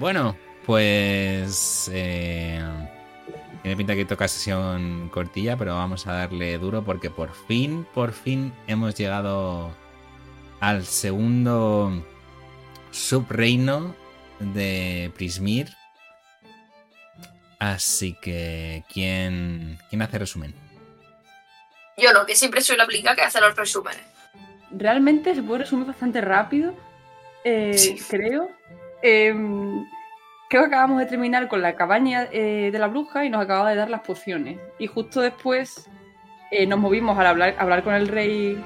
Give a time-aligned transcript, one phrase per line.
[0.00, 0.34] Bueno,
[0.64, 1.90] pues...
[1.92, 2.58] eh,
[3.62, 8.12] tiene pinta que toca sesión cortilla, pero vamos a darle duro porque por fin, por
[8.12, 9.70] fin hemos llegado
[10.60, 12.02] al segundo
[12.90, 13.94] subreino
[14.38, 15.68] de Prismir.
[17.58, 20.54] Así que, ¿quién, ¿quién hace resumen?
[21.98, 24.00] Yo no, que siempre soy la plica que hace los resúmenes.
[24.70, 26.74] Realmente se puede resumir bastante rápido,
[27.44, 27.98] eh, Sí.
[28.08, 28.48] creo.
[29.02, 29.86] Em,
[30.48, 33.70] creo que acabamos de terminar con la cabaña eh, de la bruja y nos acababa
[33.70, 34.58] de dar las pociones.
[34.78, 35.88] Y justo después
[36.50, 38.58] eh, nos movimos al hablar, con el rey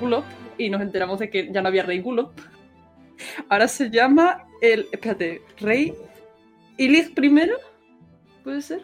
[0.00, 0.24] Gulop
[0.58, 2.38] y nos enteramos de que ya no había rey Gulop.
[3.48, 4.88] Ahora se llama el.
[4.92, 5.94] Espérate, rey
[6.78, 7.50] Ilig I,
[8.42, 8.82] ¿puede ser?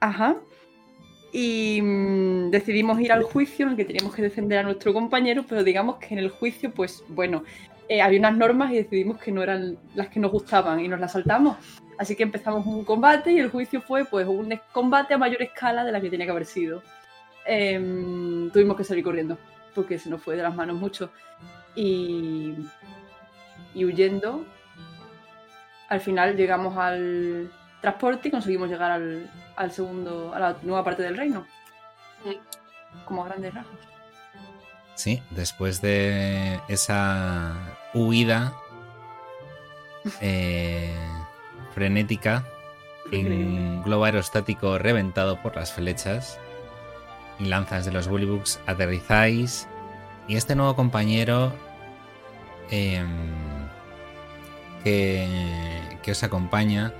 [0.00, 0.36] Ajá.
[1.32, 5.44] Y mm, decidimos ir al juicio en el que teníamos que defender a nuestro compañero,
[5.48, 7.42] pero digamos que en el juicio, pues bueno,
[7.88, 11.00] eh, había unas normas y decidimos que no eran las que nos gustaban y nos
[11.00, 11.56] las saltamos.
[11.98, 15.84] Así que empezamos un combate y el juicio fue pues un combate a mayor escala
[15.84, 16.82] de la que tenía que haber sido.
[17.46, 19.38] Em, tuvimos que salir corriendo
[19.74, 21.10] porque se nos fue de las manos mucho.
[21.74, 22.54] Y,
[23.74, 24.44] y huyendo,
[25.88, 31.02] al final llegamos al transporte y conseguimos llegar al, al segundo, a la nueva parte
[31.02, 31.46] del reino.
[33.04, 33.95] Como a grandes rasgos.
[34.96, 37.54] Sí, después de esa
[37.92, 38.54] huida
[40.20, 40.92] eh,
[41.74, 42.44] frenética,
[43.12, 46.40] en globo aerostático reventado por las flechas
[47.38, 49.68] y lanzas de los Bullybooks, aterrizáis
[50.26, 51.52] y este nuevo compañero
[52.70, 53.06] em,
[54.82, 56.92] que, que os acompaña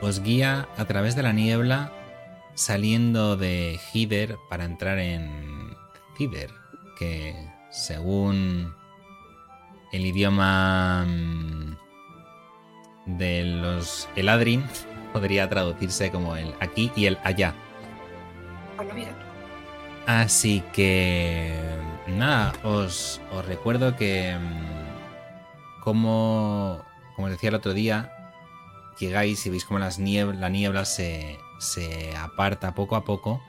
[0.00, 1.92] os guía a través de la niebla
[2.54, 5.76] saliendo de Hider para entrar en
[6.16, 6.61] Cider,
[6.98, 7.34] que
[7.70, 8.74] según
[9.92, 11.76] el idioma mm,
[13.18, 14.64] de los Eladrin
[15.12, 17.54] podría traducirse como el aquí y el allá.
[18.94, 19.12] Mira.
[20.06, 21.54] Así que
[22.08, 26.82] nada, os, os recuerdo que mm, como,
[27.14, 28.12] como os decía el otro día,
[28.98, 33.40] llegáis y veis como las la niebla se, se aparta poco a poco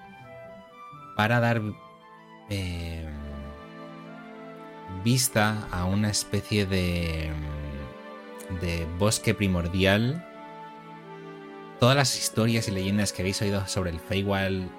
[1.15, 1.61] para dar
[2.49, 3.07] eh,
[5.03, 7.31] vista a una especie de,
[8.49, 10.25] mm, de bosque primordial.
[11.79, 14.69] Todas las historias y leyendas que habéis oído sobre el Feywild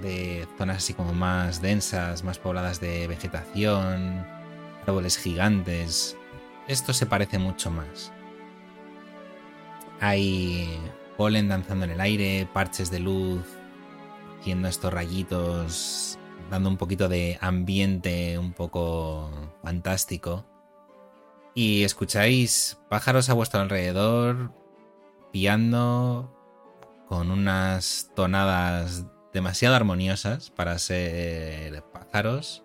[0.00, 4.26] de zonas así como más densas, más pobladas de vegetación,
[4.86, 6.16] árboles gigantes.
[6.68, 8.12] Esto se parece mucho más.
[10.00, 10.80] Hay
[11.16, 13.44] polen danzando en el aire, parches de luz,
[14.40, 16.18] haciendo estos rayitos,
[16.50, 19.30] dando un poquito de ambiente un poco
[19.62, 20.44] fantástico.
[21.54, 24.52] Y escucháis pájaros a vuestro alrededor,
[25.32, 26.34] piando
[27.08, 32.62] con unas tonadas demasiado armoniosas para ser pájaros.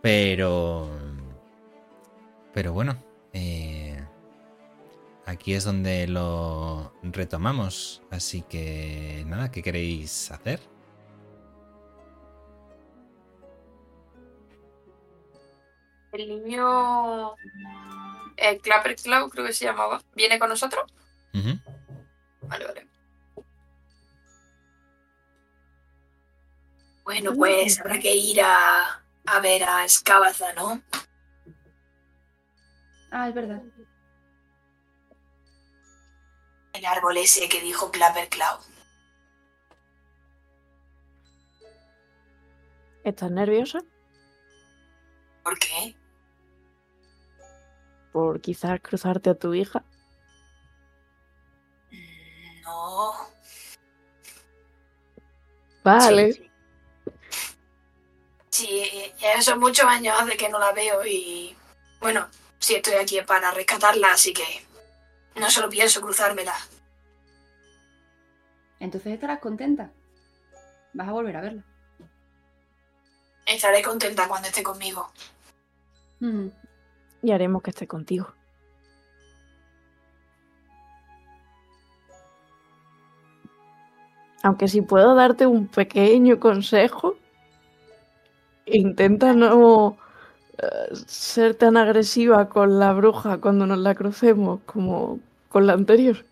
[0.00, 0.90] Pero...
[2.52, 4.04] Pero bueno, eh,
[5.26, 8.02] aquí es donde lo retomamos.
[8.10, 10.71] Así que nada, ¿qué queréis hacer?
[16.12, 17.34] El niño.
[18.36, 20.02] El Clapper Cloud, creo que se llamaba.
[20.14, 20.84] ¿Viene con nosotros?
[22.42, 22.88] Vale, vale.
[27.04, 30.82] Bueno, pues habrá que ir a, a ver a Escabaza, ¿no?
[33.10, 33.62] Ah, es verdad.
[36.72, 38.60] El árbol ese que dijo Clapper Cloud.
[43.04, 43.80] ¿Estás nerviosa?
[45.42, 45.96] ¿Por qué?
[48.12, 49.82] Por quizás cruzarte a tu hija.
[52.64, 53.12] No.
[55.82, 56.32] Vale.
[56.32, 56.52] Sí,
[58.50, 61.56] Sí, ya son muchos años de que no la veo y.
[62.00, 62.28] Bueno,
[62.58, 64.44] sí estoy aquí para rescatarla, así que.
[65.36, 66.54] No solo pienso cruzármela.
[68.78, 69.90] Entonces estarás contenta.
[70.92, 71.64] Vas a volver a verla.
[73.46, 75.10] Estaré contenta cuando esté conmigo.
[76.20, 76.48] Mm.
[77.22, 78.34] Y haremos que esté contigo.
[84.42, 87.16] Aunque si puedo darte un pequeño consejo,
[88.66, 89.96] intenta no
[90.58, 96.24] eh, ser tan agresiva con la bruja cuando nos la crucemos como con la anterior.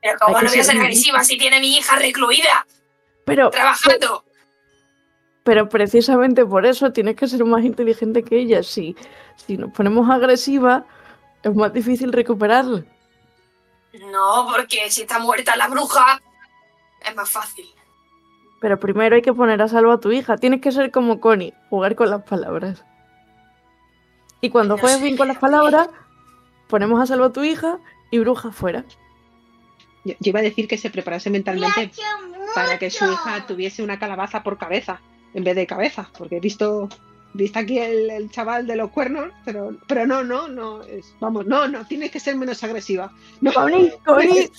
[0.00, 2.66] Pero que no voy a ser agresiva si tiene mi hija recluida,
[3.24, 4.24] Pero, trabajando.
[5.48, 8.62] Pero precisamente por eso tienes que ser más inteligente que ella.
[8.62, 8.94] Si,
[9.36, 10.84] si nos ponemos agresivas,
[11.42, 12.84] Es más difícil recuperarla.
[14.12, 16.20] No, porque si está muerta la bruja,
[17.00, 17.64] es más fácil.
[18.60, 20.36] Pero primero hay que poner a salvo a tu hija.
[20.36, 22.84] Tienes que ser como Connie, jugar con las palabras.
[24.42, 25.88] Y cuando No juegues bien con las palabras,
[26.68, 27.78] ponemos a salvo a tu hija
[28.10, 28.84] y bruja fuera.
[30.04, 31.90] Yo, yo iba a decir que se preparase mentalmente
[32.54, 35.00] para que su hija tuviese una calabaza por cabeza
[35.34, 36.88] en vez de cabeza, porque he visto,
[37.34, 41.46] visto aquí el, el chaval de los cuernos, pero, pero no, no, no, es, vamos,
[41.46, 43.12] no, no, tienes que ser menos agresiva.
[43.40, 44.50] No, Connie, Connie,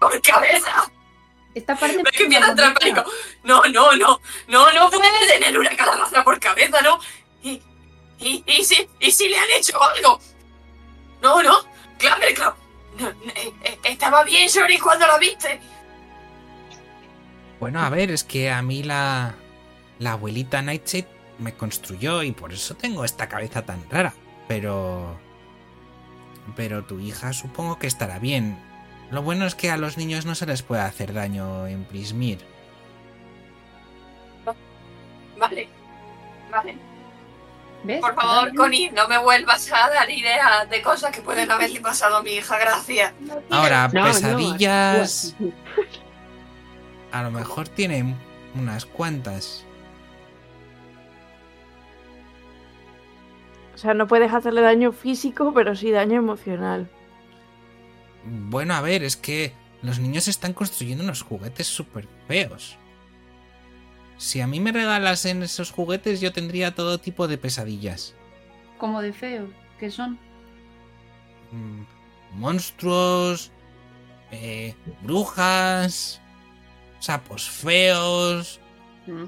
[0.00, 0.90] Por cabeza.
[1.54, 3.10] Esta parte Es que empieza a entrar en pánico.
[3.42, 4.20] No, no, no.
[4.48, 7.00] No, no puede tener una calabaza por cabeza, ¿no?
[7.42, 7.60] Y,
[8.18, 10.20] y, y, si, y si le han hecho algo.
[11.20, 11.58] No, no.
[11.98, 12.56] Claro, claro.
[12.98, 15.60] No, no, eh, eh, estaba bien, Shori, cuando la viste.
[17.60, 19.34] Bueno, a ver, es que a mí la,
[19.98, 21.06] la abuelita Nightshade
[21.38, 24.14] me construyó y por eso tengo esta cabeza tan rara.
[24.48, 25.18] Pero...
[26.56, 28.58] Pero tu hija supongo que estará bien.
[29.10, 32.38] Lo bueno es que a los niños no se les puede hacer daño en Prismir.
[35.38, 35.68] Vale.
[36.50, 36.76] Vale.
[37.84, 38.00] ¿Ves?
[38.00, 42.16] Por favor, Connie, no me vuelvas a dar ideas de cosas que pueden haberle pasado
[42.16, 42.58] a mi hija.
[42.58, 43.14] Gracias.
[43.48, 45.34] Ahora, No, no, pesadillas...
[45.34, 46.09] actúa.
[47.12, 48.14] A lo mejor tiene
[48.54, 49.64] unas cuantas.
[53.74, 56.88] O sea, no puedes hacerle daño físico, pero sí daño emocional.
[58.24, 62.76] Bueno, a ver, es que los niños están construyendo unos juguetes súper feos.
[64.18, 68.14] Si a mí me regalasen esos juguetes, yo tendría todo tipo de pesadillas.
[68.76, 69.48] Como de feos,
[69.78, 70.18] que son.
[71.50, 71.84] Mm,
[72.38, 73.50] Monstruos,
[74.30, 76.19] eh, brujas,
[77.00, 78.60] sapos feos.
[79.06, 79.24] Mm.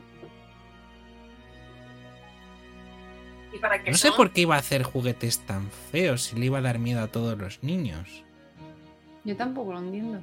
[3.54, 6.46] ¿Y para qué No sé por qué iba a hacer juguetes tan feos si le
[6.46, 8.24] iba a dar miedo a todos los niños.
[9.24, 10.20] Yo tampoco lo entiendo.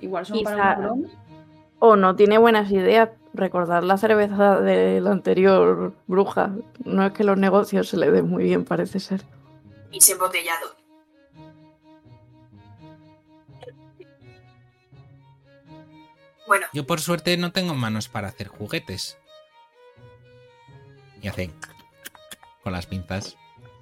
[0.00, 0.94] Igual son para Quizá-.
[1.78, 3.10] O no tiene buenas ideas.
[3.34, 6.52] Recordar la cerveza de la anterior bruja.
[6.84, 9.22] No es que los negocios se le den muy bien, parece ser.
[9.90, 10.81] Y se embotellado.
[16.52, 19.16] Bueno, Yo por suerte no tengo manos para hacer juguetes.
[21.22, 21.50] Y hace
[22.62, 23.36] con las pinzas.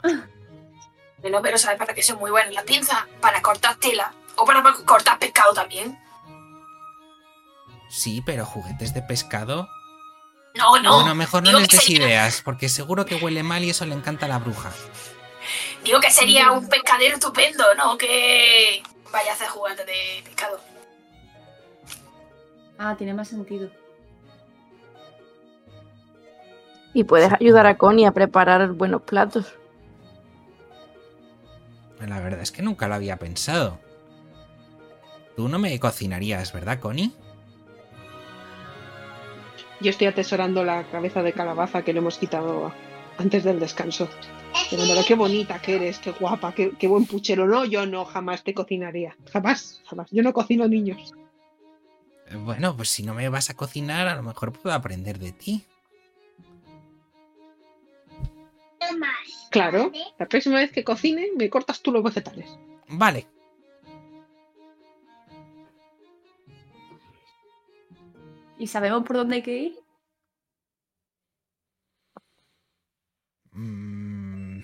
[0.04, 3.06] no, pero ¿sabes para qué son muy buenas las pinzas?
[3.20, 4.14] Para cortar tela.
[4.36, 5.98] O para cortar pescado también.
[7.88, 9.68] Sí, pero juguetes de pescado.
[10.54, 10.94] No, no.
[10.94, 13.84] bueno, mejor no digo les des sería- ideas, porque seguro que huele mal y eso
[13.84, 14.70] le encanta a la bruja.
[15.82, 18.80] Digo que sería un pescadero estupendo, no que
[19.10, 20.60] vaya a hacer juguetes de pescado.
[22.82, 23.68] Ah, tiene más sentido.
[26.94, 29.54] Y puedes ayudar a Connie a preparar buenos platos.
[32.00, 33.78] La verdad es que nunca lo había pensado.
[35.36, 37.12] Tú no me cocinarías, ¿verdad, Connie?
[39.82, 42.72] Yo estoy atesorando la cabeza de calabaza que le hemos quitado
[43.18, 44.08] antes del descanso.
[44.70, 47.46] Pero mira, qué bonita que eres, qué guapa, qué, qué buen puchero.
[47.46, 49.18] No, yo no, jamás te cocinaría.
[49.30, 50.10] Jamás, jamás.
[50.10, 51.12] Yo no cocino niños.
[52.38, 55.66] Bueno, pues si no me vas a cocinar, a lo mejor puedo aprender de ti.
[59.50, 62.48] Claro, la próxima vez que cocine me cortas tú los vegetales.
[62.88, 63.26] Vale.
[68.58, 69.78] ¿Y sabemos por dónde hay que ir?
[73.52, 74.60] Mm,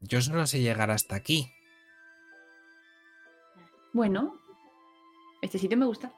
[0.00, 1.52] yo solo sé llegar hasta aquí.
[3.92, 4.38] Bueno,
[5.42, 6.12] este sitio me gusta.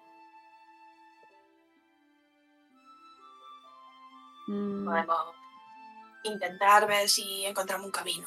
[4.51, 5.19] Mm, Podemos
[6.25, 8.27] intentar ver si encontramos un camino.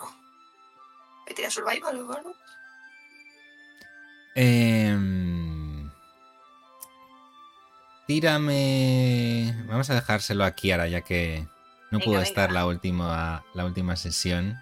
[1.28, 2.34] ¿Me tira survival o algo?
[4.36, 5.90] Em,
[8.08, 9.54] tírame.
[9.68, 11.46] Vamos a dejárselo aquí ahora, ya que
[11.92, 12.28] no Venga, pudo venga.
[12.28, 14.56] estar la última, la última sesión.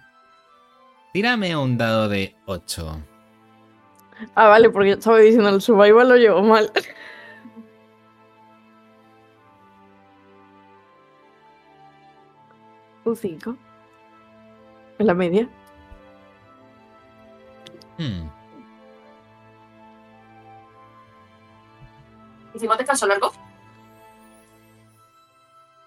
[1.12, 3.00] Tírame un dado de 8.
[4.34, 6.70] Ah, vale, porque yo estaba diciendo el survival lo llevo mal.
[13.04, 13.56] Un 5.
[14.98, 15.48] En la media.
[17.98, 18.28] Hmm,
[22.54, 23.32] ¿Hicimos descanso largo?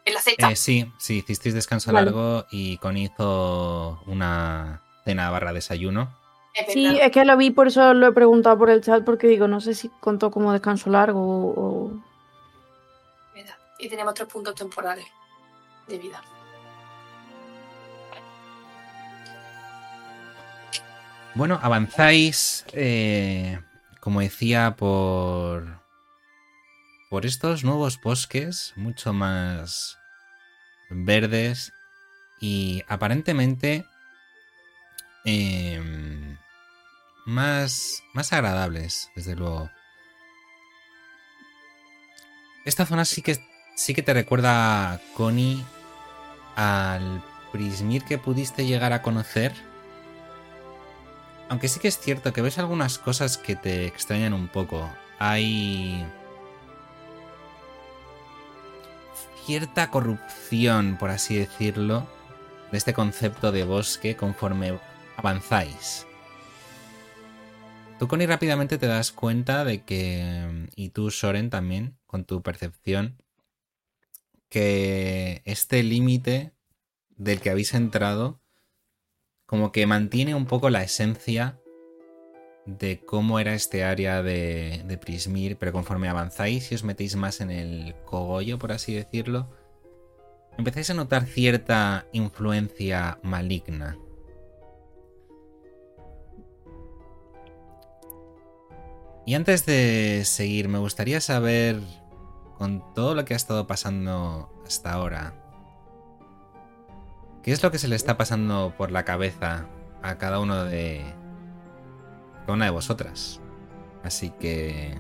[0.06, 0.52] En la cesta.
[0.52, 2.06] eh, sí, sí, hicisteis descanso Vale.
[2.06, 6.10] largo y Connie hizo una cena barra desayuno.
[6.54, 9.28] Es Sí, es que lo vi, por eso lo he preguntado por el chat, porque
[9.28, 11.92] digo, no sé si contó como descanso largo o...
[13.78, 15.06] Y tenemos tres puntos temporales
[15.88, 16.22] de vida.
[21.36, 23.60] Bueno, avanzáis, eh,
[24.00, 25.82] como decía, por,
[27.10, 29.98] por estos nuevos bosques, mucho más
[30.90, 31.74] verdes
[32.40, 33.86] y aparentemente
[35.26, 36.38] em,
[37.26, 39.70] más, más agradables, desde luego.
[42.64, 45.66] Esta zona sí que, sí que te recuerda, Connie,
[46.56, 49.75] al Prismir que pudiste llegar a conocer.
[51.50, 54.90] Aunque sí que es cierto que ves algunas cosas que te extrañan un poco.
[55.20, 56.06] Hay
[59.46, 62.08] cierta corrupción, por así decirlo,
[62.72, 64.80] de este concepto de bosque conforme
[65.18, 66.08] avanzáis.
[68.00, 73.22] Tú, Connie, rápidamente te das cuenta de que, y tú, Soren, también, con tu percepción,
[74.50, 76.54] que este límite
[77.10, 78.42] del que habéis entrado
[79.46, 81.60] como que mantiene un poco la esencia
[82.66, 87.52] de cómo era este área de, Prismir, pero conforme avanzáis y os metéis más en
[87.52, 89.48] el cogollo, por así decirlo,
[90.58, 93.98] empezáis a notar cierta influencia maligna.
[99.28, 101.80] Y antes de seguir, me gustaría saber,
[102.58, 105.45] con todo lo que ha estado pasando hasta ahora,
[107.46, 109.68] ¿qué es lo que se le está pasando por la cabeza
[110.02, 111.06] a cada uno de...
[112.42, 113.40] cada una de vosotras?
[114.04, 115.00] Así que...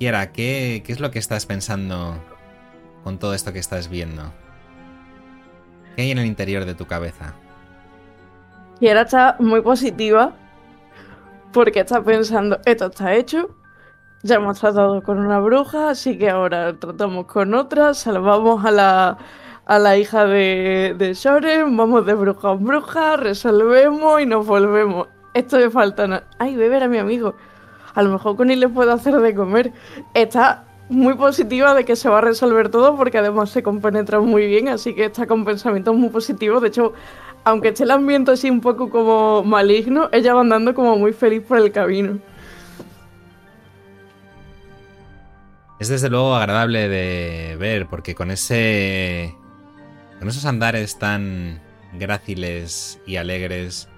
[0.00, 2.20] Kiera, ¿qué, ¿qué es lo que estás pensando
[3.04, 4.32] con todo esto que estás viendo?
[5.94, 7.34] ¿Qué hay en el interior de tu cabeza?
[8.80, 10.32] Kiera está muy positiva
[11.52, 13.54] porque está pensando, esto está hecho,
[14.24, 19.18] ya hemos tratado con una bruja, así que ahora tratamos con otra, salvamos a la,
[19.66, 25.08] a la hija de, de vamos de bruja en bruja, resolvemos y nos volvemos.
[25.32, 26.24] Esto me falta nada.
[26.38, 27.34] Ay, beber a mi amigo.
[27.94, 29.72] A lo mejor con él le puedo hacer de comer.
[30.12, 34.46] Está muy positiva de que se va a resolver todo porque además se compenetra muy
[34.46, 36.60] bien, así que está con pensamientos muy positivos.
[36.60, 36.92] De hecho,
[37.44, 41.42] aunque esté el ambiente así un poco como maligno, ella va andando como muy feliz
[41.42, 42.18] por el camino.
[45.80, 49.34] Es desde luego agradable de ver, porque con ese.
[50.24, 51.60] Con esos andares tan
[51.92, 53.90] gráciles y alegres.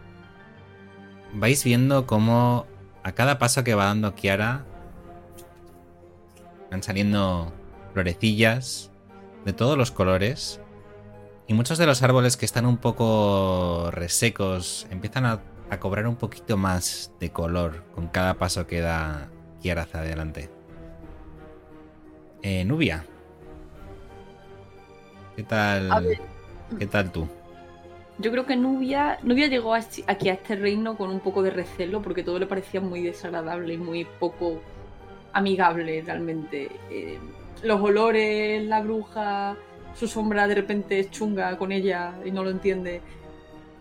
[1.32, 2.66] vais viendo cómo
[3.04, 4.64] a cada paso que va dando Kiara.
[6.68, 7.52] van saliendo
[7.92, 8.90] florecillas
[9.44, 10.60] de todos los colores
[11.46, 16.16] y muchos de los árboles que están un poco resecos empiezan a, a cobrar un
[16.16, 19.30] poquito más de color con cada paso que da
[19.62, 20.50] Kiara hacia adelante.
[22.42, 23.06] Eh, Nubia.
[25.36, 25.90] ¿Qué tal?
[26.78, 27.28] ¿Qué tal tú?
[28.18, 31.50] Yo creo que Nubia, Nubia llegó este- aquí a este reino con un poco de
[31.50, 34.60] recelo porque todo le parecía muy desagradable y muy poco
[35.34, 36.70] amigable realmente.
[36.90, 37.18] Eh,
[37.62, 39.56] los olores, la bruja,
[39.94, 43.02] su sombra de repente es chunga con ella y no lo entiende.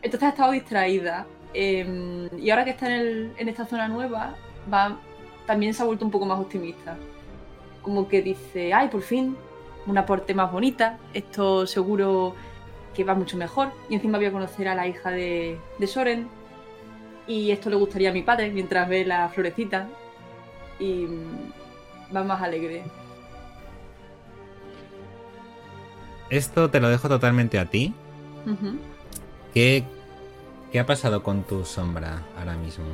[0.01, 1.25] Entonces ha estado distraída.
[1.57, 4.35] eh, y ahora que está en, el- en esta zona nueva,
[4.73, 4.99] va,
[5.47, 6.97] también se ha vuelto un poco más optimista.
[7.81, 9.37] Como que dice, ay, por fin,
[9.87, 12.35] una porte más bonita, esto seguro
[12.93, 13.71] que va mucho mejor.
[13.89, 16.27] Y encima voy a conocer a la hija de, de Soren.
[17.27, 19.87] Y esto le gustaría a mi padre mientras ve la florecita.
[20.79, 21.07] Y
[22.15, 22.83] va más alegre.
[26.29, 27.93] Esto te lo dejo totalmente a ti.
[29.53, 29.83] ¿Qué,
[30.71, 32.85] ¿Qué ha pasado con tu sombra ahora mismo?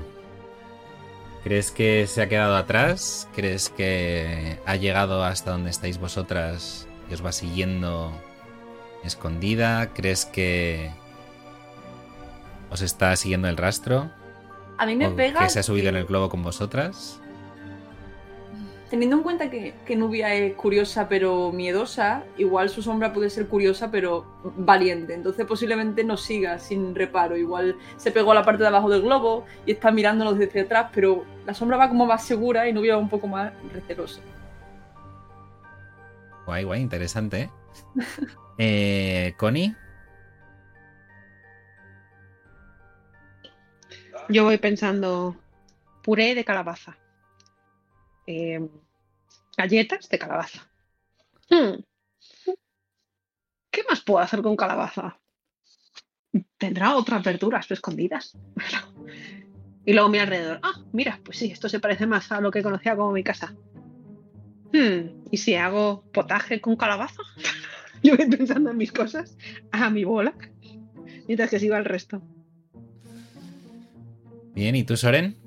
[1.43, 3.27] ¿Crees que se ha quedado atrás?
[3.35, 8.11] ¿Crees que ha llegado hasta donde estáis vosotras y os va siguiendo
[9.03, 9.91] escondida?
[9.93, 10.91] ¿Crees que
[12.69, 14.11] os está siguiendo el rastro?
[14.77, 15.39] A mí me ¿O pega.
[15.39, 17.19] que se ha subido en el globo con vosotras?
[18.91, 23.47] Teniendo en cuenta que, que Nubia es curiosa pero miedosa, igual su sombra puede ser
[23.47, 24.25] curiosa pero
[24.57, 25.13] valiente.
[25.13, 27.37] Entonces posiblemente nos siga sin reparo.
[27.37, 30.89] Igual se pegó a la parte de abajo del globo y está mirándonos desde atrás,
[30.93, 34.19] pero la sombra va como más segura y Nubia va un poco más recelosa.
[36.45, 37.43] Guay, guay, interesante.
[37.43, 37.49] ¿eh?
[38.57, 39.73] eh Connie,
[44.27, 45.35] Yo voy pensando
[46.01, 46.97] puré de calabaza.
[48.27, 48.59] Eh,
[49.57, 50.67] galletas de calabaza.
[51.49, 51.81] Hmm.
[53.71, 55.19] ¿Qué más puedo hacer con calabaza?
[56.57, 58.37] ¿Tendrá otras verduras escondidas?
[59.85, 60.59] y luego mira alrededor.
[60.63, 63.55] Ah, mira, pues sí, esto se parece más a lo que conocía como mi casa.
[64.73, 67.21] Hmm, ¿Y si hago potaje con calabaza?
[68.03, 69.37] Yo voy pensando en mis cosas,
[69.71, 70.33] a mi bola,
[71.27, 72.21] mientras que sigo el resto.
[74.53, 75.40] Bien, ¿y tú, Soren?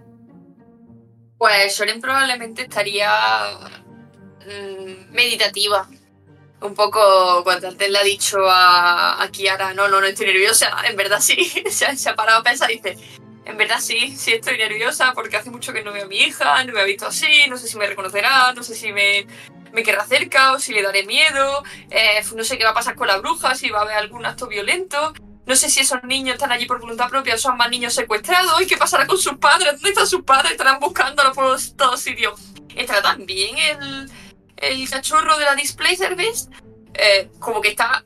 [1.38, 3.10] Pues Soren probablemente estaría
[4.46, 5.88] mm, meditativa.
[6.60, 10.70] Un poco cuando antes le ha dicho a, a Kiara, no, no, no estoy nerviosa.
[10.88, 11.36] En verdad sí,
[11.70, 12.96] se, se ha parado a pensar y dice,
[13.44, 16.64] en verdad sí, sí estoy nerviosa porque hace mucho que no veo a mi hija,
[16.64, 19.26] no me ha visto así, no sé si me reconocerá, no sé si me,
[19.72, 22.94] me querrá cerca o si le daré miedo, eh, no sé qué va a pasar
[22.94, 25.12] con la bruja, si va a haber algún acto violento.
[25.46, 28.60] No sé si esos niños están allí por voluntad propia o son más niños secuestrados.
[28.62, 29.72] ¿Y qué pasará con sus padres?
[29.72, 30.52] ¿Dónde están sus padres?
[30.52, 32.40] Estarán buscándolos por todos sitios.
[32.74, 34.10] ¿Estará también el,
[34.56, 36.48] el cachorro de la display service?
[36.94, 38.04] Eh, como que está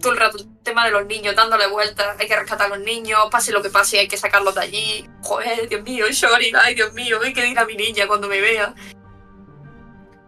[0.00, 2.84] todo el rato el tema de los niños, dándole vueltas, hay que rescatar a los
[2.84, 5.10] niños, pase lo que pase, hay que sacarlos de allí.
[5.22, 8.74] Joder, Dios mío, Shorin, ay Dios mío, que dirá mi niña cuando me vea.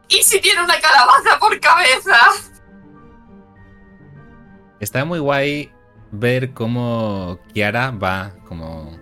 [0.09, 2.18] ¿Y si tiene una calabaza por cabeza?
[4.78, 5.73] Está muy guay
[6.12, 8.92] ver cómo Kiara va como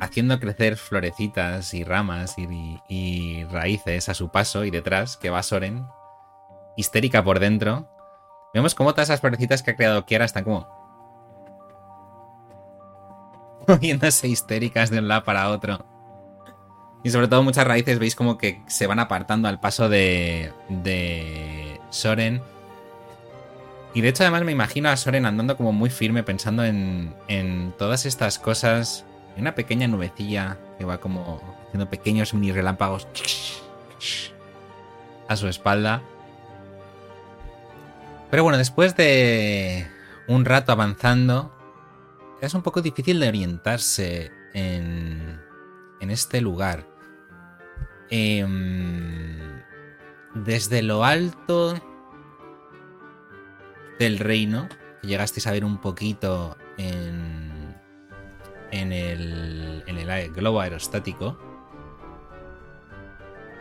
[0.00, 5.86] haciendo crecer florecitas y ramas y, raíces a su paso y detrás que va Soren,
[6.76, 7.88] histérica por dentro.
[8.52, 10.68] Vemos cómo todas esas florecitas que ha creado Kiara están como
[13.68, 15.86] moviéndose histéricas de un lado para otro.
[17.04, 21.80] Y sobre todo muchas raíces veis como que se van apartando al paso de, de
[21.90, 22.42] Soren.
[23.96, 27.72] Y de hecho además me imagino a Soren andando como muy firme pensando en, en
[27.78, 29.06] todas estas cosas.
[29.34, 33.08] Hay una pequeña nubecilla que va como haciendo pequeños mini relámpagos
[35.28, 36.02] a su espalda.
[38.30, 39.86] Pero bueno, después de
[40.28, 41.50] un rato avanzando,
[42.42, 45.40] es un poco difícil de orientarse en,
[46.02, 46.86] en este lugar.
[48.10, 49.62] Em,
[50.34, 51.80] desde lo alto
[53.98, 54.68] del reino,
[55.00, 57.74] que llegasteis a ver un poquito en,
[58.70, 61.38] en, el, en el globo aerostático,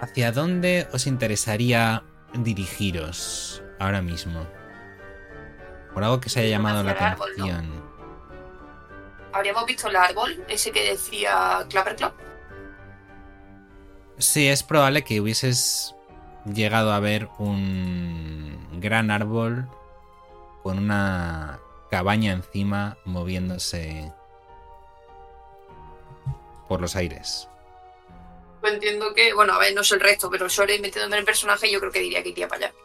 [0.02, 4.46] ¿hacia dónde os interesaría dirigiros ahora mismo?
[5.94, 7.84] Por algo que se haya llamado la atención.
[9.32, 12.14] Habríamos visto el árbol, ese que decía Clapperclap.
[14.18, 15.94] Sí, es probable que hubieses
[16.46, 19.68] llegado a ver un gran árbol
[20.66, 21.60] con una
[21.92, 24.12] cabaña encima moviéndose
[26.68, 27.48] por los aires.
[28.62, 31.26] Pues entiendo que, bueno, a ver, no sé el resto, pero Shoren metiéndome en el
[31.26, 32.76] personaje, yo creo que diría que iría para allá.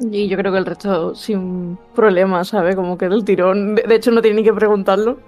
[0.00, 2.74] Y yo creo que el resto sin problema, ¿sabe?
[2.74, 3.74] Como que del tirón.
[3.74, 5.18] De hecho, no tiene ni que preguntarlo.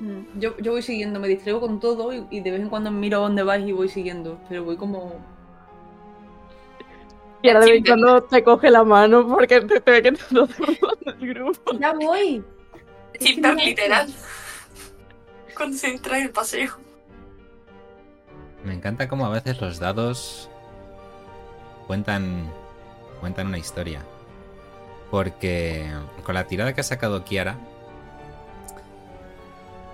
[0.00, 2.90] Mm, Yo, yo voy siguiendo, me distraigo con todo y, y de vez en cuando
[2.90, 4.38] miro dónde vais y voy siguiendo.
[4.50, 5.33] Pero voy como.
[7.44, 10.12] Y ahora de vez en cuando te coge la mano porque te, te ve que
[10.12, 11.78] te lo del grupo.
[11.78, 12.42] ¡Ya voy!
[13.36, 14.08] No- literal.
[15.54, 16.72] Cuando se distrae el paseo.
[18.64, 20.48] Me encanta cómo a veces los dados
[21.86, 22.50] cuentan,
[23.20, 24.00] cuentan una historia.
[25.10, 25.92] Porque
[26.24, 27.58] con la tirada que ha sacado Kiara,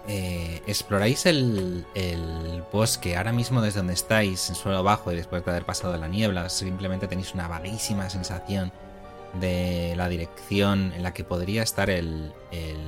[0.08, 5.44] eh, exploráis el, el bosque ahora mismo desde donde estáis, en suelo bajo y después
[5.44, 8.72] de haber pasado la niebla, simplemente tenéis una vaguísima sensación
[9.40, 12.78] de la dirección en la que podría estar el, el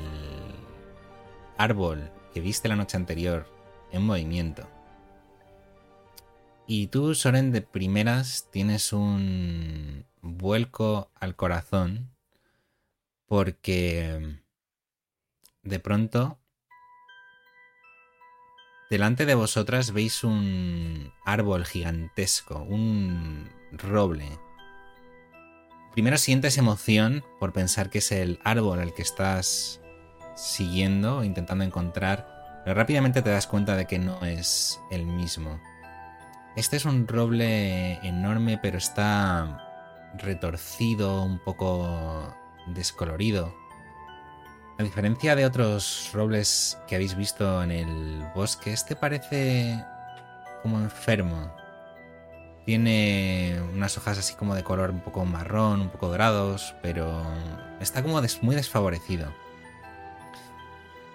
[1.56, 3.46] árbol que viste la noche anterior
[3.92, 4.68] en movimiento.
[6.66, 12.10] Y tú, Soren, de primeras tienes un vuelco al corazón
[13.26, 14.38] porque
[15.62, 16.38] de pronto
[18.92, 24.38] delante de vosotras veis un árbol gigantesco, un roble.
[25.92, 29.80] Primero sientes emoción por pensar que es el árbol al que estás
[30.36, 35.58] siguiendo intentando encontrar, pero rápidamente te das cuenta de que no es el mismo.
[36.54, 43.54] Este es un roble enorme, pero está retorcido, un poco descolorido.
[44.78, 49.84] A diferencia de otros robles que habéis visto en el bosque, este parece
[50.62, 51.54] como enfermo.
[52.64, 57.22] Tiene unas hojas así como de color un poco marrón, un poco dorados, pero
[57.80, 59.32] está como muy desfavorecido.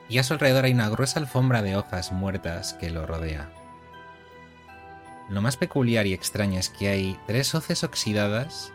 [0.10, 3.50] Y a su alrededor hay una gruesa alfombra de hojas muertas que lo rodea.
[5.30, 8.72] Lo más peculiar y extraño es que hay tres hoces oxidadas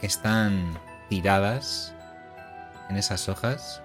[0.00, 1.95] que están tiradas
[2.88, 3.82] en esas hojas.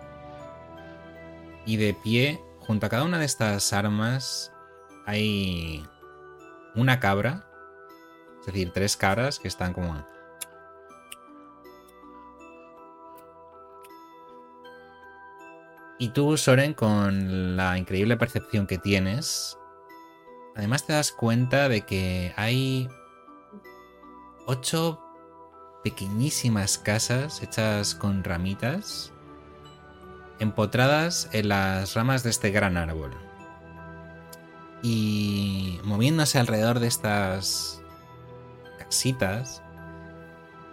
[1.66, 4.52] Y de pie, junto a cada una de estas armas,
[5.06, 5.86] hay
[6.76, 7.46] una cabra.
[8.40, 10.06] Es decir, tres cabras que están como...
[16.00, 19.56] Y tú, Soren, con la increíble percepción que tienes,
[20.56, 22.90] además te das cuenta de que hay
[24.48, 25.00] ocho
[25.84, 29.12] pequeñísimas casas hechas con ramitas
[30.40, 33.12] empotradas en las ramas de este gran árbol.
[34.82, 37.82] Y moviéndose alrededor de estas
[38.80, 39.62] casitas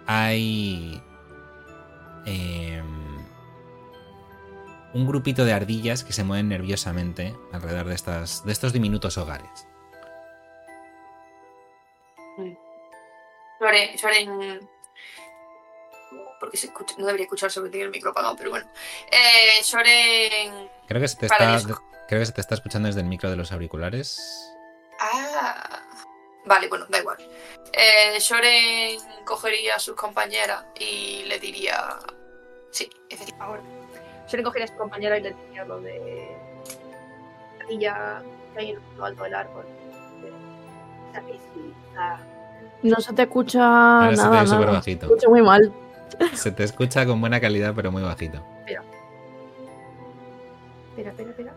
[0.07, 1.03] hay
[2.25, 3.23] em,
[4.95, 9.67] un grupito de ardillas que se mueven nerviosamente alrededor de, estas, de estos diminutos hogares.
[13.97, 14.69] Soren
[16.39, 18.67] porque se escucha, no debería escucharse porque tiene el micro apagado, pero bueno.
[19.11, 20.69] Eh, Soren.
[20.87, 21.83] Creo que, se te está, disco.
[22.07, 24.53] creo que se te está escuchando desde el micro de los auriculares.
[24.99, 25.81] Ah.
[26.45, 27.17] Vale, bueno, da igual.
[27.73, 31.97] Eh, Soren cogería a sus compañeras y le diría.
[32.71, 33.43] Sí, efectivamente.
[33.43, 33.61] Ahora.
[34.27, 36.37] Soren cogería a su compañera y le diría lo de.
[37.61, 38.21] Ardilla
[38.53, 39.65] que hay en lo alto del árbol.
[40.21, 42.19] De- ¿Sabéis si está-
[42.83, 43.61] No se te escucha
[44.05, 44.45] Ahora se te nada.
[44.47, 45.05] Se bajito.
[45.07, 45.71] escucha muy mal.
[46.35, 48.43] Se te escucha con buena calidad, pero muy bajito.
[50.89, 51.53] Espera, espera, espera.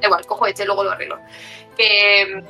[0.00, 1.18] Da igual, cojo este, luego lo arreglo.
[1.76, 2.42] Que,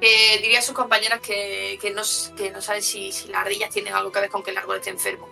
[0.00, 2.02] que diría a sus compañeras que, que no,
[2.36, 4.76] que no saben si, si las ardillas tienen algo que ver con que el árbol
[4.76, 5.28] esté enfermo.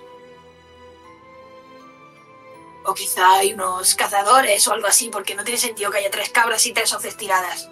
[2.84, 6.30] O quizá hay unos cazadores o algo así, porque no tiene sentido que haya tres
[6.30, 7.68] cabras y tres hoces tiradas.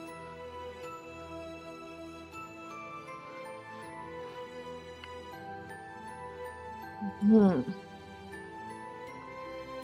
[7.25, 7.65] Mm.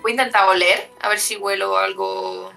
[0.03, 2.53] Voy a intentar oler, a ver si huelo algo.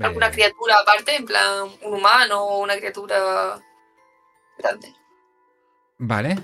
[0.00, 3.60] alguna Eh, criatura aparte, en plan un humano o una criatura
[4.58, 4.94] grande.
[5.98, 6.36] Vale.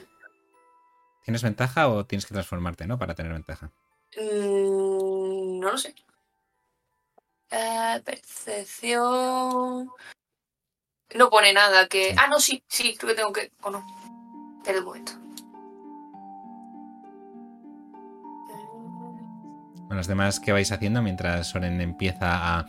[1.25, 2.99] ¿Tienes ventaja o tienes que transformarte, no?
[2.99, 3.71] Para tener ventaja.
[4.17, 5.95] Mm, no lo sé.
[7.51, 9.91] Eh, percepción.
[11.17, 12.15] No pone nada que.
[12.17, 13.53] Ah, no, sí, sí, creo que tengo que.
[13.63, 13.85] O no.
[14.59, 15.13] Espera un momento.
[19.89, 22.67] Con los demás, ¿qué vais haciendo mientras Soren empieza a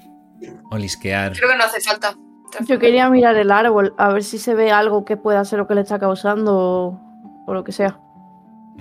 [0.71, 1.33] olisquear?
[1.33, 2.15] Creo que no hace falta.
[2.61, 5.67] Yo quería mirar el árbol, a ver si se ve algo que pueda ser lo
[5.67, 7.99] que le está causando o, o lo que sea,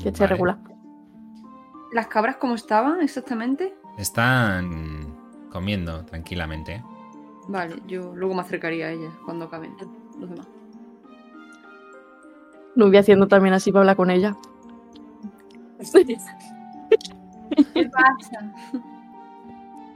[0.00, 0.32] que esté Vale.
[0.34, 0.58] regular.
[1.92, 3.74] ¿Las cabras cómo estaban exactamente?
[3.98, 5.16] Están
[5.52, 6.82] comiendo tranquilamente.
[7.48, 9.76] Vale, yo luego me acercaría a ellas cuando acaben
[10.18, 10.46] los demás.
[12.76, 14.36] Lo voy haciendo también así para hablar con ella.
[17.74, 18.52] ¿Qué pasa?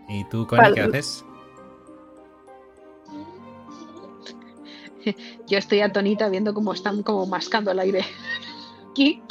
[0.08, 0.74] ¿Y tú, Connie, Vale.
[0.74, 1.24] qué haces?
[5.46, 8.04] Yo estoy atonita viendo cómo están como mascando el aire.
[8.90, 9.22] Aquí.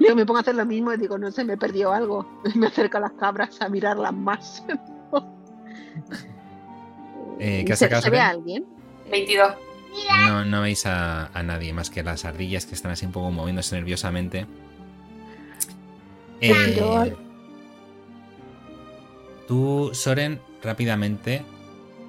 [0.00, 2.26] Yo me pongo a hacer lo mismo y digo, no sé, me perdió algo.
[2.54, 4.64] Me acerco a las cabras a mirarlas más.
[7.40, 8.64] Eh, ¿qué has ¿Se, sacado, ¿se ve a alguien?
[9.10, 9.54] 22.
[10.26, 13.30] No, no veis a, a nadie más que las ardillas que están así un poco
[13.30, 14.46] moviéndose nerviosamente.
[16.40, 17.14] Eh,
[19.46, 21.44] tú, Soren, rápidamente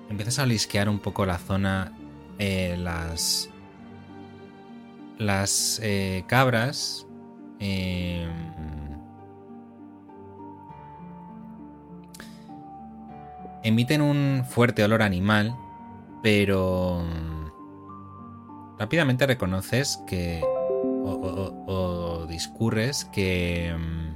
[0.09, 1.93] empiezas a olisquear un poco la zona,
[2.39, 3.49] eh, las
[5.17, 7.05] las eh, cabras.
[7.59, 8.27] eh,
[13.65, 15.55] emiten un fuerte olor animal,
[16.23, 21.65] pero mm, rápidamente reconoces que o, o-
[22.21, 24.15] o discurres que mm,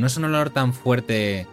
[0.00, 1.46] no es un olor tan fuerte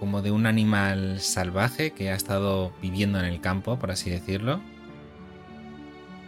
[0.00, 4.60] como de un animal salvaje que ha estado viviendo en el campo, por así decirlo.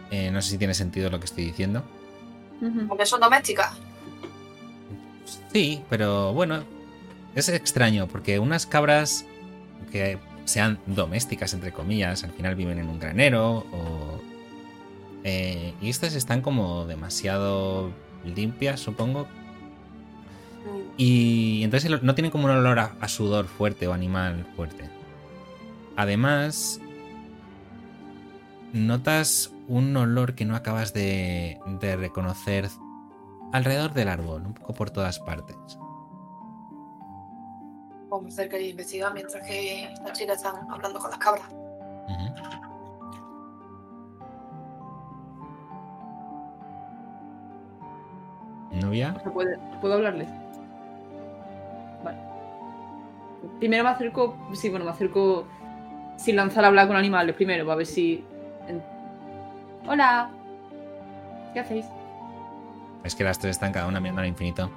[0.09, 1.83] Eh, no sé si tiene sentido lo que estoy diciendo.
[2.87, 3.73] Porque son domésticas.
[5.51, 6.63] Sí, pero bueno,
[7.35, 9.25] es extraño porque unas cabras
[9.91, 14.21] que sean domésticas, entre comillas, al final viven en un granero o...
[15.23, 17.91] eh, y estas están como demasiado
[18.23, 19.23] limpias, supongo.
[19.23, 24.89] Mm, Y entonces no tienen como un olor a, a sudor fuerte o animal fuerte.
[25.95, 26.79] Además,
[28.73, 32.69] notas un olor que no acabas de, de reconocer
[33.51, 35.55] alrededor del árbol, un poco por todas partes.
[38.09, 41.49] Vamos a hacer que investigar mientras que las chicas están hablando con las cabras.
[48.71, 49.13] ¿Novia?
[49.17, 50.27] O sea, ¿puede- ¿Puedo hablarles?
[52.03, 52.17] Vale.
[53.59, 54.35] Primero me acerco.
[54.53, 55.45] Sí, bueno, me acerco
[56.17, 58.23] sin lanzar a hablar con animales primero, para ver si.
[59.87, 60.29] Hola.
[61.53, 61.85] ¿Qué hacéis?
[63.03, 64.69] Es que las tres están cada una mirando al infinito.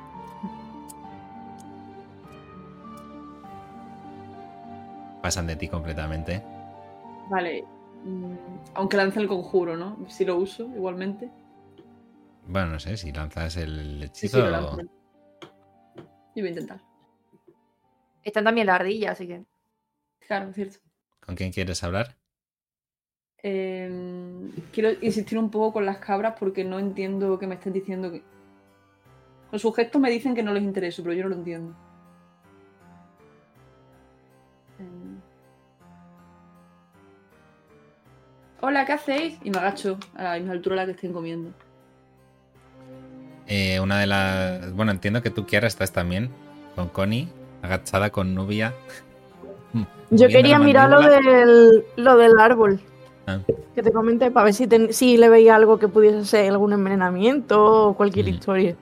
[5.22, 6.42] Pasan de ti completamente.
[7.28, 7.64] Vale.
[8.04, 8.34] mm,
[8.74, 9.96] Aunque lance el conjuro, ¿no?
[10.08, 11.30] Si lo uso igualmente.
[12.46, 14.36] Bueno, no sé, si lanzas el Sí, hechizo.
[14.38, 14.76] sí, lo lanzo.
[14.76, 16.80] Yo voy a intentar.
[18.22, 19.44] Están también la ardilla, así que.
[20.26, 20.78] Claro, es cierto.
[21.24, 22.16] ¿Con quién quieres hablar?
[23.42, 28.10] Eh, quiero insistir un poco con las cabras porque no entiendo que me estén diciendo
[28.10, 28.22] que.
[29.50, 31.74] Con sus gestos me dicen que no les intereso, pero yo no lo entiendo.
[38.60, 39.38] Hola, ¿qué hacéis?
[39.42, 41.50] Y me agacho a la misma altura a la que estén comiendo.
[43.46, 44.72] Eh, una de las.
[44.74, 46.30] Bueno, entiendo que tú, Kiara, estás también
[46.76, 47.28] con Connie,
[47.62, 48.74] agachada con Nubia.
[50.10, 52.80] Yo quería mirar lo del, lo del árbol.
[53.26, 53.38] Ah.
[53.74, 57.88] Que te comenté para ver si, si le veía algo que pudiese ser algún envenenamiento
[57.88, 58.28] o cualquier Mm.
[58.28, 58.76] historia.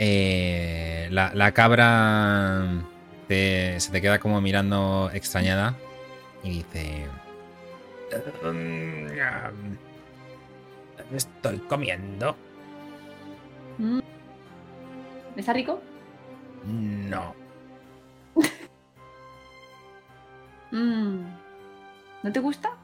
[0.00, 2.64] Eh, la, la cabra
[3.26, 5.74] te- se te queda como mirando extrañada
[6.44, 7.27] y dice: "Mm, ah,
[11.12, 12.36] Estoy comiendo.
[13.78, 14.00] Mm.
[15.36, 15.80] ¿Está rico?
[16.64, 17.34] No.
[20.70, 21.22] Mm.
[22.22, 22.76] ¿No te gusta?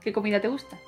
[0.00, 0.78] ¿Qué comida te gusta?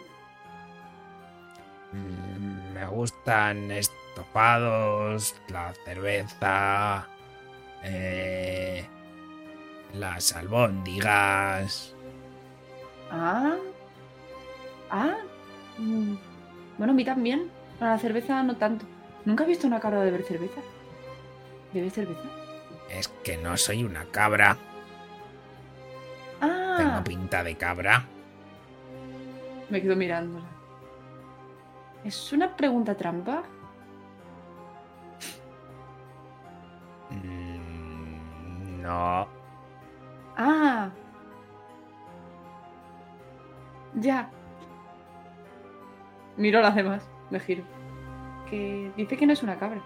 [1.92, 7.08] Mm, Me gustan estofados, la cerveza,
[7.82, 8.86] eh,
[9.94, 11.92] las albóndigas.
[13.10, 13.56] Ah.
[14.94, 15.16] Ah.
[15.76, 16.14] Mm.
[16.78, 17.50] Bueno, a mí también.
[17.80, 18.86] Para la cerveza no tanto.
[19.24, 20.60] Nunca he visto una cabra beber cerveza.
[21.72, 22.28] ¿Bebe cerveza?
[22.88, 24.56] Es que no soy una cabra.
[26.40, 26.74] Ah.
[26.78, 28.04] Tengo pinta de cabra.
[29.68, 30.44] Me quedo mirándola.
[32.04, 33.42] ¿Es una pregunta trampa?
[37.10, 39.26] Mm, No.
[40.36, 40.90] Ah.
[43.94, 44.30] Ya.
[46.36, 47.02] Miro a las demás.
[47.30, 47.64] Me giro.
[48.48, 49.80] Que dice que no es una cabra.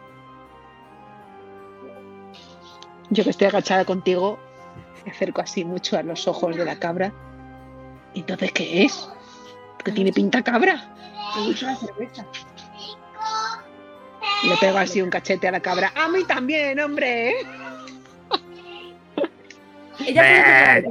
[3.10, 4.38] Yo que estoy agachada contigo,
[5.04, 7.12] me acerco así mucho a los ojos de la cabra.
[8.14, 9.08] Entonces, ¿qué es?
[9.76, 10.94] Porque tiene pinta cabra.
[11.36, 12.26] Me gusta la cerveza.
[14.44, 15.92] Le pego así un cachete a la cabra.
[15.94, 17.34] A mí también, hombre.
[20.10, 20.82] Ella.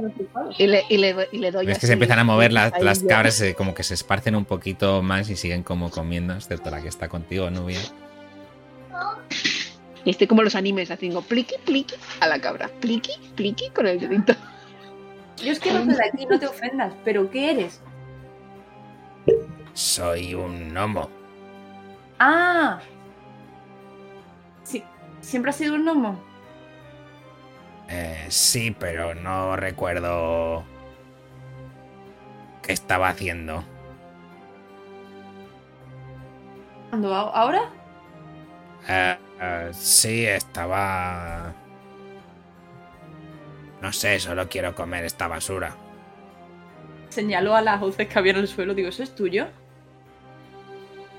[0.58, 3.00] Y le, y le, y le doy Ves que se empiezan a mover las, las
[3.02, 6.80] cabras, se- como que se esparcen un poquito más y siguen como comiendo, excepto la
[6.80, 7.80] que está contigo, Nubia.
[10.04, 12.70] Y estoy como los animes, haciendo pliqui, pliqui a la cabra.
[12.80, 14.34] Pliqui, pliqui con el dedito.
[15.44, 17.80] Yo es que no soy de aquí, no te ofendas, pero ¿qué eres?
[19.74, 21.10] Soy un gnomo.
[22.18, 22.80] ¡Ah!
[24.64, 24.82] Sí,
[25.20, 26.20] ¿siempre has sido un gnomo?
[27.88, 30.64] Eh, sí, pero no recuerdo
[32.62, 33.64] qué estaba haciendo.
[36.90, 37.14] ¿Cuándo?
[37.14, 37.62] ¿A- ¿Ahora?
[38.88, 41.54] Eh, eh, sí, estaba...
[43.80, 45.76] No sé, solo quiero comer esta basura.
[47.10, 48.74] Señaló a las hoces que había en el suelo.
[48.74, 49.48] Digo, ¿eso es tuyo?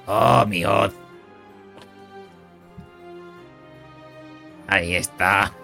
[0.07, 0.93] Oh, mi hoz.
[4.67, 5.58] Ahí está.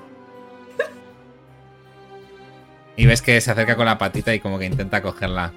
[2.98, 5.52] Y ves que se acerca con la patita y como que intenta cogerla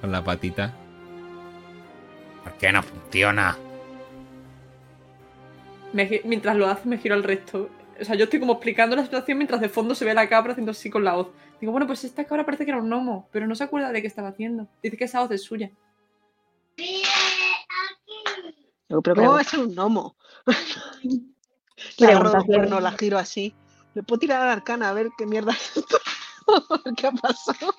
[0.00, 0.72] con la patita.
[2.42, 3.56] ¿Por qué no funciona?
[5.92, 7.70] Me mientras lo hace, me giro al resto.
[8.00, 10.28] O sea, yo estoy como explicando la situación mientras de fondo se ve a la
[10.28, 11.28] cabra haciendo así con la hoz.
[11.60, 14.00] Digo, bueno, pues esta cabra parece que era un gnomo, pero no se acuerda de
[14.00, 14.68] qué estaba haciendo.
[14.82, 15.70] Dice que esa hoz es suya.
[18.88, 20.16] Digo, pero ¿cómo va a ser un gnomo?
[21.98, 23.54] Le que- cuerno, la giro así.
[23.94, 25.98] Le puedo tirar a la arcana a ver qué mierda es esto.
[26.96, 27.74] ¿Qué pasado?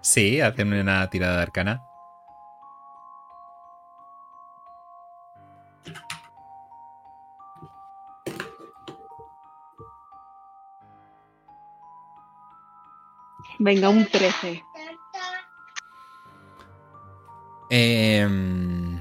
[0.00, 1.82] Sí, hacen una tirada de arcana.
[13.58, 14.64] Venga, un 13.
[17.70, 19.00] Em,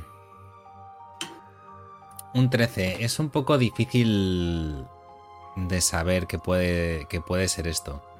[2.35, 3.03] un 13.
[3.03, 4.85] Es un poco difícil
[5.55, 8.10] de saber qué puede, qué puede ser esto.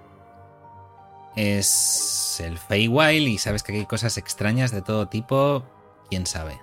[1.36, 5.64] Es el Feywild y sabes que hay cosas extrañas de todo tipo.
[6.10, 6.60] ¿Quién sabe?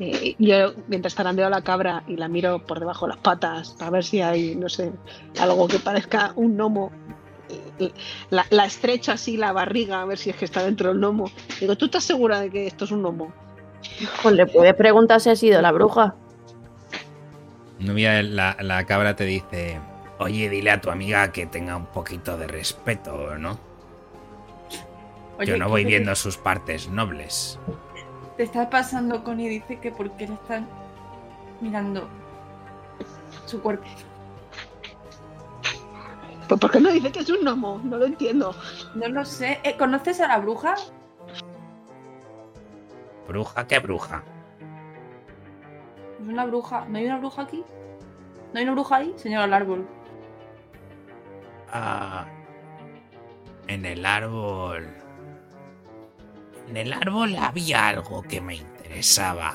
[0.00, 3.70] Eh, yo mientras zarandeo a la cabra y la miro por debajo de las patas
[3.78, 4.92] para ver si hay, no sé,
[5.38, 6.90] algo que parezca un gnomo.
[8.30, 11.30] la, la estrecho así la barriga a ver si es que está dentro del gnomo.
[11.60, 13.32] Digo, ¿tú estás segura de que esto es un gnomo?
[14.22, 16.16] Pues le puedes preguntar si ha sido la bruja.
[17.78, 19.80] Nubia, la, la cabra te dice,
[20.18, 23.58] oye, dile a tu amiga que tenga un poquito de respeto, ¿no?
[25.38, 27.58] Oye, Yo no voy ¿qué viendo sus partes nobles.
[28.36, 30.68] Te está pasando con y dice que por qué le están
[31.60, 32.08] mirando
[33.46, 33.86] su cuerpo.
[36.48, 37.80] Pues ¿por qué no dice que es un gnomo?
[37.82, 38.54] No lo entiendo.
[38.94, 39.60] No lo sé.
[39.64, 40.74] Eh, ¿Conoces a la bruja?
[43.26, 43.66] ¿Bruja?
[43.66, 44.22] ¿Qué bruja?
[46.24, 46.86] Es una bruja.
[46.88, 47.62] ¿No hay una bruja aquí?
[48.52, 49.12] ¿No hay una bruja ahí?
[49.16, 49.86] Señor al árbol.
[51.70, 52.24] Ah,
[53.66, 54.88] en el árbol.
[56.68, 59.52] En el árbol había algo que me interesaba.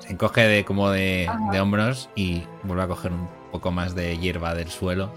[0.00, 4.18] Se encoge de como de, de hombros y vuelve a coger un poco más de
[4.18, 5.10] hierba del suelo.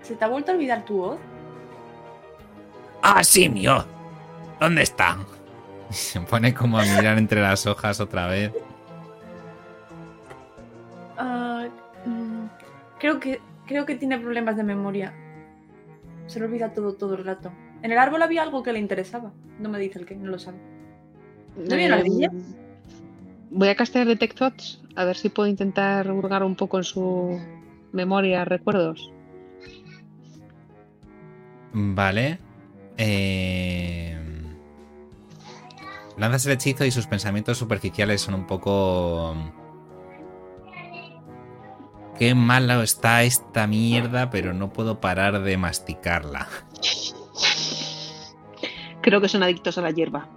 [0.00, 1.18] ¿Se te ha vuelto a olvidar tu voz?
[3.02, 3.84] ¡Ah, simio!
[4.58, 5.18] ¿Dónde está?
[5.90, 8.52] Se pone como a mirar entre las hojas otra vez.
[11.16, 11.66] Ah,
[12.04, 12.46] mm,
[12.98, 15.14] creo que creo que tiene problemas de memoria.
[16.26, 17.52] Se le olvida todo todo el rato.
[17.82, 19.32] En el árbol había algo que le interesaba.
[19.58, 20.58] No me dice el que, no lo sabe.
[21.56, 22.30] ¿No había una Eh, ardilla?
[23.50, 27.40] Voy a castear Detect Thoughts, a ver si puedo intentar hurgar un poco en su
[27.92, 29.10] memoria, recuerdos.
[31.72, 32.38] Vale.
[32.98, 34.17] Eh...
[36.18, 39.36] Lanzas el hechizo y sus pensamientos superficiales son un poco...
[42.18, 46.48] Qué malo está esta mierda, pero no puedo parar de masticarla.
[49.00, 50.28] Creo que son adictos a la hierba.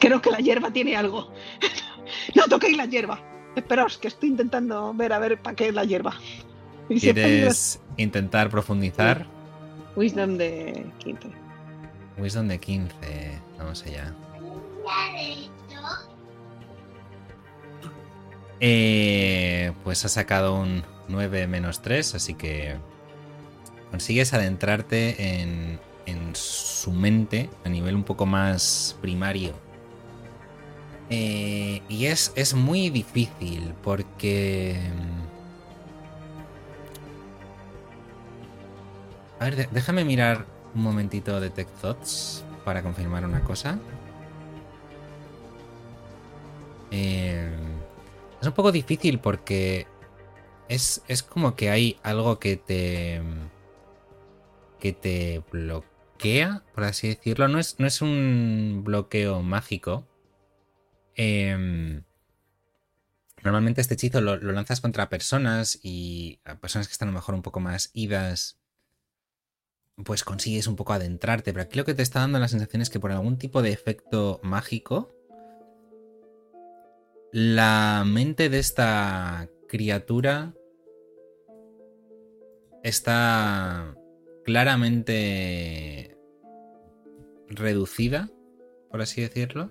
[0.00, 1.32] Creo que la hierba tiene algo.
[2.34, 3.20] No toquéis la hierba.
[3.54, 6.14] Esperaos, que estoy intentando ver a ver para qué es la hierba.
[6.88, 9.26] Y ¿Quieres intentar profundizar?
[9.94, 11.49] Wisdom de 15.
[12.20, 13.40] Wisdom de 15.
[13.58, 14.14] Vamos allá.
[18.60, 22.76] Eh, pues has sacado un 9 menos 3, así que
[23.90, 29.54] consigues adentrarte en, en su mente a nivel un poco más primario.
[31.08, 34.78] Eh, y es, es muy difícil porque...
[39.40, 43.78] A ver, déjame mirar un momentito Detect Thoughts para confirmar una cosa.
[46.90, 47.50] Eh,
[48.40, 49.86] es un poco difícil porque
[50.68, 53.22] es, es como que hay algo que te.
[54.78, 57.48] que te bloquea, por así decirlo.
[57.48, 60.06] No es, no es un bloqueo mágico.
[61.16, 62.04] Em,
[63.42, 67.18] normalmente este hechizo lo, lo lanzas contra personas y a personas que están a lo
[67.18, 68.59] mejor un poco más idas
[70.04, 72.90] pues consigues un poco adentrarte, pero aquí lo que te está dando la sensación es
[72.90, 75.14] que por algún tipo de efecto mágico,
[77.32, 80.54] la mente de esta criatura
[82.82, 83.94] está
[84.44, 86.16] claramente
[87.48, 88.30] reducida,
[88.90, 89.70] por así decirlo.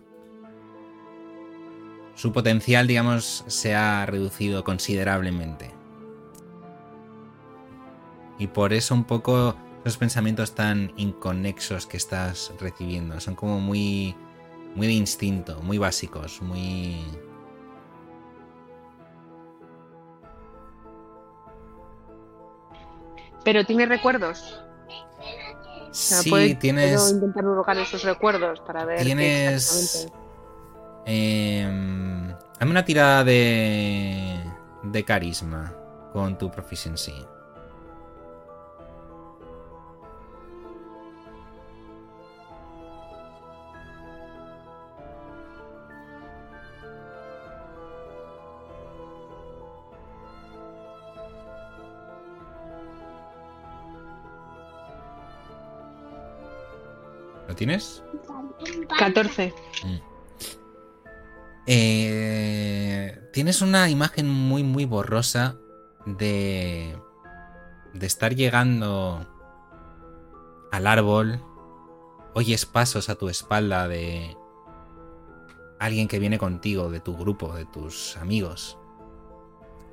[2.16, 5.72] Su potencial, digamos, se ha reducido considerablemente.
[8.38, 9.56] Y por eso un poco
[9.90, 13.20] los pensamientos tan inconexos que estás recibiendo.
[13.20, 14.16] Son como muy.
[14.76, 16.98] muy de instinto, muy básicos, muy.
[23.44, 24.62] Pero tiene recuerdos.
[25.90, 27.12] O sea, Sí, ¿puedo- ¿Puedo tienes.
[27.12, 27.44] intentar
[27.78, 30.08] esos recuerdos para ver Tienes.
[32.60, 34.40] dame una tirada de.
[34.84, 35.74] de carisma
[36.14, 37.14] con tu proficiency.
[57.60, 58.02] Tienes?
[58.98, 59.54] 14.
[61.68, 65.58] Eh, tienes una imagen muy, muy borrosa
[66.06, 66.98] de,
[67.94, 69.28] de estar llegando
[70.72, 71.44] al árbol.
[72.34, 74.38] Oyes pasos a tu espalda de
[75.80, 78.78] alguien que viene contigo, de tu grupo, de tus amigos.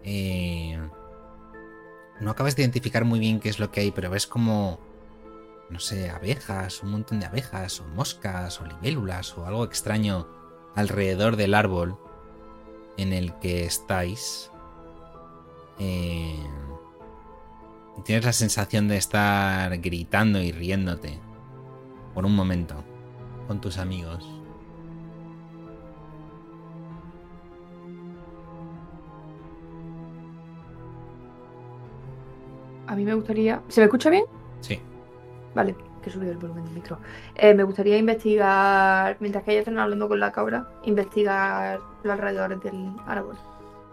[0.05, 0.79] Eh,
[2.21, 4.79] no acabas de identificar muy bien qué es lo que hay, pero ves como,
[5.71, 10.27] no sé, abejas, un montón de abejas, o moscas, o libélulas, o algo extraño
[10.75, 11.99] alrededor del árbol
[12.97, 14.51] en el que estáis.
[15.79, 16.47] eh,
[18.05, 21.19] tienes la sensación de estar gritando y riéndote
[22.15, 22.85] por un momento
[23.47, 24.25] con tus amigos.
[32.87, 33.63] A mí me gustaría.
[33.69, 34.25] ¿Se me escucha bien?
[34.61, 34.81] Sí.
[35.57, 36.99] Vale, que he subido el volumen del micro.
[37.35, 42.61] Eh, me gustaría investigar, mientras que ellos están hablando con la cabra, investigar los alrededores
[42.63, 43.37] del árbol.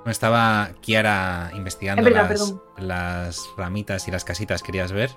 [0.04, 2.36] No estaba Kiara investigando verdad,
[2.76, 4.62] las, ramitas y las casitas.
[4.62, 5.12] ¿Querías ver?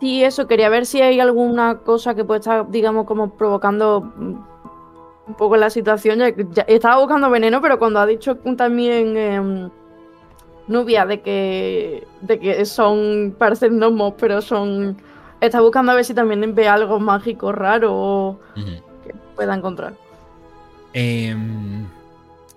[0.00, 5.34] Sí, eso, quería ver si hay alguna cosa que puede estar, digamos, como provocando un
[5.36, 6.20] poco la situación.
[6.52, 9.70] Ya- estaba buscando veneno, pero cuando ha dicho también em,
[10.66, 14.96] Nubia de que, de que son, parecen gnomos, pero son...
[15.40, 19.92] Está buscando a ver si también ve algo mágico raro que pueda encontrar.
[20.94, 21.86] Em,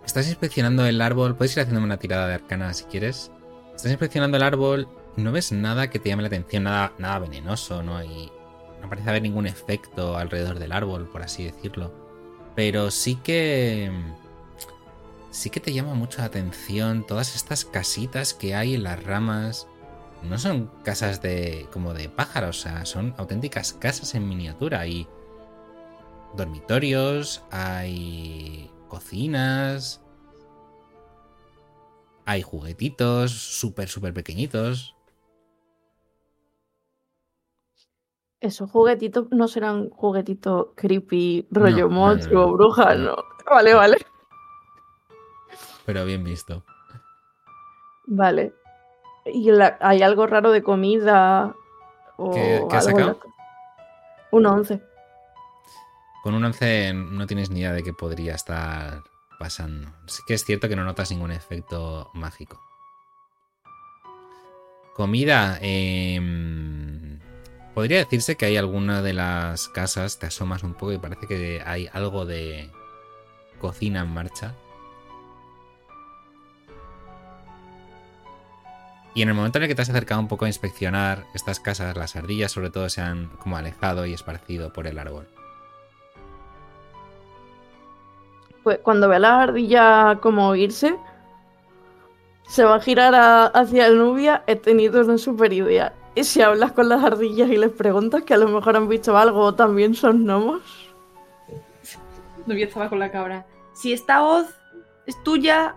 [0.05, 1.35] estás inspeccionando el árbol.
[1.35, 3.31] Puedes ir haciéndome una tirada de arcana si quieres.
[3.75, 4.87] Estás inspeccionando el árbol.
[5.17, 7.83] No ves nada que te llame la atención, nada, nada venenoso.
[7.83, 8.31] No hay.
[8.81, 11.91] No parece haber ningún efecto alrededor del árbol, por así decirlo.
[12.55, 13.91] Pero sí que.
[15.37, 19.67] Sí que te llama mucho la atención todas estas casitas que hay en las ramas.
[20.23, 21.67] No son casas de.
[21.71, 24.87] como de pájaros, o sea, son auténticas casas en miniatura.
[24.87, 25.07] Y
[26.35, 30.01] dormitorios, hay cocinas,
[32.25, 34.95] hay juguetitos súper, súper pequeñitos.
[38.39, 42.53] Esos juguetitos no serán juguetitos creepy, rollo No, monstruo, no, no.
[42.53, 43.15] bruja, no.
[43.47, 43.97] Vale, vale.
[45.87, 46.63] Pero bien visto.
[48.05, 48.53] Vale.
[49.25, 51.55] ¿Y la- hay algo raro de comida?
[52.17, 53.19] O ¿Qué- qué has sacado?
[54.31, 54.81] Un 11.
[56.23, 59.01] Con un 11 no tienes ni idea de qué podría estar
[59.39, 59.89] pasando.
[60.07, 62.59] Sí que es cierto que no notas ningún efecto mágico.
[64.93, 65.57] Comida.
[65.61, 67.19] em,
[67.75, 71.61] podría decirse que hay alguna de las casas, te asomas un poco y parece que
[71.65, 72.71] hay algo de
[73.59, 74.55] cocina en marcha.
[79.17, 81.59] Y en el momento en el que te has acercado un poco a inspeccionar estas
[81.59, 85.27] casas, las ardillas sobre todo se han como alejado y esparcido por el árbol.
[88.61, 90.95] Pues cuando ve a la ardilla como irse,
[92.47, 94.43] se va a girar a- hacia el Nubia.
[94.45, 95.93] He tenido una super idea.
[96.13, 99.17] ¿Y si hablas con las ardillas y les preguntas que a lo mejor han visto
[99.17, 100.61] algo o también son gnomos?
[102.45, 103.47] Nubia estaba con la cabra.
[103.73, 104.45] Si esta hoz
[105.07, 105.73] es tuya,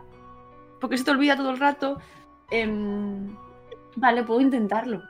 [0.79, 1.97] porque se te olvida todo el rato,
[2.51, 3.37] em,
[3.97, 5.03] vale, puedo intentarlo.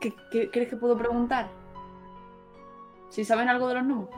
[0.00, 1.48] ¿Qué, qué crees que puedo preguntar?
[3.08, 4.08] Si saben algo de los gnomos.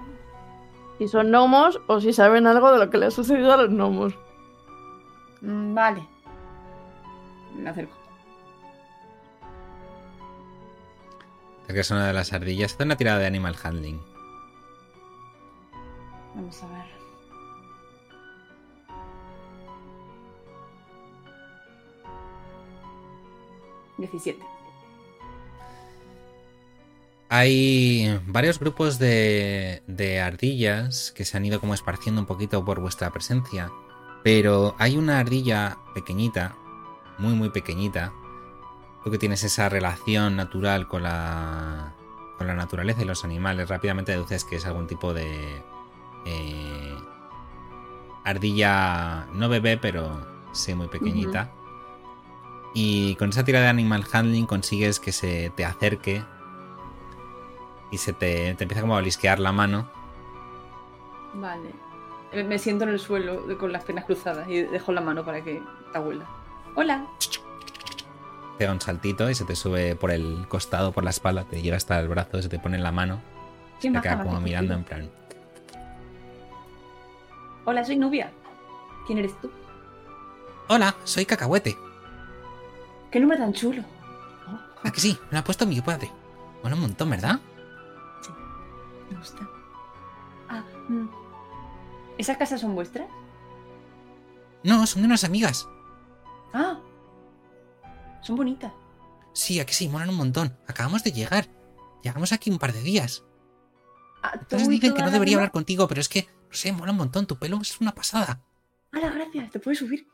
[0.98, 3.70] Si son gnomos o si saben algo de lo que le ha sucedido a los
[3.70, 4.14] gnomos.
[5.40, 6.06] Mm, vale.
[7.54, 7.98] Me acerco.
[11.68, 12.74] que es una de las ardillas.
[12.74, 14.00] Hace una tirada de animal handling.
[16.34, 16.97] Vamos a ver.
[23.98, 24.44] Diecisiete.
[27.28, 32.80] Hay varios grupos de, de ardillas que se han ido como esparciendo un poquito por
[32.80, 33.70] vuestra presencia.
[34.24, 36.56] Pero hay una ardilla pequeñita,
[37.18, 38.12] muy muy pequeñita.
[39.04, 41.94] Tú que tienes esa relación natural con la,
[42.36, 45.62] con la naturaleza y los animales, rápidamente deduces que es algún tipo de
[46.24, 46.96] eh,
[48.24, 51.52] ardilla, no bebé, pero sí muy pequeñita.
[52.80, 56.22] Y con esa tira de animal handling consigues que se te acerque
[57.90, 59.90] y se te, te empieza como a blisquear la mano.
[61.34, 61.74] Vale.
[62.44, 65.60] Me siento en el suelo con las piernas cruzadas y dejo la mano para que
[65.90, 66.24] te abuela.
[66.76, 67.04] Hola.
[68.58, 71.76] Pega un saltito y se te sube por el costado, por la espalda, te llega
[71.76, 73.20] hasta el brazo, se te pone en la mano.
[73.80, 75.10] Qué te queda como mirando en plan.
[77.64, 78.30] Hola, soy Nubia.
[79.04, 79.50] ¿Quién eres tú?
[80.68, 81.87] Hola, soy Cacahuete.
[83.10, 83.82] ¿Qué nombre tan chulo?
[84.84, 85.18] ¿A que sí?
[85.26, 86.10] Me lo ha puesto mi padre.
[86.60, 87.40] Bueno, un montón, ¿verdad?
[89.10, 89.48] Me gusta.
[90.48, 91.08] Ah, mm.
[92.18, 93.08] ¿Esas casas son vuestras?
[94.62, 95.68] No, son de unas amigas.
[96.52, 96.78] Ah.
[98.22, 98.72] Son bonitas.
[99.32, 100.56] Sí, a que sí, molan un montón.
[100.66, 101.48] Acabamos de llegar.
[102.02, 103.24] Llegamos aquí un par de días.
[104.22, 106.98] Ah, Entonces dicen que no debería hablar contigo, pero es que, no sé, mola un
[106.98, 107.26] montón.
[107.26, 108.42] Tu pelo es una pasada.
[108.92, 109.50] ¡Hala, gracias!
[109.50, 110.08] Te puedes subir.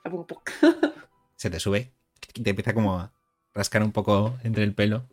[1.36, 1.93] Se te sube
[2.34, 3.12] y te empieza como a
[3.54, 5.08] rascar un poco entre el pelo.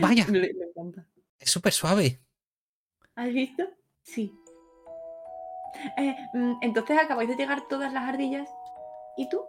[0.00, 1.06] Vaya, me, me encanta.
[1.38, 2.20] es súper suave.
[3.16, 3.64] ¿Has visto?
[4.02, 4.32] Sí.
[5.98, 8.48] Eh, mm, entonces acabáis de llegar todas las ardillas.
[9.16, 9.42] ¿Y tú?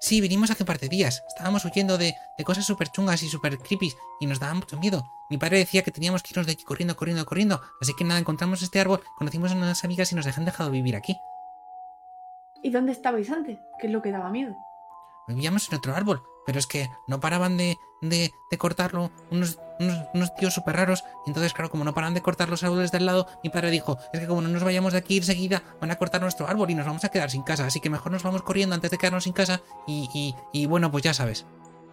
[0.00, 1.22] Sí, vinimos hace un par de días.
[1.28, 5.04] Estábamos huyendo de, de cosas súper chungas y súper creepy y nos daba mucho miedo.
[5.28, 7.60] Mi padre decía que teníamos que irnos de aquí corriendo, corriendo, corriendo.
[7.80, 10.96] Así que nada, encontramos este árbol, conocimos a unas amigas y nos han dejado vivir
[10.96, 11.16] aquí.
[12.62, 13.58] ¿Y dónde estabais antes?
[13.78, 14.56] ¿Qué es lo que daba miedo?
[15.30, 19.98] Vivíamos en otro árbol, pero es que no paraban de, de, de cortarlo unos, unos,
[20.14, 21.02] unos tíos súper raros.
[21.26, 24.20] Entonces, claro, como no paran de cortar los árboles del lado, mi padre dijo, es
[24.20, 26.86] que como no nos vayamos de aquí enseguida, van a cortar nuestro árbol y nos
[26.86, 27.66] vamos a quedar sin casa.
[27.66, 29.60] Así que mejor nos vamos corriendo antes de quedarnos sin casa.
[29.86, 31.46] Y, y, y bueno, pues ya sabes.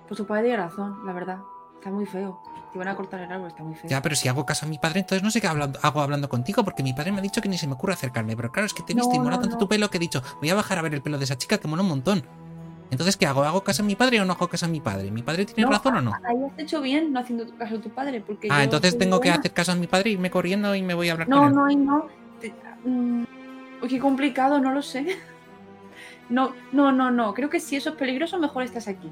[0.08, 1.38] Pues tu padre tiene razón, la verdad.
[1.76, 2.42] Está muy feo.
[2.74, 3.90] Si van a cortar el árbol, está muy feo.
[3.90, 6.28] Ya, pero si hago caso a mi padre, entonces no sé qué hablando- hago hablando
[6.28, 8.36] contigo, porque mi padre me ha dicho que ni se me ocurre acercarme.
[8.36, 9.60] Pero claro, es que te he visto No, y mola no, tanto no.
[9.60, 11.60] tu pelo que he dicho, voy a bajar a ver el pelo de esa chica
[11.60, 12.28] que mola un montón.
[12.90, 13.44] Entonces, ¿qué hago?
[13.44, 15.12] ¿Hago caso a mi padre o no hago caso a mi padre?
[15.12, 16.14] ¿Mi padre tiene No, razón o no?
[16.24, 18.22] Ahí has hecho bien no haciendo caso a tu padre.
[18.22, 21.10] Porque Ah, entonces tengo que hacer caso a mi padre, irme corriendo y me voy
[21.10, 21.86] a hablar No, con él.
[21.86, 22.08] no, no.
[22.40, 22.54] Te-
[22.86, 23.24] mm,
[23.90, 25.06] qué complicado, no lo sé.
[26.30, 27.34] No, no, no, no.
[27.34, 29.10] Creo que si eso es peligroso, mejor estás aquí.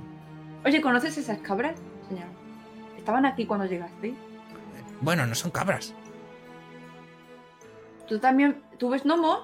[0.65, 1.77] Oye, ¿conoces esas cabras,
[2.09, 2.25] señor?
[2.97, 4.13] Estaban aquí cuando llegaste.
[4.99, 5.93] Bueno, no son cabras.
[8.05, 9.39] ¿Tú también, tú ves gnomos?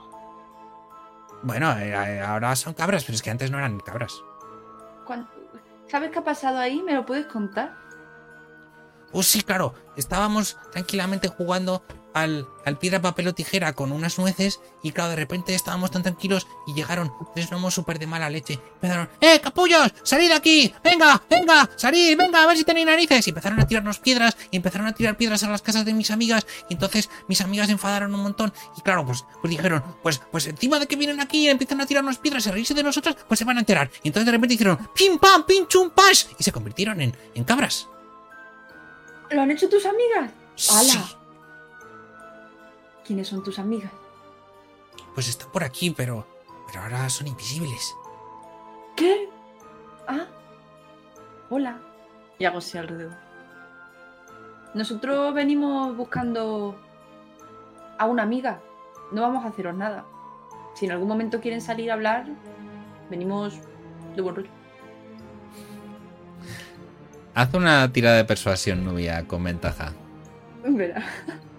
[1.44, 4.14] Bueno, eh, eh, ahora son cabras, pero es que antes no eran cabras.
[5.90, 6.82] ¿Sabes qué ha pasado ahí?
[6.82, 7.76] ¿Me lo puedes contar?
[9.12, 9.74] Oh, sí, claro.
[9.98, 11.84] Estábamos tranquilamente jugando
[12.14, 16.04] al, al piedra, papel o tijera con unas nueces y claro, de repente estábamos tan
[16.04, 18.60] tranquilos y llegaron tres gnomos súper de mala leche.
[18.76, 19.94] Empezaron, ¡eh, capullos!
[20.04, 20.74] ¡Salid de aquí!
[20.84, 21.70] ¡Venga, venga!
[21.76, 22.44] ¡Salid, venga!
[22.44, 23.26] A ver si tenéis narices.
[23.28, 26.12] Y empezaron a tirarnos piedras y empezaron a tirar piedras a las casas de mis
[26.12, 30.22] amigas y entonces mis amigas se enfadaron un montón y claro, pues, pues dijeron, pues,
[30.32, 32.84] pues encima de que vienen aquí y empiezan a tirarnos piedras y a reírse de
[32.84, 33.90] nosotros, pues se van a enterar.
[34.04, 36.26] Y entonces de repente hicieron, ¡pim, pam, pim, chum, pash!
[36.38, 37.88] Y se convirtieron en, en cabras.
[39.30, 40.32] ¿Lo han hecho tus amigas?
[40.70, 40.94] ¡Hala!
[40.94, 41.00] Sí.
[43.12, 43.92] ¿Quiénes son tus amigas?
[45.14, 46.26] Pues están por aquí, pero.
[46.68, 47.94] Pero ahora son invisibles.
[48.96, 49.28] ¿Qué?
[50.08, 50.28] Ah.
[51.50, 51.82] Hola.
[52.40, 53.18] Y hago así alrededor.
[54.74, 56.80] Nosotros venimos buscando
[57.98, 58.62] a una amiga.
[59.12, 60.06] No vamos a haceros nada.
[60.74, 62.28] Si en algún momento quieren salir a hablar,
[63.10, 63.56] venimos
[64.16, 64.50] de buen rollo.
[67.36, 69.92] Haz una tirada de persuasión, Nubia, con ventaja.
[70.64, 71.04] Verá.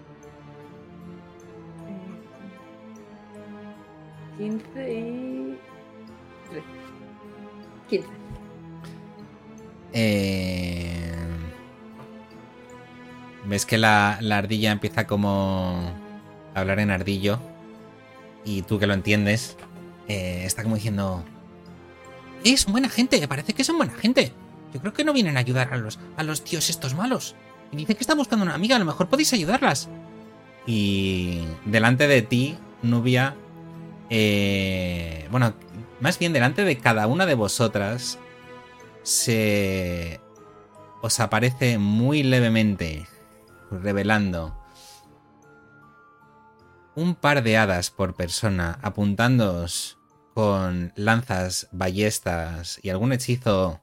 [4.37, 5.59] 15 y.
[6.49, 6.63] 3.
[7.89, 8.07] 15.
[9.93, 11.13] Eh...
[13.45, 15.93] Ves que la, la ardilla empieza como
[16.53, 17.39] a hablar en ardillo.
[18.45, 19.57] Y tú que lo entiendes,
[20.07, 21.23] eh, está como diciendo...
[22.43, 23.25] ¡Eh, son buena gente!
[23.27, 24.33] Parece que son buena gente.
[24.73, 27.35] Yo creo que no vienen a ayudar a los, a los tíos estos malos.
[27.71, 29.89] Y dice que está buscando una amiga, a lo mejor podéis ayudarlas.
[30.65, 33.35] Y delante de ti, Nubia...
[34.15, 35.55] eh, bueno,
[35.99, 38.19] más bien delante de cada una de vosotras,
[39.01, 40.21] se
[41.01, 43.07] os aparece muy levemente,
[43.71, 44.55] revelando
[46.93, 49.97] un par de hadas por persona apuntándoos
[50.35, 53.81] con lanzas, ballestas y algún hechizo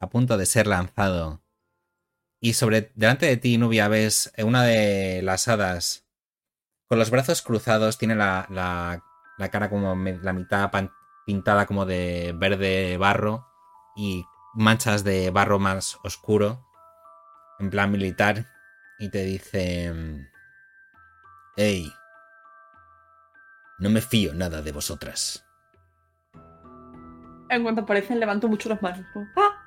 [0.00, 1.40] a punto de ser lanzado.
[2.40, 6.04] Y sobre delante de ti, Nubia, ves una de las hadas
[6.88, 9.04] con los brazos cruzados, tiene la, la,
[9.38, 10.70] la cara como la mitad
[11.24, 13.46] pintada como de verde barro
[13.96, 14.24] y
[14.54, 16.66] manchas de barro más oscuro,
[17.58, 18.46] en plan militar,
[18.98, 20.26] y te dice...
[21.56, 21.92] Hey,
[23.78, 25.44] no me fío nada de vosotras.
[27.50, 29.06] En cuanto aparecen, levanto mucho las manos.
[29.36, 29.64] ¡Ah!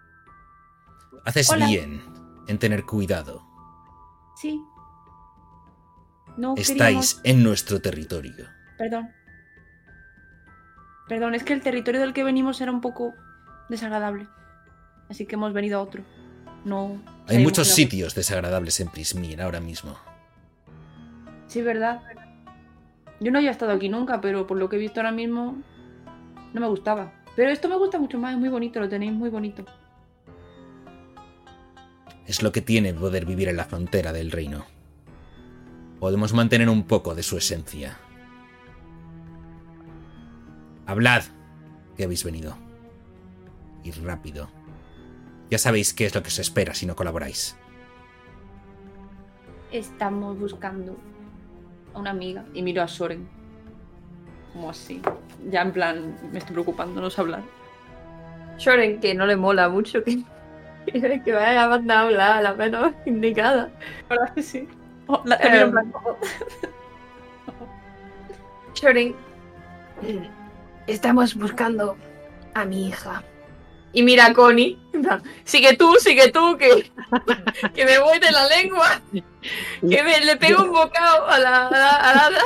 [1.25, 1.65] Haces Hola.
[1.65, 2.01] bien
[2.47, 3.45] en tener cuidado.
[4.35, 4.61] Sí.
[6.37, 7.21] No Estáis queríamos...
[7.23, 8.47] en nuestro territorio.
[8.77, 9.11] Perdón.
[11.11, 13.13] Perdón, es que el territorio del que venimos era un poco
[13.67, 14.29] desagradable.
[15.09, 16.03] Así que hemos venido a otro.
[16.63, 17.01] No.
[17.27, 19.97] Hay muchos sitios desagradables en Prismir ahora mismo.
[21.47, 22.01] Sí, verdad.
[23.19, 25.57] Yo no había estado aquí nunca, pero por lo que he visto ahora mismo
[26.53, 27.11] no me gustaba.
[27.35, 29.65] Pero esto me gusta mucho más, es muy bonito, lo tenéis muy bonito.
[32.25, 34.63] Es lo que tiene poder vivir en la frontera del reino.
[35.99, 37.97] Podemos mantener un poco de su esencia.
[40.85, 41.23] Hablad
[41.97, 42.55] que habéis venido.
[43.83, 44.49] Y rápido.
[45.49, 47.55] Ya sabéis qué es lo que os espera si no colaboráis.
[49.71, 50.97] Estamos buscando
[51.93, 52.45] a una amiga.
[52.53, 53.27] Y miro a Soren.
[54.53, 55.01] Como así.
[55.49, 57.43] Ya en plan, me estoy preocupando, no sé hablar.
[58.57, 60.23] Shoren, que no le mola mucho que,
[61.25, 63.71] que vaya a mandar a hablar a la menos indicada.
[64.09, 64.67] ¿Verdad que sí?
[65.07, 66.17] Oh, la- miro en plan, oh.
[70.91, 71.97] Estamos buscando
[72.53, 73.23] a mi hija.
[73.93, 74.77] Y mira a Connie.
[74.93, 76.91] en plan, Sigue tú, sigue tú, que,
[77.73, 79.01] que me voy de la lengua.
[79.11, 82.39] Que me, le pego un bocado a la, a la, a la.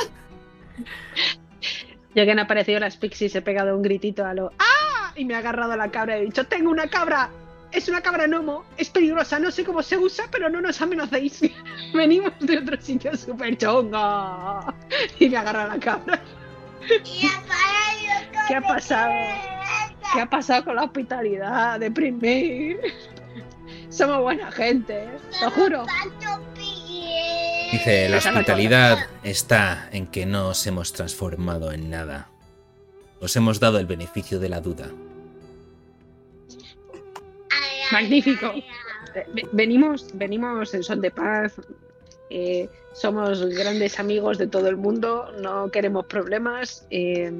[2.13, 5.11] Ya que han aparecido las pixies, he pegado un gritito a lo ¡Ah!
[5.15, 7.29] Y me ha agarrado a la cabra y he dicho, tengo una cabra.
[7.71, 11.41] Es una cabra gnomo, es peligrosa, no sé cómo se usa, pero no nos amenacéis.
[11.93, 14.73] Venimos de otro sitio súper chonga.
[15.19, 16.21] Y me agarra la cabra.
[18.47, 19.11] ¿Qué ha pasado?
[20.13, 21.79] ¿Qué ha pasado con la hospitalidad?
[21.79, 22.79] Deprimir.
[23.89, 25.07] Somos buena gente,
[25.41, 25.85] lo juro.
[27.71, 32.29] Dice, la hospitalidad está en que no os hemos transformado en nada.
[33.21, 34.89] Os hemos dado el beneficio de la duda.
[37.91, 38.53] Magnífico.
[39.33, 41.53] Ve- Venimos, venimos en son de paz.
[42.29, 45.31] Eh, somos grandes amigos de todo el mundo.
[45.41, 46.85] No queremos problemas.
[46.89, 47.31] eh,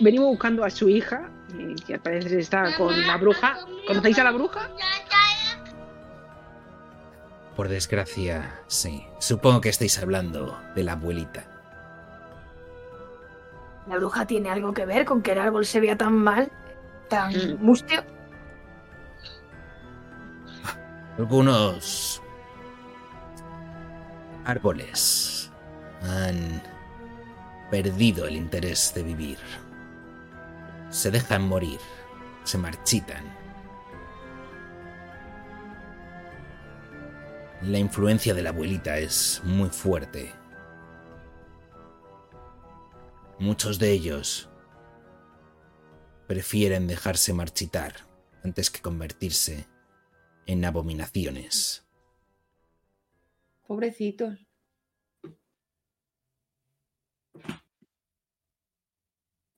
[0.00, 1.28] venimos buscando a su hija,
[1.58, 3.58] eh, que al parecer está con la bruja.
[3.86, 4.70] ¿Conocéis a la bruja?
[7.54, 9.06] Por desgracia, sí.
[9.18, 11.44] Supongo que estáis hablando de la abuelita.
[13.88, 16.50] La bruja tiene algo que ver con que el árbol se vea tan mal,
[17.08, 17.56] tan Mm.
[17.64, 18.02] mustio.
[21.18, 22.22] Algunos
[24.46, 25.50] árboles
[26.02, 26.62] han
[27.70, 29.38] perdido el interés de vivir.
[30.88, 31.80] Se dejan morir,
[32.44, 33.24] se marchitan.
[37.62, 40.32] La influencia de la abuelita es muy fuerte.
[43.40, 44.48] Muchos de ellos
[46.28, 47.94] prefieren dejarse marchitar
[48.44, 49.66] antes que convertirse
[50.46, 51.85] en abominaciones.
[53.66, 54.38] Pobrecitos.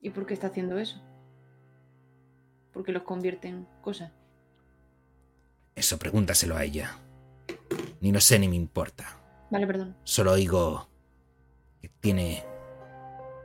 [0.00, 1.02] ¿Y por qué está haciendo eso?
[2.72, 4.12] Porque los convierte en cosas.
[5.74, 6.98] Eso pregúntaselo a ella.
[8.00, 9.20] Ni lo sé ni me importa.
[9.50, 9.96] Vale, perdón.
[10.04, 10.88] Solo oigo
[11.80, 12.44] que tiene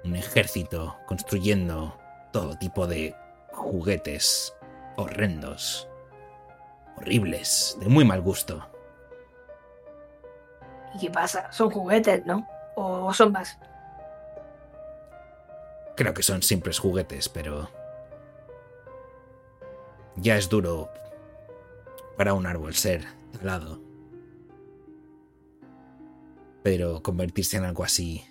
[0.03, 1.99] un ejército construyendo
[2.31, 3.15] todo tipo de
[3.51, 4.53] juguetes
[4.97, 5.87] horrendos,
[6.97, 8.72] horribles, de muy mal gusto.
[10.93, 11.51] ¿Y qué pasa?
[11.51, 12.47] Son juguetes, ¿no?
[12.75, 13.57] ¿O son más?
[15.95, 17.69] Creo que son simples juguetes, pero...
[20.15, 20.89] Ya es duro
[22.17, 23.05] para un árbol ser
[23.37, 23.79] talado.
[26.63, 28.23] Pero convertirse en algo así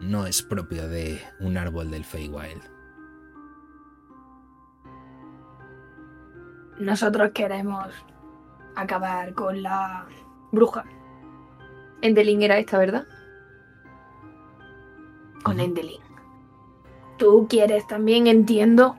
[0.00, 2.62] no es propio de un árbol del Feywild.
[6.78, 7.88] Nosotros queremos
[8.74, 10.06] acabar con la
[10.52, 10.84] bruja.
[12.02, 13.04] Endelin era esta, ¿verdad?
[15.42, 15.60] Con.
[15.60, 16.00] Endelin.
[17.18, 18.96] Tú quieres también, entiendo,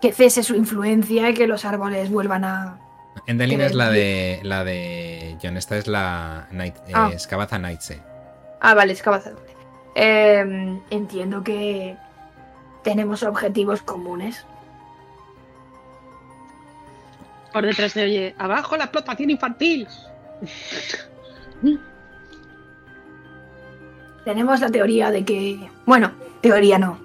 [0.00, 2.78] que cese su influencia y que los árboles vuelvan a...
[3.26, 7.10] Endelin es la de la de John, esta es la Night, eh, Ah.
[7.12, 8.00] Escabaza Nightse.
[8.60, 9.36] Ah, vale, excavador.
[9.94, 11.96] Eh, entiendo que
[12.82, 14.46] tenemos objetivos comunes.
[17.52, 19.88] Por detrás se oye, abajo la explotación infantil.
[24.28, 25.70] Tenemos la teoría de que...
[25.86, 26.12] Bueno,
[26.42, 26.98] teoría no.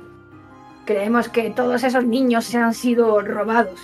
[0.83, 3.79] Creemos que todos esos niños se han sido robados.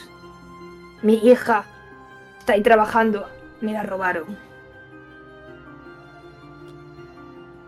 [1.04, 1.64] Mi hija
[2.38, 3.30] está ahí trabajando.
[3.62, 4.38] Me la robaron.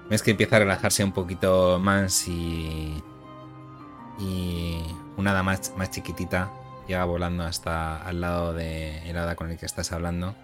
[0.09, 3.01] Ves que empieza a relajarse un poquito más y.
[4.19, 4.81] Y
[5.15, 6.51] una hada más, más chiquitita
[6.85, 10.35] llega volando hasta al lado de el hada con el que estás hablando.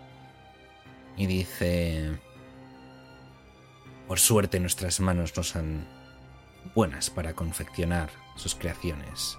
[1.18, 2.18] Y dice.
[4.08, 5.86] Por suerte nuestras manos no son
[6.74, 9.38] buenas para confeccionar sus creaciones.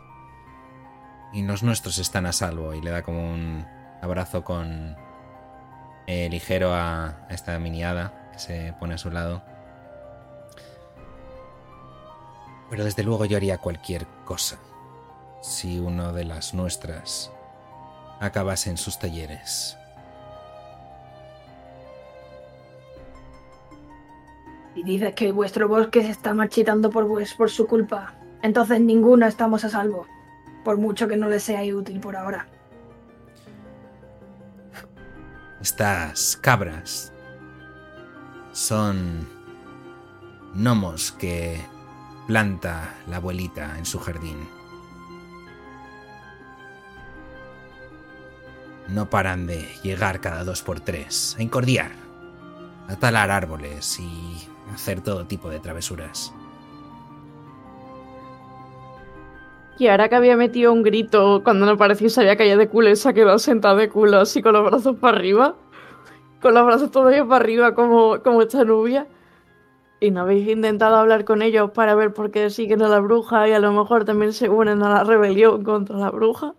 [1.33, 2.75] Y los nuestros están a salvo.
[2.75, 3.67] Y le da como un
[4.03, 4.95] abrazo con.
[6.07, 9.43] ligero a, a esta mini hada que se pone a su lado.
[12.69, 14.59] Pero desde luego yo haría cualquier cosa
[15.41, 17.31] si uno de las nuestras
[18.21, 19.78] acabase en sus talleres.
[24.79, 28.15] Y dices que vuestro bosque se está marchitando por, por su culpa.
[28.43, 30.07] Entonces ninguno estamos a salvo.
[30.65, 32.47] Por mucho que no les sea útil por ahora.
[35.61, 37.13] Estas cabras
[38.53, 39.27] son
[40.55, 41.61] gnomos que
[42.29, 44.49] planta la abuelita en su jardín.
[48.87, 51.91] No paran de llegar cada dos por tres, a incordiar,
[52.87, 56.33] a talar árboles y hacer todo tipo de travesuras.
[59.79, 62.91] Kiara que había metido un grito cuando no pareció y se había caído de culo
[62.91, 65.55] y se ha quedado sentada de culo así con los brazos para arriba.
[66.43, 69.07] Con los brazos todavía para arriba como, como esta nubia.
[70.01, 73.49] ¿Y no habéis intentado hablar con ellos para ver por qué siguen a la bruja
[73.49, 76.55] y a lo mejor también se unen a la rebelión contra la bruja?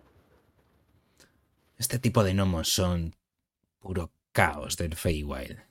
[1.76, 3.14] Este tipo de gnomos son
[3.78, 5.69] puro caos del Feywild.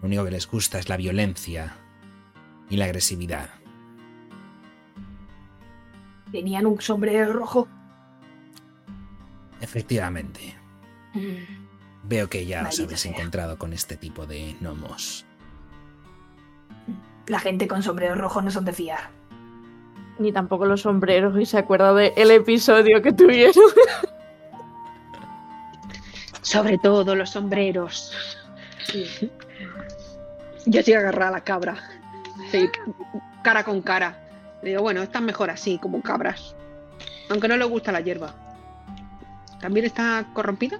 [0.00, 1.76] Lo único que les gusta es la violencia
[2.70, 3.50] y la agresividad.
[6.30, 7.66] Tenían un sombrero rojo.
[9.60, 10.54] Efectivamente.
[11.14, 11.66] Mm,
[12.04, 13.12] Veo que ya os habéis sea.
[13.12, 15.24] encontrado con este tipo de gnomos.
[17.26, 19.10] La gente con sombrero rojo no son de fiar.
[20.18, 23.54] Ni tampoco los sombreros y se acuerda del episodio que tuvieron.
[26.42, 28.12] Sobre todo los sombreros.
[28.92, 29.28] Yo
[30.66, 31.76] estoy agarrada a la cabra.
[32.50, 32.68] Sí,
[33.42, 34.16] cara con cara.
[34.62, 36.54] Le digo, bueno, están mejor así, como cabras.
[37.30, 38.34] Aunque no le gusta la hierba.
[39.60, 40.78] ¿También está corrompida?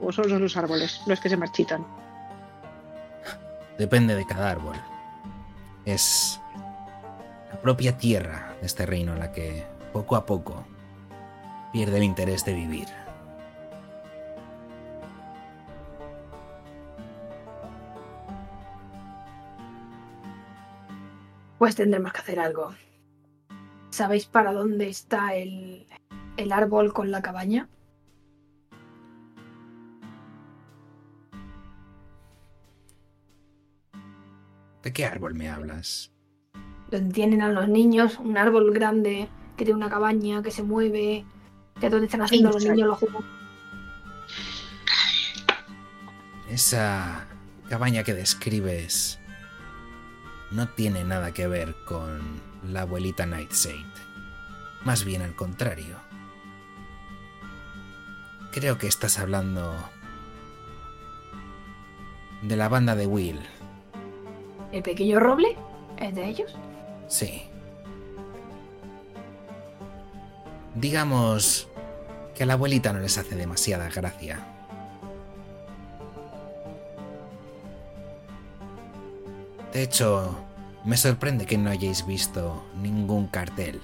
[0.00, 1.84] ¿O son los árboles los que se marchitan?
[3.78, 4.76] Depende de cada árbol.
[5.84, 6.40] Es
[7.50, 10.64] la propia tierra de este reino la que, poco a poco,
[11.72, 13.01] pierde el interés de vivir.
[21.62, 22.74] Pues tendremos que hacer algo.
[23.90, 25.86] ¿Sabéis para dónde está el,
[26.36, 27.68] el árbol con la cabaña?
[34.82, 36.10] ¿De qué árbol me hablas?
[36.90, 41.24] Donde tienen a los niños, un árbol grande que tiene una cabaña que se mueve,
[41.78, 43.24] que es donde están haciendo los niños los juegos.
[46.50, 47.28] Esa
[47.68, 49.21] cabaña que describes
[50.52, 52.40] no tiene nada que ver con
[52.70, 53.94] la abuelita Night Saint.
[54.84, 55.96] Más bien al contrario.
[58.50, 59.74] Creo que estás hablando
[62.42, 63.40] de la banda de Will.
[64.72, 65.56] ¿El pequeño roble?
[65.98, 66.54] ¿Es de ellos?
[67.08, 67.44] Sí.
[70.74, 71.68] Digamos
[72.34, 74.51] que a la abuelita no les hace demasiada gracia.
[79.72, 80.36] De hecho,
[80.84, 83.80] me sorprende que no hayáis visto ningún cartel.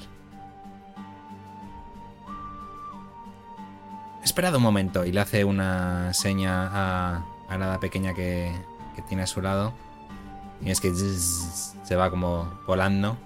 [4.22, 8.52] Esperad un momento y le hace una seña a, a la pequeña que,
[8.94, 9.72] que tiene a su lado.
[10.60, 13.16] Y es que zzz, se va como volando.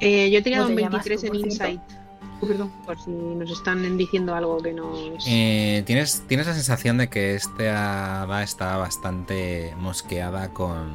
[0.00, 1.44] Eh, yo he tirado ¿Cómo un te llamas 23 tú, en?
[1.44, 2.05] Insight.
[2.40, 5.24] Oh, perdón, por si nos están diciendo algo que no es.
[5.26, 10.92] Eh, ¿tienes, tienes la sensación de que esta hada está bastante mosqueada con,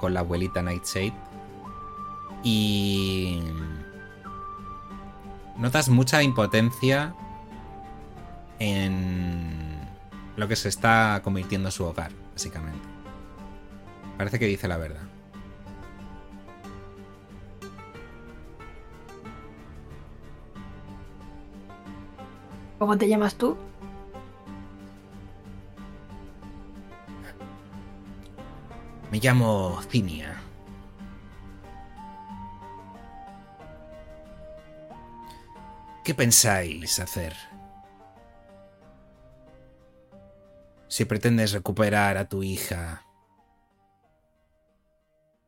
[0.00, 1.12] con la abuelita Nightshade.
[2.42, 3.42] Y.
[5.56, 7.14] Notas mucha impotencia
[8.58, 9.80] en
[10.36, 12.80] lo que se está convirtiendo su hogar, básicamente.
[14.16, 15.09] Parece que dice la verdad.
[22.80, 23.58] ¿Cómo te llamas tú?
[29.10, 30.40] Me llamo Cinia.
[36.02, 37.36] ¿Qué pensáis hacer?
[40.88, 43.04] Si pretendes recuperar a tu hija,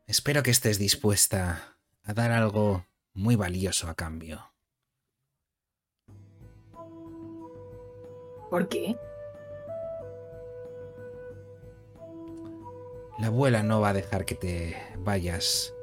[0.07, 4.52] espero que estés dispuesta a dar algo muy valioso a cambio.
[8.53, 8.99] ¿Por qué?
[13.19, 15.75] La abuela no va a dejar que te vayas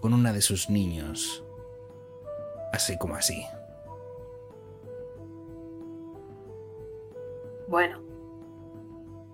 [0.00, 1.44] con una de sus niños,
[2.72, 3.46] así como así.
[7.68, 8.00] Bueno,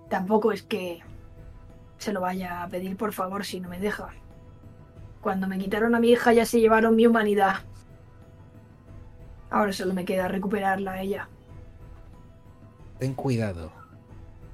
[0.07, 0.99] tampoco es que
[1.97, 4.09] se lo vaya a pedir por favor si no me deja.
[5.21, 7.55] Cuando me quitaron a mi hija ya se llevaron mi humanidad.
[9.49, 11.27] Ahora solo me queda recuperarla a ella.
[13.01, 13.71] Ten cuidado.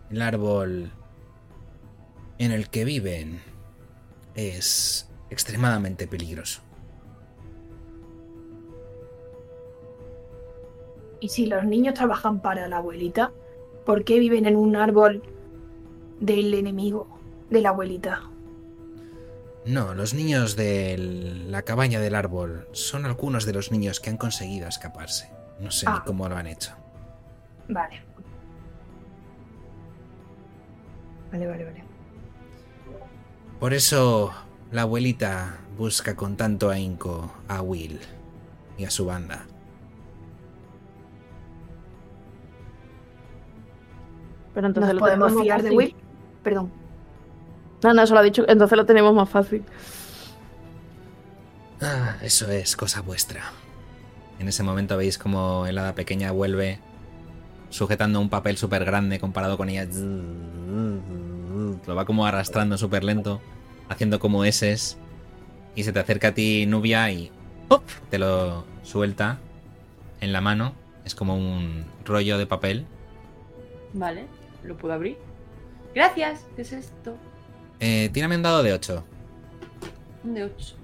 [0.10, 0.90] El árbol
[2.38, 3.42] en el que viven
[4.36, 6.62] es extremadamente peligroso.
[11.20, 13.34] Y si los niños trabajan para la abuelita,
[13.86, 15.24] ¿por qué viven en un árbol
[16.22, 17.20] del enemigo
[17.50, 18.30] de la abuelita?
[19.66, 20.96] No, los niños de
[21.50, 25.30] la cabaña del árbol son algunos de los niños que han conseguido escaparse.
[25.60, 25.96] No sé Ah.
[26.00, 26.72] ni cómo lo han hecho.
[27.68, 28.07] Vale.
[31.38, 31.84] Vale, vale, vale.
[33.60, 34.34] Por eso
[34.72, 38.00] la abuelita busca con tanto ahínco a Will
[38.76, 39.46] y a su banda.
[44.56, 45.70] Pero entonces ¿Nos lo podemos fiar de.
[45.70, 45.96] Will?
[46.42, 46.72] Perdón.
[47.84, 48.44] No, no, solo ha dicho.
[48.48, 49.64] Entonces lo tenemos más fácil.
[51.82, 53.44] Ah, eso es cosa vuestra.
[54.40, 56.80] En ese momento veis como el hada pequeña vuelve
[57.70, 59.86] sujetando un papel súper grande comparado con ella.
[61.86, 63.42] Lo va como arrastrando súper lento,
[63.90, 64.98] haciendo como eses.
[65.76, 67.32] Y se te acerca a ti Nubia y
[67.68, 67.84] ¡pop!
[68.10, 69.38] te lo suelta
[70.22, 70.74] en la mano.
[71.06, 72.86] Es como un rollo de papel.
[73.94, 74.26] Vale,
[74.64, 75.18] lo puedo abrir.
[75.94, 77.16] Gracias, ¿qué es esto?
[77.80, 79.04] Eh, tírame un dado de 8.
[80.24, 80.76] Un de 8.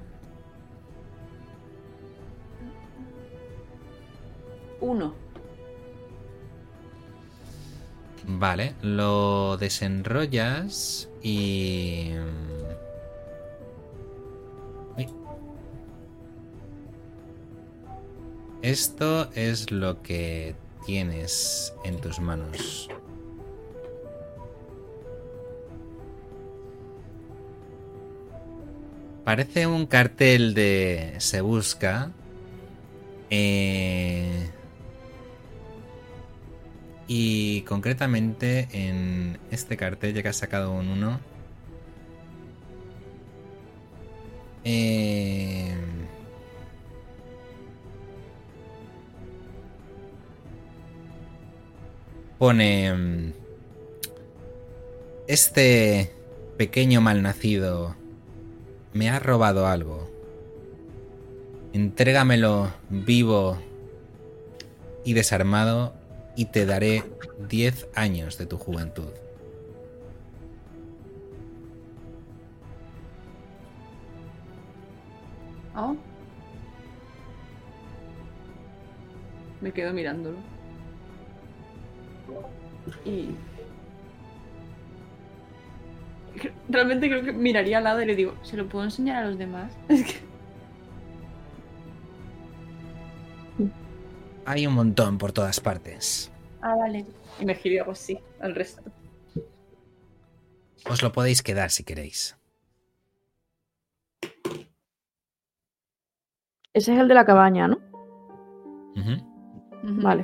[4.81, 5.22] Uno.
[8.25, 12.11] Vale, lo desenrollas y...
[14.97, 15.07] Uy.
[18.61, 20.55] Esto es lo que
[20.85, 22.89] tienes en tus manos.
[29.23, 32.11] Parece un cartel de Se Busca.
[33.29, 34.49] Eh,
[37.07, 41.19] y concretamente en este cartel, ya que has sacado un 1.
[44.65, 45.75] Eh,
[52.37, 52.93] pone...
[52.93, 53.33] mm,
[55.27, 56.11] Este
[56.57, 57.95] pequeño malnacido
[58.93, 60.09] me ha robado algo.
[61.73, 63.57] Entrégamelo vivo
[65.03, 65.93] y desarmado
[66.35, 67.03] y te daré
[67.49, 69.11] 10 años de tu juventud.
[75.75, 75.93] Ah.
[79.61, 80.37] Me quedo mirándolo.
[83.05, 83.29] Y.
[86.67, 89.37] Realmente creo que miraría al lado y le digo, ¿se lo puedo enseñar a los
[89.37, 89.73] demás?
[89.87, 90.32] Es que.
[94.45, 96.31] Hay un montón por todas partes.
[96.61, 97.05] Ah, vale.
[97.39, 98.81] Y me giro hago así al resto.
[100.89, 102.37] Os lo podéis quedar si queréis.
[106.73, 107.79] Ese es el de la cabaña, ¿no?
[109.83, 110.23] Vale.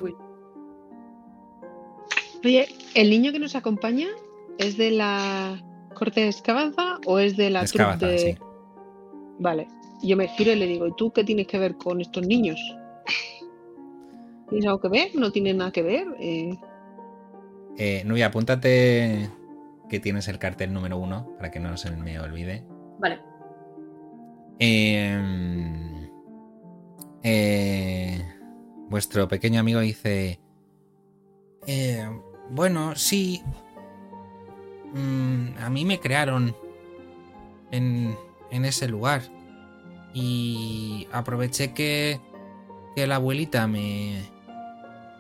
[2.44, 4.08] Oye, ¿el niño que nos acompaña
[4.58, 5.62] es de la
[5.94, 8.18] corte de Escabaza o es de la Escabaza, de...
[8.18, 8.38] sí.
[9.40, 9.68] Vale.
[10.02, 12.60] Yo me giro y le digo, ¿y tú qué tienes que ver con estos niños?
[14.50, 15.10] ¿Tienes algo que ver?
[15.16, 16.08] ¿No tienes nada que ver?
[16.20, 16.58] Eh,
[17.78, 19.30] Eh, Nubia, apúntate
[19.90, 22.66] que tienes el cartel número uno para que no se me olvide.
[23.00, 23.20] Vale.
[24.60, 26.10] Eh,
[27.24, 28.22] eh,
[28.90, 30.40] vuestro pequeño amigo dice...
[31.68, 32.06] "Eh,
[32.50, 33.42] bueno, sí.
[34.94, 36.56] Mm, a mí me crearon
[37.72, 38.16] en,
[38.52, 39.22] en ese lugar.
[40.14, 42.20] Y aproveché que,
[42.96, 44.24] que la abuelita me,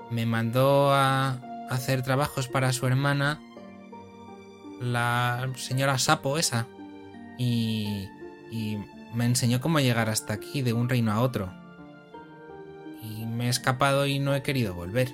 [0.09, 1.39] me mandó a
[1.69, 3.39] hacer trabajos para su hermana,
[4.81, 6.67] la señora Sapo esa.
[7.37, 8.07] Y,
[8.51, 8.77] y
[9.13, 11.51] me enseñó cómo llegar hasta aquí, de un reino a otro.
[13.01, 15.13] Y me he escapado y no he querido volver.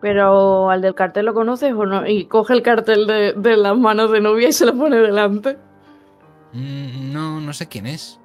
[0.00, 2.06] Pero al del cartel lo conoces o no?
[2.06, 5.56] Y coge el cartel de, de las manos de novia y se lo pone delante.
[6.52, 8.18] Mm, no, no sé quién es.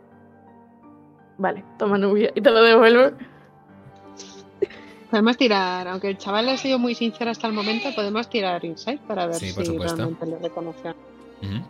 [1.38, 3.14] Vale, toma novia y te lo devuelve.
[5.10, 9.02] podemos tirar, aunque el chaval ha sido muy sincero hasta el momento, podemos tirar insight
[9.02, 9.96] para ver Sí, si por supuesto.
[9.98, 10.90] realmente le reconoce.
[10.90, 11.66] Ujú.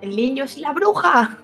[0.00, 1.38] El niño es la bruja.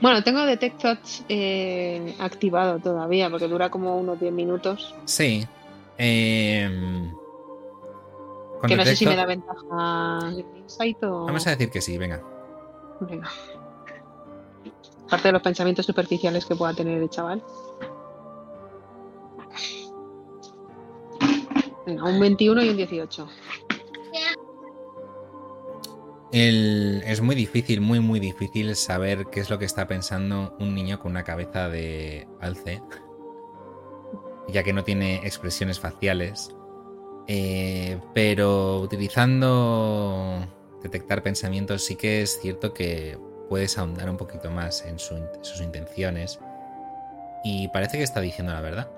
[0.00, 4.94] Bueno, tengo Detect Thoughts eh, activado todavía, porque dura como unos 10 minutos.
[5.04, 5.46] Sí.
[5.98, 7.10] Eh,
[8.60, 11.26] con que no sé si me da ventaja el insight o.
[11.26, 12.22] Vamos a decir que sí, venga.
[13.00, 13.28] Venga.
[15.06, 17.42] Aparte de los pensamientos superficiales que pueda tener el chaval.
[21.86, 23.28] Venga, un 21 y un 18.
[26.30, 30.74] El- es muy difícil, muy, muy difícil saber qué es lo que está pensando un
[30.74, 32.82] niño con una cabeza de alce,
[34.48, 36.54] ya que no tiene expresiones faciales.
[37.26, 40.46] Eh, pero utilizando
[40.82, 43.18] detectar pensamientos sí que es cierto que
[43.48, 46.38] puedes ahondar un poquito más en su- sus intenciones
[47.44, 48.90] y parece que está diciendo la verdad.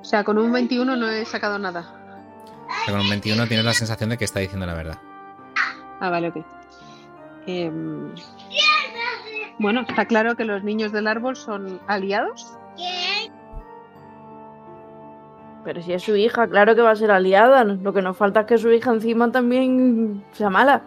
[0.00, 1.80] O sea, con un 21 no he sacado nada.
[2.66, 4.98] O sea, con un 21 tienes la sensación de que está diciendo la verdad.
[6.02, 6.36] Ah, vale, ok.
[7.46, 8.12] Em,
[9.60, 12.58] bueno, está claro que los niños del árbol son aliados.
[15.64, 17.62] Pero si es su hija, claro que va a ser aliada.
[17.62, 20.82] Lo que nos falta es que su hija encima también sea mala.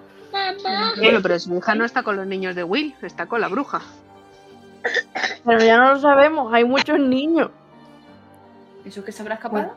[0.97, 3.82] Bueno, pero su hija no está con los niños de Will, está con la bruja.
[5.45, 7.51] Pero ya no lo sabemos, hay muchos niños.
[8.84, 9.76] ¿Eso que se habrá escapado?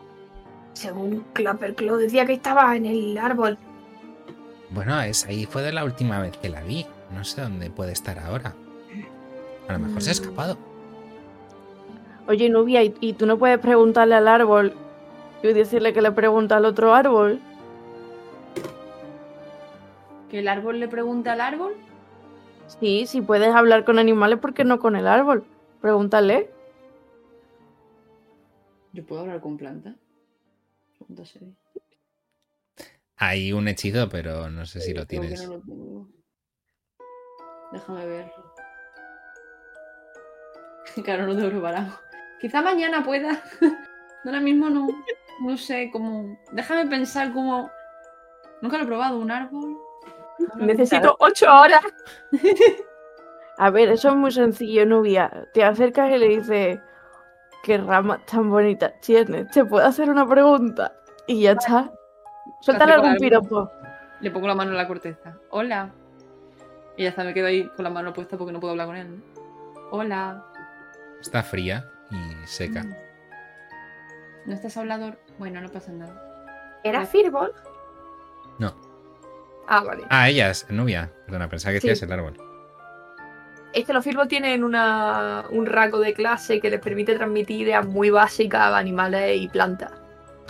[0.73, 3.57] Según Clapperclaw decía que estaba en el árbol.
[4.71, 6.87] Bueno, es, ahí fue de la última vez que la vi.
[7.15, 8.55] No sé dónde puede estar ahora.
[9.69, 10.17] A lo mejor se ha Mm.
[10.21, 10.59] escapado.
[12.27, 14.75] Oye, Nubia, ¿y, y tú no puedes preguntarle al árbol
[15.43, 17.41] y decirle que le pregunta al otro árbol?
[20.31, 21.75] ¿Que el árbol le pregunta al árbol?
[22.81, 25.45] Sí, si puedes hablar con animales, ¿por qué no con el árbol?
[25.81, 26.51] Pregúntale.
[28.93, 29.95] ¿Yo puedo hablar con planta?
[30.99, 31.49] Pregunta seria.
[33.19, 35.43] Hay un hechizo, pero no sé si lo tienes.
[35.47, 36.09] no lo tengo.
[37.73, 38.33] Déjame ver.
[41.05, 42.01] Claro, no tengo preparado.
[42.41, 43.43] Quizá mañana pueda.
[44.25, 44.89] Ahora mismo no.
[45.45, 46.37] No sé cómo.
[46.51, 47.71] Déjame pensar cómo.
[48.63, 49.77] Nunca lo he probado, un árbol.
[50.57, 51.83] Necesito ocho horas.
[53.59, 55.49] A ver, eso es muy sencillo, Nubia.
[55.53, 56.79] Te acercas y le dices,
[57.63, 59.51] qué ramas tan bonitas tienes.
[59.51, 60.95] ¿Te puedo hacer una pregunta?
[61.27, 61.93] Y ya está.
[62.61, 63.71] Suéltale algún al piropo.
[64.21, 65.37] Le pongo la mano en la corteza.
[65.51, 65.91] Hola.
[66.97, 68.97] Y ya está, me quedo ahí con la mano puesta porque no puedo hablar con
[68.97, 69.23] él.
[69.91, 70.45] Hola.
[71.21, 72.85] Está fría y seca.
[74.47, 75.19] ¿No estás hablador?
[75.39, 76.25] Bueno, no pasa nada.
[76.83, 77.53] ¿Era Firbol?
[78.59, 78.75] No.
[79.69, 80.05] Ah, vale.
[80.09, 81.11] Ah, ella es Nubia.
[81.27, 81.89] Perdona, pensaba que Sí.
[81.89, 82.35] decías el árbol.
[83.75, 87.87] Es que los Firbol tienen una, un rango de clase que les permite transmitir ideas
[87.87, 89.93] muy básicas a animales y plantas.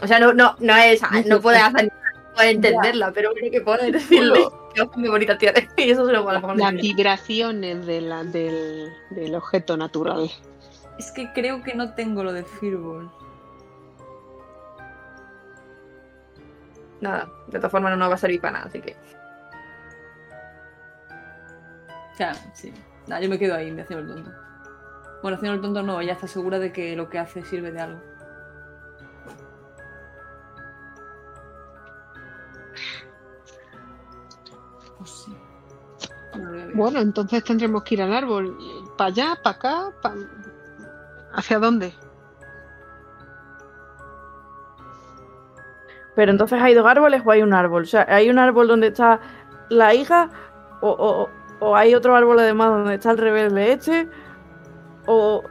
[0.02, 1.00] O sea, no, no, no es.
[1.26, 4.46] No puedes hacer no puedes entenderla, pero creo que puedes decirle
[5.08, 5.68] bonitas tienes.
[5.76, 10.30] Y eso se lo mejor Las vibraciones de la- del, del objeto natural.
[10.98, 13.10] Es que creo que no tengo lo de Firball.
[17.00, 18.96] Nada, de todas formas no nos va a servir para nada, así que.
[22.12, 22.72] O sea, sí.
[23.06, 24.38] Nada, yo me quedo ahí, me haciendo el tonto.
[25.22, 27.80] Bueno, haciendo el tonto no, ella está segura de que lo que hace sirve de
[27.80, 28.00] algo.
[34.98, 35.36] Pues sí.
[36.74, 38.56] Bueno, entonces tendremos que ir al árbol.
[38.96, 39.38] ¿Para allá?
[39.42, 39.92] ¿Para acá?
[40.02, 40.14] pa-
[41.32, 41.92] ¿Hacia dónde?
[46.14, 47.82] Pero entonces hay dos árboles o hay un árbol.
[47.82, 49.20] O sea, hay un árbol donde está
[49.68, 50.30] la hija
[50.80, 54.08] o, o- o hay otro árbol además donde está el rebelde este.
[55.06, 55.42] O,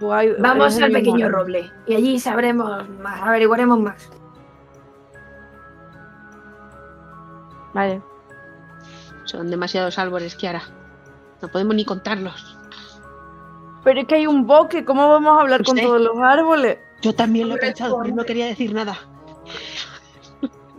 [0.00, 0.34] o hay...
[0.38, 1.40] Vamos al pequeño árbol.
[1.42, 4.10] roble y allí sabremos más, averiguaremos más.
[7.76, 8.00] Vale.
[9.24, 10.62] Son demasiados árboles, Kiara.
[11.42, 12.56] No podemos ni contarlos.
[13.84, 16.78] Pero es que hay un bosque, ¿cómo vamos a hablar con todos los árboles?
[17.02, 18.96] Yo también lo he pensado, pero no quería decir nada.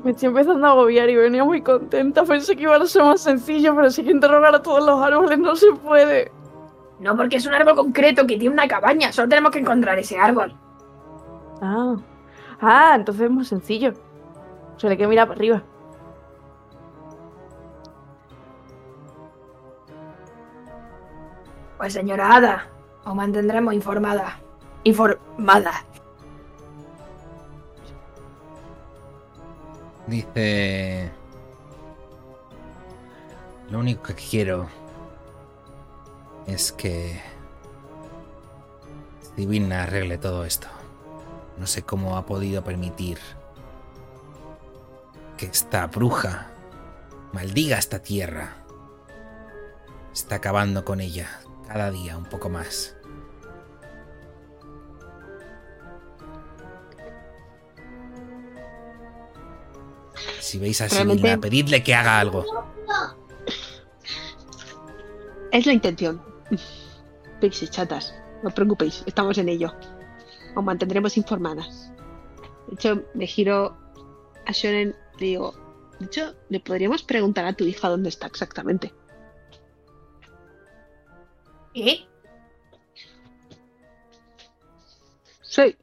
[0.04, 2.24] Me estoy empezando a agobiar y venía muy contenta.
[2.24, 5.00] Pensé que iba a ser más sencillo, pero si hay que interrogar a todos los
[5.00, 6.32] árboles no se puede.
[7.00, 9.12] No, porque es un árbol concreto que tiene una cabaña.
[9.12, 10.58] Solo tenemos que encontrar ese árbol.
[11.62, 11.96] Ah.
[12.60, 13.94] Ah, entonces es muy sencillo.
[14.78, 15.64] Se le que mirar para arriba.
[21.78, 22.68] Pues señora Ada,
[23.06, 24.40] os mantendremos informada.
[24.84, 25.86] Informada.
[30.08, 31.12] Dice...
[33.70, 34.68] Lo único que quiero
[36.48, 37.22] es que
[39.36, 40.68] Divina arregle todo esto.
[41.58, 43.20] No sé cómo ha podido permitir
[45.36, 46.48] que esta bruja
[47.34, 48.56] maldiga esta tierra.
[50.14, 52.96] Está acabando con ella cada día un poco más.
[60.40, 62.46] Si veis a Sibila, pedidle que haga algo.
[65.52, 66.22] Es la intención.
[67.42, 68.14] Pixies, chatas.
[68.44, 69.74] No os preocupéis, estamos en ello.
[70.56, 71.92] Os mantendremos informadas.
[72.68, 73.76] De hecho, me giro
[74.46, 75.54] a Shonen y le digo,
[76.00, 78.94] de hecho, le podríamos preguntar a tu hija dónde está exactamente.
[81.80, 82.08] ¿Eh?
[85.44, 85.76] Sí.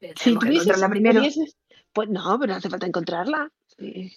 [0.00, 1.20] Si Tenemos que encontrarla primero.
[1.20, 1.56] tuvieses-
[1.94, 3.50] Pues no, pero no hace falta encontrarla.
[3.78, 4.12] Sí.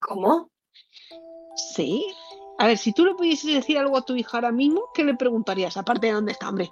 [0.00, 0.50] ¿Cómo?
[1.74, 2.06] Sí.
[2.58, 5.14] A ver, si tú le pudieses decir algo a tu hija ahora mismo, ¿qué le
[5.14, 5.76] preguntarías?
[5.76, 6.68] Aparte de dónde está, hombre.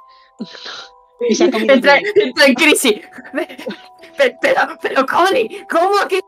[1.29, 3.01] Y se ha comido Entra, en crisis.
[3.33, 3.57] Pe-
[4.17, 6.21] pe- Pero, pero, Connie, ¿cómo que...?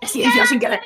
[0.06, 0.80] Silencio sin querer.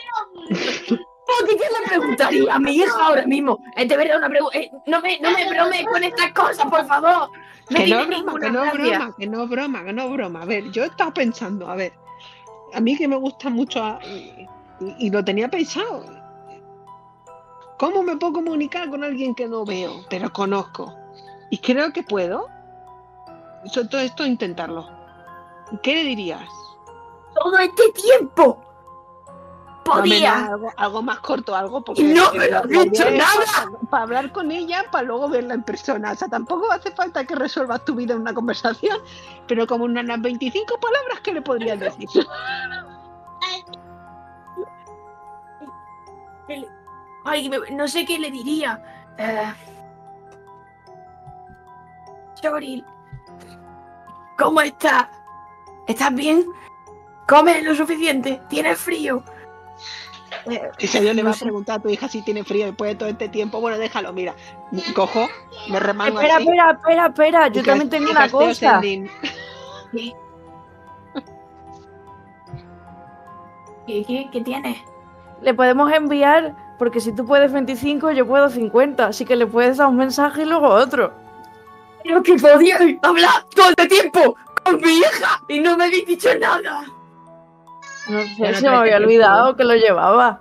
[1.39, 3.59] ¿Por qué, qué le preguntaría a mi hija ahora mismo?
[3.77, 4.59] Es de verdad una pregunta.
[4.87, 7.31] no me, no me bromees con estas cosas, por favor.
[7.71, 8.99] No Que no broma, ninguna que no gracia.
[8.99, 10.43] broma, que no es broma, que no broma.
[10.43, 11.93] A ver, yo he estado pensando, a ver,
[12.75, 14.47] a mí que me gusta mucho a- y,
[14.99, 16.05] y lo tenía pensado.
[17.79, 20.95] ¿Cómo me puedo comunicar con alguien que no veo, pero conozco?
[21.51, 22.49] Y creo que puedo.
[23.67, 24.89] Sobre todo esto, intentarlo.
[25.83, 26.49] ¿Qué le dirías?
[27.35, 28.63] Todo este tiempo.
[29.85, 30.47] Podía.
[30.47, 33.45] Algo, algo más corto, algo, porque no me lo idea dicho nada.
[33.55, 36.13] Para, para hablar con ella, para luego verla en persona.
[36.13, 38.99] O sea, tampoco hace falta que resuelvas tu vida en una conversación,
[39.47, 42.09] pero como unas 25 palabras, ¿qué le podrías decir?
[47.25, 48.83] Ay, no sé qué le diría.
[49.19, 49.55] Eh...
[52.41, 52.85] Choril,
[54.37, 55.09] ¿cómo estás?
[55.87, 56.47] ¿Estás bien?
[57.27, 58.41] ¿Comes lo suficiente?
[58.49, 59.25] ¿Tienes frío?
[60.51, 62.91] Eh, Si yo le no va a preguntar a tu hija si tiene frío después
[62.91, 64.35] de todo este tiempo, bueno, déjalo, mira.
[64.95, 65.27] Cojo,
[65.71, 66.45] me remango Espera, así.
[66.45, 67.49] espera, espera, espera.
[67.49, 68.81] Yo y también tengo y una cosa.
[68.81, 69.11] sending.
[73.87, 74.79] ¿Qué, qué, qué tienes?
[75.43, 79.07] Le podemos enviar, porque si tú puedes 25, yo puedo 50.
[79.07, 81.13] Así que le puedes dar un mensaje y luego otro.
[82.03, 86.29] Pero que podía hablar todo este tiempo con mi hija y no me habéis dicho
[86.39, 86.85] nada.
[88.09, 90.41] No sé, no se me había olvidado que lo llevaba.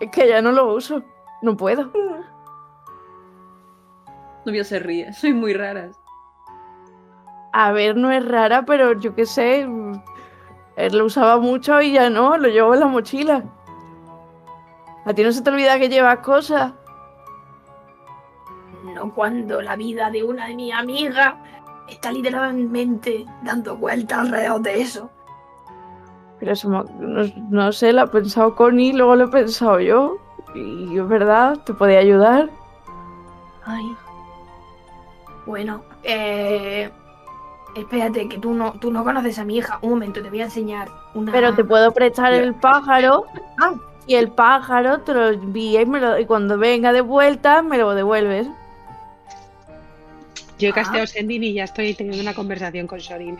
[0.00, 1.02] Es que ya no lo uso.
[1.42, 1.90] No puedo.
[4.44, 5.12] Novio se ríe.
[5.14, 5.98] Soy muy raras.
[7.52, 9.66] A ver, no es rara, pero yo qué sé.
[9.66, 10.02] mm,
[10.76, 13.44] Él lo usaba mucho y ya no, lo llevo en la mochila.
[15.06, 16.72] ¿A ti no se te olvida que llevas cosas?
[18.94, 21.34] No cuando la vida de una de mis amigas
[21.88, 25.10] está literalmente dando vueltas alrededor de eso.
[26.44, 30.18] Pero eso me- no, no sé, lo ha pensado Connie, luego lo he pensado yo.
[30.54, 32.50] Y es verdad, te podía ayudar.
[33.64, 33.96] Ay.
[35.46, 36.90] Bueno, eh...
[37.74, 39.78] Espérate, que tú no, tú no conoces a mi hija.
[39.80, 41.32] Un momento, te voy a enseñar una...
[41.32, 43.24] Pero te puedo prestar el pájaro.
[43.62, 43.72] Ah.
[44.06, 47.78] Y el pájaro te lo envía y, me lo- y cuando venga de vuelta me
[47.78, 48.46] lo devuelves.
[50.58, 50.74] Yo he Ah.
[50.74, 53.38] casteado sending y ya estoy teniendo una conversación con Shorin.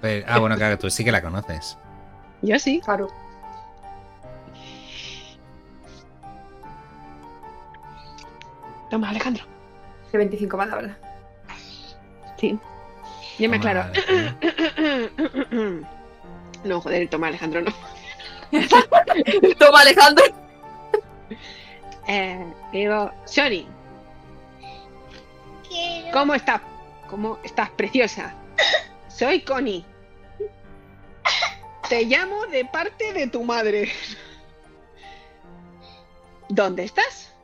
[0.00, 1.76] Pero- ah, bueno, claro, tú sí que la conoces.
[2.42, 2.80] Yo sí.
[2.84, 3.08] Claro.
[8.90, 9.44] Toma, Alejandro.
[10.12, 10.96] De 25 palabras.
[12.38, 12.58] Sí.
[13.38, 13.82] Yo me aclaro.
[13.82, 15.88] Alejandro.
[16.62, 17.72] No, joder, toma, Alejandro, no.
[19.58, 20.24] Toma, Alejandro.
[22.06, 23.66] Eh, digo, Shorin,
[26.12, 26.60] ¿cómo estás?
[27.08, 28.34] ¿Cómo estás, preciosa?
[29.08, 29.86] Soy Connie.
[31.90, 33.90] Te llamo de parte de tu madre.
[36.48, 37.34] ¿Dónde estás?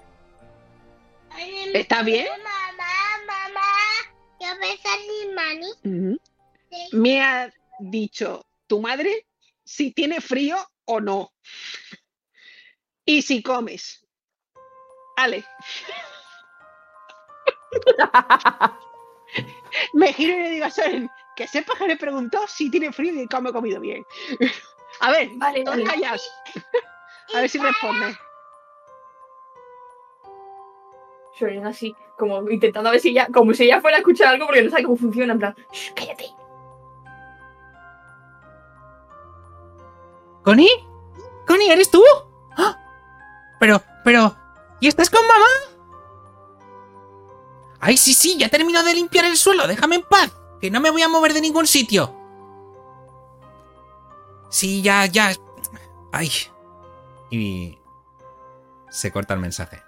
[1.74, 2.28] ¿Está bien?
[2.44, 2.84] Mamá,
[3.26, 3.72] mamá,
[4.38, 5.66] yo me salí mani.
[5.84, 6.20] Ujú.
[6.92, 9.26] Me ha dicho tu madre
[9.64, 11.32] si tiene frío o no.
[13.04, 14.06] Y si comes.
[15.16, 15.44] Ale.
[19.92, 23.12] Me giro y le digo a Soren que sepa que le preguntó si tiene frío
[23.22, 24.06] y cómo he comido bien.
[25.00, 25.84] A ver, Vale, no vale.
[25.84, 26.28] callas.
[27.34, 28.16] A ver si responde.
[31.38, 34.62] Shorin así, como intentando ver si ella, como si ella fuera a escuchar algo porque
[34.62, 36.30] no sabe cómo funciona, en plan, "Shh, cállate.
[40.42, 40.70] ¿Connie?
[41.46, 42.02] ¿Connie, eres tú?
[42.56, 42.76] ¡Ah!
[43.60, 44.34] Pero, pero,
[44.80, 45.44] ¿y estás con mamá?
[47.80, 50.90] Ay, sí, sí, ya termino de limpiar el suelo, déjame en paz, que no me
[50.90, 52.14] voy a mover de ningún sitio.
[54.48, 55.32] Sí, ya, ya.
[56.12, 56.30] Ay.
[57.30, 57.78] Y
[58.90, 59.82] se corta el mensaje.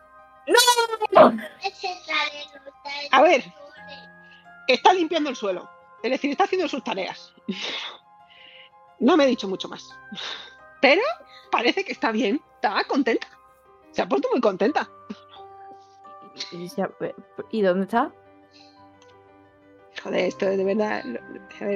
[1.15, 1.45] Talento,
[3.13, 3.45] A ver.
[4.67, 5.69] Está limpiando el suelo.
[6.03, 7.33] Es decir, está haciendo sus tareas.
[9.01, 9.89] No me he dicho mucho más.
[10.81, 11.03] Pero
[11.51, 12.43] parece que está bien.
[12.57, 13.29] Está contenta.
[13.93, 14.89] Se ha puesto muy contenta.
[17.51, 18.13] ¿y dónde está?
[20.03, 21.05] Joder, esto de verdad.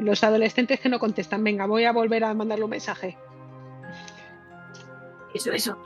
[0.02, 1.42] Los adolescentes que no contestan.
[1.42, 3.16] Venga, voy a volver a mandarle un mensaje.
[5.34, 5.78] Eso, eso.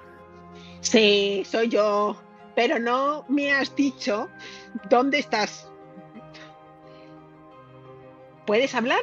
[0.80, 2.16] Sí, soy yo.
[2.54, 4.28] Pero no me has dicho
[4.88, 5.70] dónde estás.
[8.46, 9.00] ¿Puedes hablar?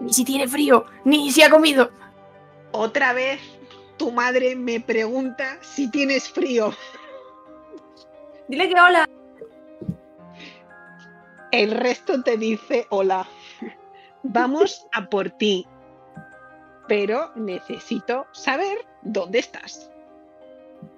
[0.00, 1.90] Ni si tiene frío, ni si ha comido.
[2.72, 3.40] Otra vez
[3.96, 6.72] tu madre me pregunta si tienes frío.
[8.48, 9.08] Dile que hola.
[11.52, 13.26] El resto te dice hola.
[14.22, 15.66] Vamos a por ti.
[16.88, 19.90] Pero necesito saber dónde estás.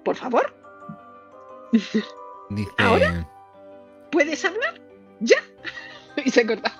[0.03, 0.53] Por favor,
[2.49, 2.71] Dice.
[2.79, 3.27] ¿Ahora?
[4.11, 4.79] ¿puedes hablar?
[5.19, 5.37] ¡Ya!
[6.25, 6.73] Y se corta.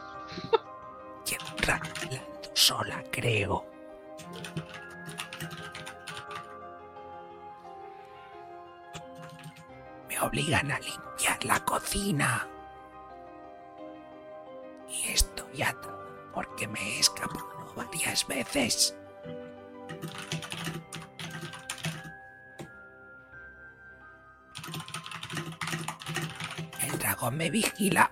[1.70, 3.66] Hablando sola, creo.
[10.10, 12.48] Me obligan a limpiar la cocina.
[16.34, 18.95] Porque me he escapado varias veces.
[26.81, 28.11] El dragón me vigila.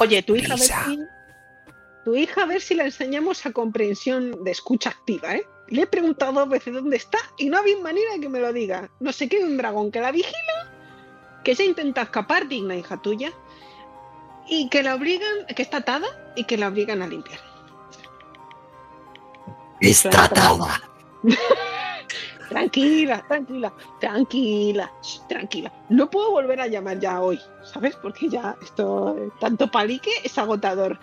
[0.00, 0.98] Oye, tu hija, a ver si,
[2.04, 5.46] tu hija, a ver si la enseñamos a comprensión de escucha activa, ¿eh?
[5.68, 8.52] Le he preguntado dos veces dónde está y no había manera de que me lo
[8.52, 8.90] diga.
[9.00, 10.72] No sé qué, un dragón que la vigila,
[11.44, 13.32] que se intenta escapar, digna hija tuya,
[14.52, 16.06] y que la obligan, que está atada
[16.36, 17.40] y que la obligan a limpiar.
[19.80, 20.82] Está atada.
[22.50, 24.92] Tranquila, tranquila, tranquila,
[25.26, 25.72] tranquila.
[25.88, 27.96] No puedo volver a llamar ya hoy, ¿sabes?
[27.96, 30.98] Porque ya esto, tanto palique es agotador.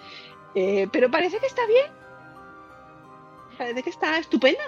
[0.54, 1.88] Eh, pero parece que está bien.
[3.58, 4.62] Parece que está estupenda.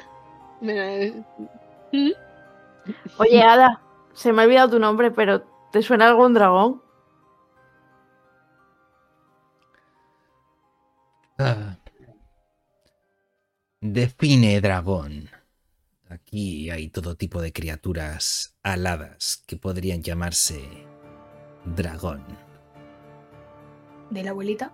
[1.91, 2.11] ¿Mm?
[3.17, 3.79] Oye, Ada,
[4.13, 6.81] se me ha olvidado tu nombre, pero ¿te suena algún dragón?
[11.43, 11.77] Ah.
[13.81, 15.29] Define dragón.
[16.07, 20.61] Aquí hay todo tipo de criaturas aladas que podrían llamarse
[21.65, 22.23] dragón.
[24.11, 24.71] De la abuelita.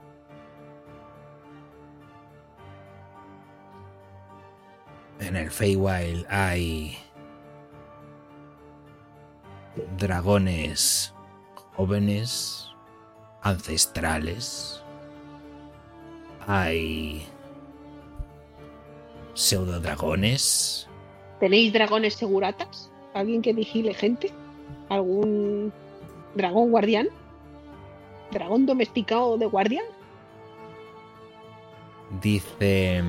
[5.19, 6.97] En el Feywild hay
[9.97, 11.13] dragones
[11.75, 12.67] jóvenes,
[13.41, 14.83] ancestrales.
[16.47, 17.25] Hay
[19.33, 20.87] pseudodragones.
[21.39, 22.89] ¿Tenéis dragones seguratas?
[23.13, 24.31] ¿Alguien que vigile gente?
[24.89, 25.71] ¿Algún
[26.35, 27.09] dragón guardián?
[28.31, 29.85] ¿Dragón domesticado de guardián?
[32.21, 33.03] Dice...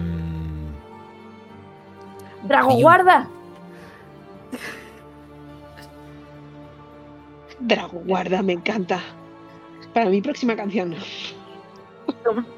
[2.45, 3.29] ¡Drago un- guarda!
[7.61, 9.01] Drago guarda, me encanta.
[9.93, 10.95] Para mi próxima canción.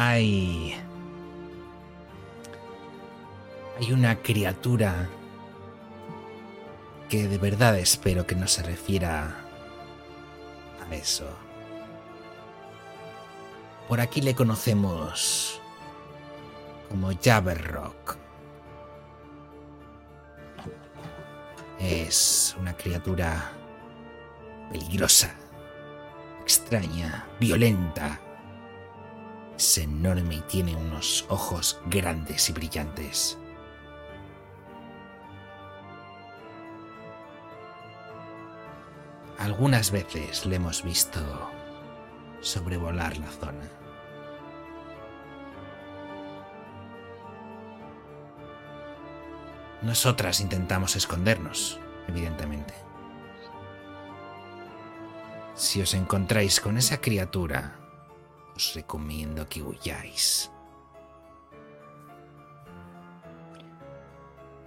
[0.00, 0.80] Hay...
[3.78, 5.08] Hay una criatura
[7.08, 9.34] que de verdad espero que no se refiera
[10.80, 11.28] a eso.
[13.88, 15.60] Por aquí le conocemos
[16.88, 18.18] como Jabberrock.
[21.80, 23.50] Es una criatura
[24.70, 25.34] peligrosa,
[26.42, 28.20] extraña, violenta.
[29.58, 33.36] Es enorme y tiene unos ojos grandes y brillantes.
[39.36, 41.20] Algunas veces le hemos visto
[42.40, 43.68] sobrevolar la zona.
[49.82, 52.74] Nosotras intentamos escondernos, evidentemente.
[55.56, 57.87] Si os encontráis con esa criatura,
[58.58, 60.50] os recomiendo que huyáis.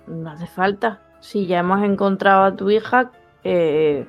[0.08, 1.02] No hace falta.
[1.20, 3.12] Si ya hemos encontrado a tu hija,
[3.44, 4.08] eh,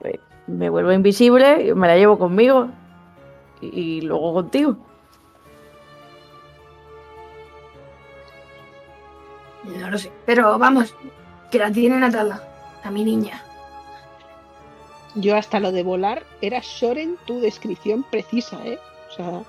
[0.00, 2.70] pues, me vuelvo invisible y me la llevo conmigo.
[3.60, 4.78] Y, y luego contigo.
[9.78, 10.10] No lo sé.
[10.24, 10.94] Pero vamos,
[11.50, 12.42] que la tienen atada.
[12.82, 13.42] A mi niña.
[15.16, 18.78] Yo hasta lo de volar era Soren tu descripción precisa, ¿eh?
[19.10, 19.42] O sea,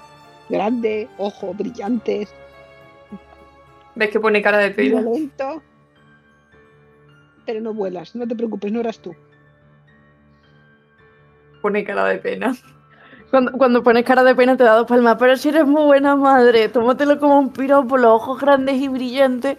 [0.50, 2.34] grande, ojos brillantes,
[3.96, 5.02] ¿Ves que pone cara de pena?
[5.02, 5.62] violento.
[7.46, 9.16] Pero no vuelas, no te preocupes, no eras tú.
[11.62, 12.56] Pone cara de pena.
[13.30, 15.18] Cuando, cuando pones cara de pena te da dos palmas.
[15.20, 17.98] Pero si eres muy buena madre, tómatelo como un piropo.
[17.98, 19.58] Los ojos grandes y brillantes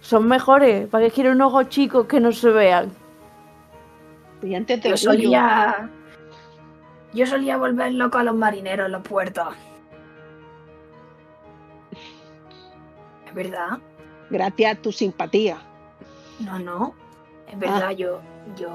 [0.00, 0.88] son mejores.
[0.88, 2.90] ¿Para qué quieres unos ojos chicos que no se vean?
[4.44, 5.88] Brillantes de Yo solía.
[7.14, 9.48] Yo solía volver loco a los marineros en los puertos.
[13.26, 13.78] ¿Es verdad?
[14.28, 15.56] Gracias a tu simpatía.
[16.40, 16.94] No, no.
[17.50, 18.20] Es verdad, yo.
[18.54, 18.68] Yo.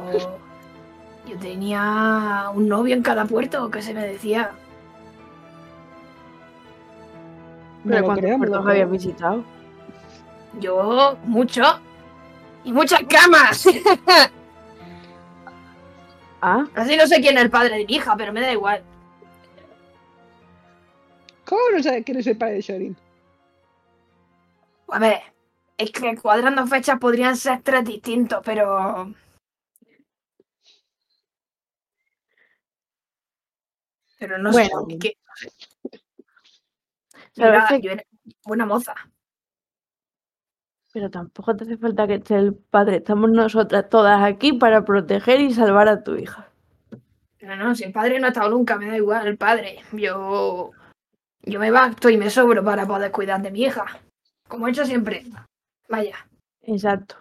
[1.28, 4.50] Yo tenía un novio en cada puerto que se me decía.
[7.84, 8.72] Me ¿Pero lo cuántos puertos creo.
[8.72, 9.44] habías visitado?
[10.60, 11.62] Yo, mucho.
[12.64, 13.68] Y muchas camas.
[16.42, 18.84] Ah, Así no sé quién es el padre de mi hija, pero me da igual.
[21.46, 22.98] ¿Cómo no sabes quién es el padre de Shorin?
[24.90, 25.20] A ver,
[25.78, 29.14] es que cuadrando fechas podrían ser tres distintos, pero.
[34.18, 34.86] Pero no Bueno.
[34.90, 35.00] sé.
[35.00, 35.18] ¿qué?
[38.46, 38.96] Buena moza.
[41.00, 42.98] Pero tampoco te hace falta que esté el padre.
[42.98, 46.52] Estamos nosotras todas aquí para proteger y salvar a tu hija.
[47.40, 49.80] No, no, si el padre no ha estado nunca, me da igual el padre.
[49.94, 50.72] Yo.
[51.44, 53.86] Yo me basto y me sobro para poder cuidar de mi hija.
[54.46, 55.24] Como he hecho siempre.
[55.88, 56.28] Vaya.
[56.64, 57.16] Exacto.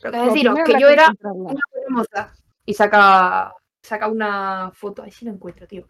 [0.00, 2.32] Lo que Lo deciros, que yo era una moza.
[2.64, 5.86] Y saca, saca una foto, ahí sí lo encuentro, tío.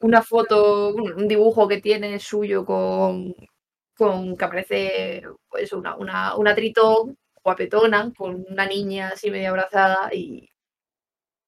[0.00, 3.34] Una foto, un dibujo que tiene suyo con,
[3.98, 10.14] con que aparece pues una, una, una tritón guapetona con una niña así medio abrazada
[10.14, 10.48] y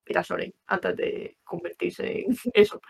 [0.05, 2.81] era Soren antes de convertirse en eso.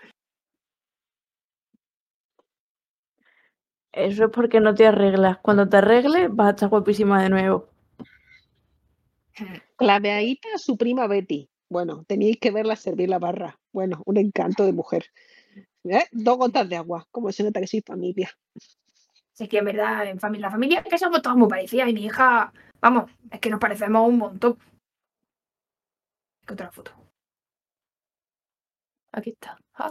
[3.93, 5.39] Eso es porque no te arreglas.
[5.43, 7.69] Cuando te arregles, vas a estar guapísima de nuevo.
[9.77, 11.51] Claveadita a su prima Betty.
[11.69, 13.59] Bueno, teníais que verla servir la barra.
[13.73, 15.07] Bueno, un encanto de mujer.
[15.85, 16.05] ¿Eh?
[16.13, 17.07] Dos gotas de agua.
[17.11, 18.31] Como se nota que soy familia.
[19.41, 21.95] Así que en verdad, en familia, la familia es que somos todas muy parecidas y
[21.95, 24.59] mi hija, vamos, es que nos parecemos un montón.
[26.47, 26.93] ¿Qué otra foto?
[29.13, 29.57] Aquí está.
[29.77, 29.91] Ah,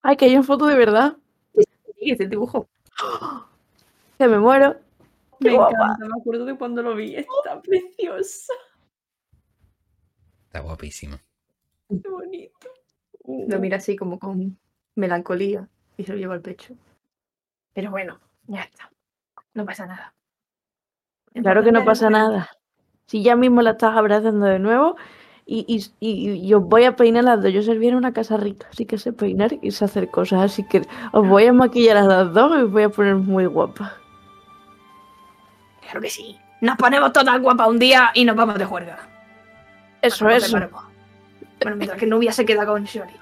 [0.00, 1.18] Ay, que hay una foto de verdad.
[1.52, 2.66] sí, ese dibujo.
[4.16, 4.80] Que me muero.
[5.40, 5.72] Me guapa.
[5.72, 7.14] encanta, me acuerdo de cuando lo vi.
[7.14, 8.54] Está preciosa.
[10.46, 11.18] Está guapísimo.
[11.90, 12.68] Qué bonito.
[13.26, 14.58] Lo mira así como con
[14.94, 16.74] melancolía y se lo lleva al pecho.
[17.76, 18.90] Pero bueno, ya está.
[19.52, 20.14] No pasa nada.
[21.34, 22.48] Claro que no pasa nada.
[23.06, 24.96] Si ya mismo la estás abrazando de nuevo
[25.44, 27.52] y, y, y- y os voy a peinar las dos.
[27.52, 30.40] Yo serví en una casa rica, así que sé peinar y sé hacer cosas.
[30.40, 33.44] Así que os voy a maquillar a las dos y os voy a poner muy
[33.44, 33.92] guapas.
[35.82, 36.34] Claro que sí.
[36.62, 38.98] Nos ponemos todas guapas un día y nos vamos de juerga.
[40.00, 40.58] Eso, eso.
[41.60, 43.12] Bueno, mientras que Nubia se queda con Shori.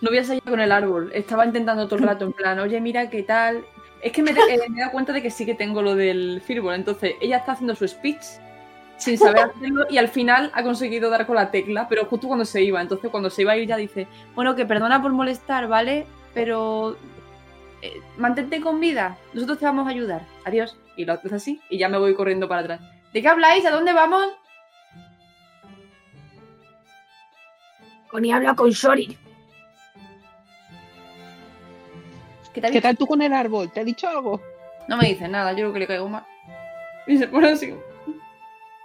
[0.00, 1.10] No voy a salir con el árbol.
[1.14, 3.64] Estaba intentando todo el rato, en plan, oye, mira qué tal.
[4.02, 6.74] Es que me, eh, me dado cuenta de que sí que tengo lo del Firbol.
[6.74, 8.22] Entonces, ella está haciendo su speech
[8.96, 12.44] sin saber hacerlo y al final ha conseguido dar con la tecla, pero justo cuando
[12.44, 12.80] se iba.
[12.80, 16.06] Entonces, cuando se iba a ir, ya dice: Bueno, que perdona por molestar, ¿vale?
[16.32, 16.96] Pero
[17.82, 19.18] eh, mantente con vida.
[19.34, 20.26] Nosotros te vamos a ayudar.
[20.44, 20.78] Adiós.
[20.96, 22.80] Y lo haces así y ya me voy corriendo para atrás.
[23.12, 23.64] ¿De qué habláis?
[23.66, 24.24] ¿A dónde vamos?
[28.08, 29.16] Connie habla con Shori.
[32.52, 33.70] ¿Qué tal tú con el árbol?
[33.70, 34.40] ¿Te ha dicho algo?
[34.88, 36.24] No me dice nada, yo creo que le caigo mal.
[37.06, 37.72] Y se pone así.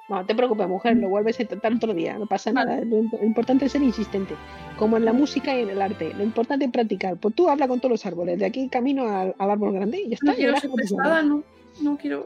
[0.07, 2.75] No te preocupes, mujer, lo vuelves a intentar otro día, no pasa nada.
[2.81, 4.35] Lo imp- lo importante es ser insistente,
[4.77, 6.13] como en la música y en el arte.
[6.15, 7.17] Lo importante es practicar.
[7.17, 10.09] Pues tú habla con todos los árboles, de aquí camino al, al árbol grande y
[10.09, 10.27] ya está.
[10.27, 11.43] No quiero ser pesada, no.
[11.81, 12.25] No quiero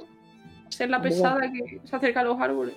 [0.68, 1.16] ser la Bueno.
[1.16, 2.76] pesada que se acerca a los árboles.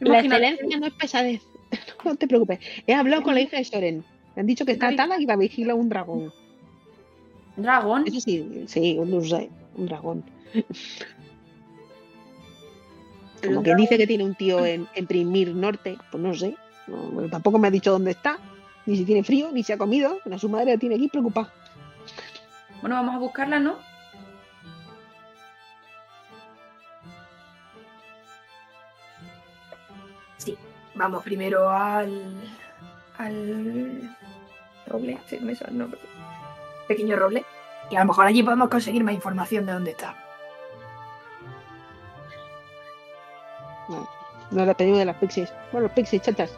[0.00, 1.42] La excelencia no es pesadez.
[2.04, 2.58] No te preocupes.
[2.86, 4.04] He hablado con la hija de Soren.
[4.36, 6.32] Me han dicho que está atada y va a vigilar un dragón.
[7.56, 8.04] Dragón.
[8.06, 9.20] Eso sí, sí, un, no
[9.86, 10.24] dragón.
[13.42, 16.56] Como un que dice que tiene un tío en, en Primir Norte, pues no sé.
[16.86, 18.38] No, bueno, tampoco me ha dicho dónde está,
[18.86, 20.18] ni si tiene frío, ni si ha comido.
[20.24, 21.52] Pero su madre la tiene aquí preocupada.
[22.80, 23.76] Bueno, vamos a buscarla, ¿no?
[30.94, 32.36] Vamos primero al.
[33.18, 34.16] al.
[34.86, 36.00] roble, sí, me suena el nombre.
[36.92, 37.44] Pequeño roble.
[37.90, 40.14] Y a lo mejor allí podemos conseguir más información de dónde está.
[44.50, 45.52] No la tenemos de las pixies.
[45.72, 46.50] Bueno, los pixies, chatas.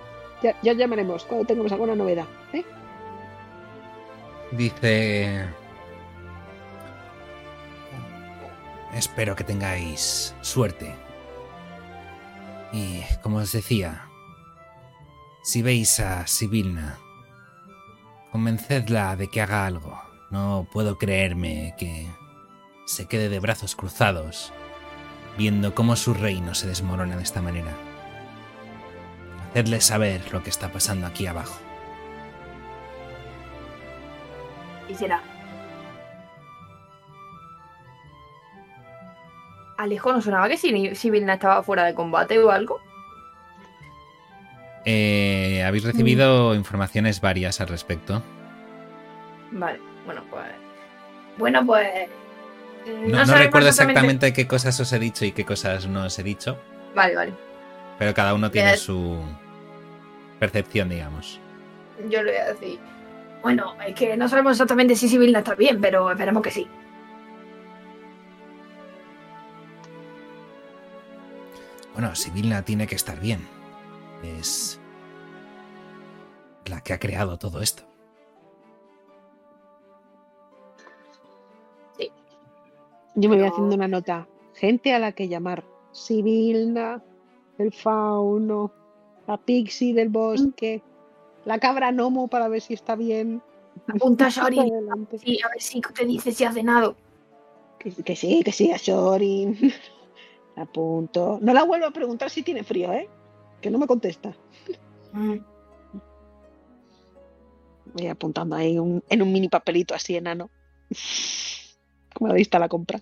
[0.43, 2.27] Ya, ya llamaremos cuando tengamos alguna novedad.
[2.53, 2.65] ¿eh?
[4.51, 5.47] Dice...
[8.93, 10.95] Espero que tengáis suerte.
[12.73, 14.09] Y como os decía,
[15.43, 16.99] si veis a Sibilna,
[18.33, 20.14] convencedla de que haga algo.
[20.31, 22.07] No puedo creerme que
[22.87, 24.53] se quede de brazos cruzados
[25.37, 27.73] viendo cómo su reino se desmorona de esta manera.
[29.51, 31.59] Hacedle saber lo que está pasando aquí abajo.
[34.89, 35.23] Y será.
[39.77, 42.81] Alejo no sonaba que si, si Vilna estaba fuera de combate o algo.
[44.85, 48.23] Eh, habéis recibido informaciones varias al respecto.
[49.51, 50.45] Vale, bueno, pues.
[51.39, 52.09] Bueno, pues.
[52.87, 56.19] mm, No, no recuerdo exactamente qué cosas os he dicho y qué cosas no os
[56.19, 56.59] he dicho,
[56.95, 57.33] Vale, vale.
[57.99, 58.79] pero cada uno tiene Bien.
[58.79, 59.19] su
[60.39, 61.41] percepción, digamos.
[62.09, 62.79] Yo le voy a decir.
[63.43, 66.67] Bueno, es que no sabemos exactamente si Sibyl está bien, pero esperemos que sí.
[71.93, 73.47] Bueno, Sibilna tiene que estar bien.
[74.23, 74.81] Es
[76.67, 77.85] la que ha creado todo esto.
[83.15, 84.27] Yo me voy haciendo una nota.
[84.55, 85.65] Gente a la que llamar.
[85.93, 87.03] Sibilna,
[87.59, 88.73] el fauno,
[89.27, 90.83] la pixie del bosque,
[91.45, 93.41] la cabra gnomo para ver si está bien.
[93.89, 94.73] Apunta a Shorin.
[95.23, 96.97] Sí, a ver si te dice si ha cenado.
[97.79, 99.57] Que, que sí, que sí, a Shorin.
[100.57, 101.39] Apunto.
[101.43, 103.09] No la vuelvo a preguntar si tiene frío, ¿eh?
[103.61, 104.35] Que no me contesta.
[105.13, 105.37] Mm,
[107.93, 110.51] Voy apuntando ahí un- en un mini papelito así enano.
[112.15, 113.01] Como la vista a la compra.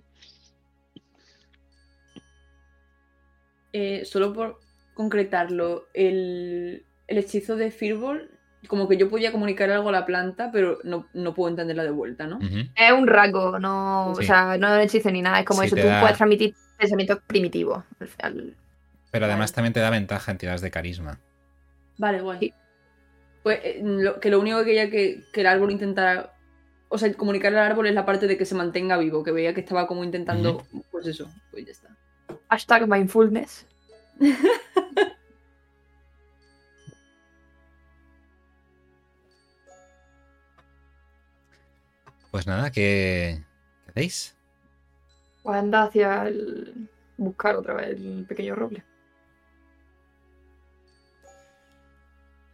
[3.73, 4.59] Eh, solo por
[4.95, 8.31] concretarlo, el, el hechizo de Firbol,
[8.69, 11.91] como que yo podía comunicar algo a la planta, pero no, no puedo entenderla de
[11.91, 12.39] vuelta, ¿no?
[12.75, 14.25] Es un rasgo, no, Sí.
[14.25, 16.55] o sea, no es hechizo ni nada, es como Sí, eso, tú da- puedes transmitir
[16.79, 17.83] pensamientos primitivos.
[18.23, 18.55] al.
[19.11, 19.55] Pero además Vale.
[19.55, 21.19] también te da ventaja en tiradas de carisma.
[21.99, 22.39] Vale, guay.
[22.41, 22.55] Sí.
[23.43, 26.33] Pues eh, lo- que lo único que quería que, que el árbol intentara.
[26.95, 29.55] O sea, comunicarle al árbol es la parte de que se mantenga vivo, que veía
[29.55, 30.63] que estaba como intentando.
[30.91, 31.89] Pues eso, pues ya está.
[32.51, 33.67] Hashtag mindfulness.
[42.31, 43.43] Pues nada, ¿qué,
[43.85, 44.35] ¿qué hacéis?
[45.43, 46.89] Pues anda hacia el.
[47.17, 48.83] buscar otra vez el pequeño roble.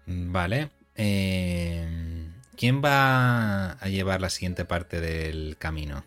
[0.06, 0.70] Vale.
[0.97, 1.58] eh,
[2.59, 6.03] ¿Quién va a llevar la siguiente parte del camino?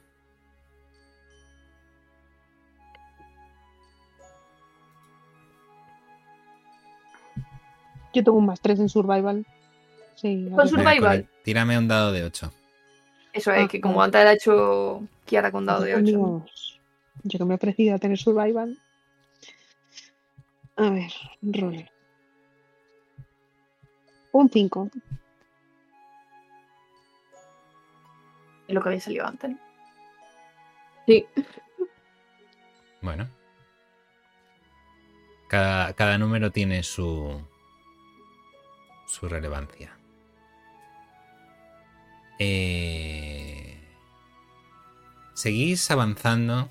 [8.13, 9.45] Yo tengo un más 3 en survival.
[10.15, 11.25] Sí, Con Survival.
[11.43, 12.51] Tírame un dado de 8.
[13.31, 15.99] Eso es, Ah, que como antes era hecho Kiara con dado de 8.
[15.99, 16.81] Amigos,
[17.23, 18.77] yo que me he ofrecido a tener survival.
[20.75, 21.11] A ver,
[21.41, 21.89] rol.
[24.33, 24.89] Un 5.
[28.73, 29.51] Lo que había salido antes.
[29.51, 29.59] ¿no?
[31.07, 31.25] Sí.
[33.01, 33.27] Bueno.
[35.49, 37.41] Cada, cada número tiene su.
[39.07, 39.97] su relevancia.
[42.39, 43.79] Eh,
[45.35, 46.69] seguís avanzando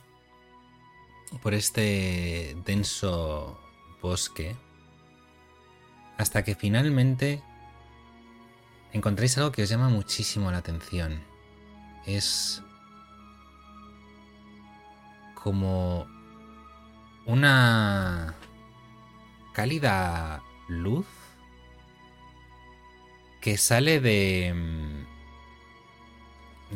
[1.42, 3.60] por este denso
[4.02, 4.56] bosque
[6.18, 7.40] hasta que finalmente
[8.92, 11.29] encontráis algo que os llama muchísimo la atención.
[12.06, 12.62] Es
[15.34, 16.06] como
[17.26, 18.34] una
[19.52, 21.06] cálida luz
[23.40, 25.10] que sale de mm,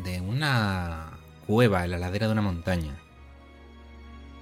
[0.03, 2.97] de una cueva en la ladera de una montaña.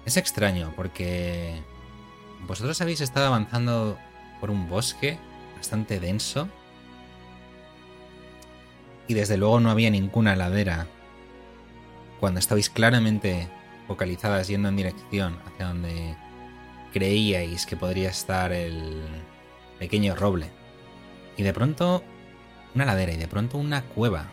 [0.06, 1.62] Es extraño porque
[2.46, 3.98] vosotros habéis estado avanzando
[4.40, 5.18] por un bosque
[5.56, 6.48] bastante denso
[9.12, 10.86] y desde luego no había ninguna ladera
[12.18, 13.46] cuando estabais claramente
[13.86, 16.16] focalizadas yendo en dirección hacia donde
[16.94, 19.02] creíais que podría estar el
[19.78, 20.46] pequeño roble.
[21.36, 22.02] Y de pronto
[22.74, 24.30] una ladera y de pronto una cueva.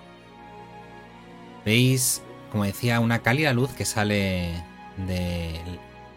[1.66, 4.64] Veis, como decía, una cálida luz que sale
[4.96, 5.60] de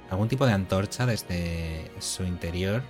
[0.09, 2.85] algún tipo de antorcha desde su interior.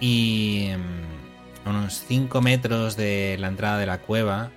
[0.00, 1.29] Y mm,
[1.64, 4.50] a unos 5 metros de la entrada de la cueva,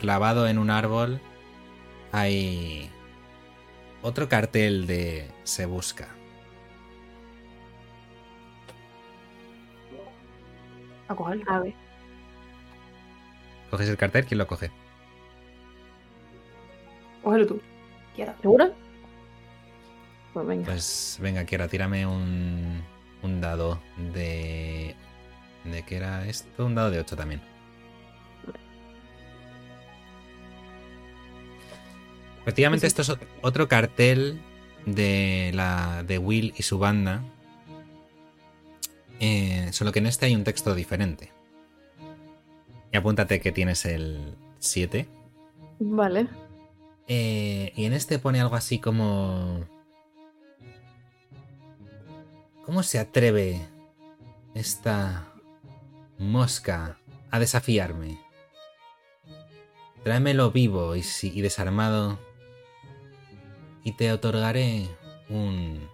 [0.00, 1.20] clavado en un árbol,
[2.12, 2.90] hay
[4.02, 6.08] otro cartel de Se busca.
[11.08, 11.44] A cogerlo.
[11.48, 11.74] A ver.
[13.70, 14.26] ¿Coges el cartel?
[14.26, 14.70] ¿Quién lo coge?
[17.22, 17.60] Cógelo tú.
[18.14, 18.36] Kiara.
[18.40, 18.72] ¿Segura?
[20.32, 20.64] Pues venga.
[20.66, 22.82] Pues venga, Kiera, tírame un,
[23.22, 23.80] un dado
[24.12, 24.94] de...
[25.70, 26.64] ¿De qué era esto?
[26.64, 27.40] Un dado de 8 también.
[32.42, 34.40] Efectivamente, esto es ot- otro cartel
[34.86, 37.22] de, la, de Will y su banda.
[39.18, 41.32] Eh, solo que en este hay un texto diferente.
[42.92, 45.08] Y apúntate que tienes el 7.
[45.80, 46.28] Vale.
[47.08, 49.64] Eh, y en este pone algo así como...
[52.64, 53.60] ¿Cómo se atreve
[54.54, 55.32] esta
[56.18, 56.98] mosca
[57.30, 58.18] a desafiarme.
[60.04, 62.18] Tráemelo vivo y, si- y desarmado
[63.82, 64.88] y te otorgaré
[65.28, 65.88] un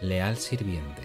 [0.00, 1.02] leal sirviente.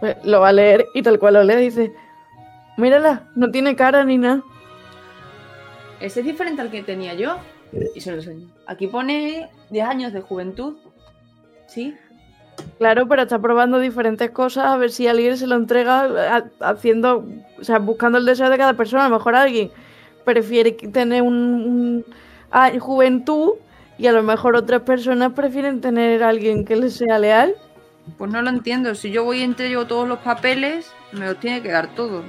[0.00, 1.92] Pues lo va a leer y tal cual lo lee dice,
[2.76, 4.42] mírala, no tiene cara ni nada.
[6.00, 7.36] Ese es diferente al que tenía yo.
[7.94, 8.48] Y se lo enseño.
[8.66, 10.76] Aquí pone 10 años de juventud.
[11.66, 11.94] ¿Sí?
[12.78, 17.24] Claro, pero está probando diferentes cosas a ver si alguien se lo entrega ha- haciendo,
[17.60, 19.06] o sea, buscando el deseo de cada persona.
[19.06, 19.70] A lo mejor alguien
[20.24, 22.04] prefiere tener un,
[22.52, 23.52] un- juventud
[23.98, 27.54] y a lo mejor otras personas prefieren tener a alguien que les sea leal.
[28.18, 28.94] Pues no lo entiendo.
[28.94, 32.22] Si yo voy y entrego todos los papeles, me los tiene que dar todo.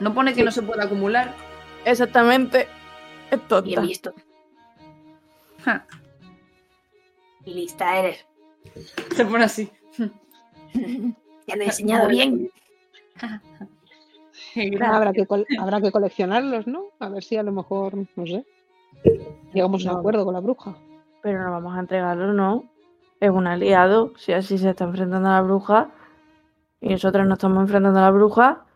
[0.00, 0.44] No pone que Sí.
[0.44, 1.34] no se pueda acumular.
[1.84, 2.68] Exactamente.
[3.30, 3.62] Es tonta.
[3.66, 4.14] Bien visto.
[5.64, 5.84] Ja,
[7.46, 8.26] lista eres.
[9.14, 9.70] se pone así.
[11.46, 12.50] Ya me he enseñado bien.
[14.82, 15.26] Habrá que,
[15.58, 16.86] habrá que coleccionarlos, ¿no?
[16.98, 18.44] A ver si a lo mejor, no sé,
[19.52, 20.76] llegamos a un acuerdo con la bruja.
[21.22, 22.64] Pero no vamos a entregarlo, ¿no?
[23.20, 24.12] Es un aliado.
[24.16, 25.90] Si así se está enfrentando a la bruja
[26.80, 28.66] y nosotros nos estamos enfrentando a la bruja,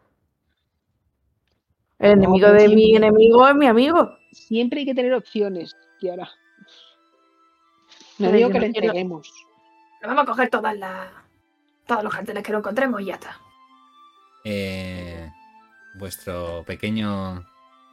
[1.98, 4.10] el No, enemigo de mi enemigo es mi amigo.
[4.32, 6.30] Siempre hay que tener opciones, Kiara.
[8.20, 9.32] No digo que quiero- entreguemos.
[10.02, 11.08] Nos vamos a coger todas las.
[11.86, 13.40] Todos los carteles que no encontremos y ya está.
[14.44, 15.28] Eh,
[15.96, 17.44] vuestro pequeño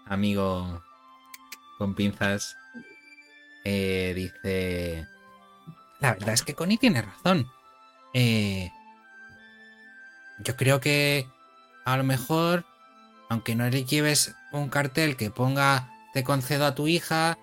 [0.06, 0.84] amigo
[1.78, 2.56] con pinzas
[3.66, 5.08] eh, dice...
[6.00, 7.48] La verdad es que Connie tiene razón.
[8.14, 8.72] Eh,
[10.40, 11.28] yo creo que
[11.86, 12.66] a lo mejor,
[13.30, 17.38] aunque no le lleves un cartel que ponga te concedo a tu hija,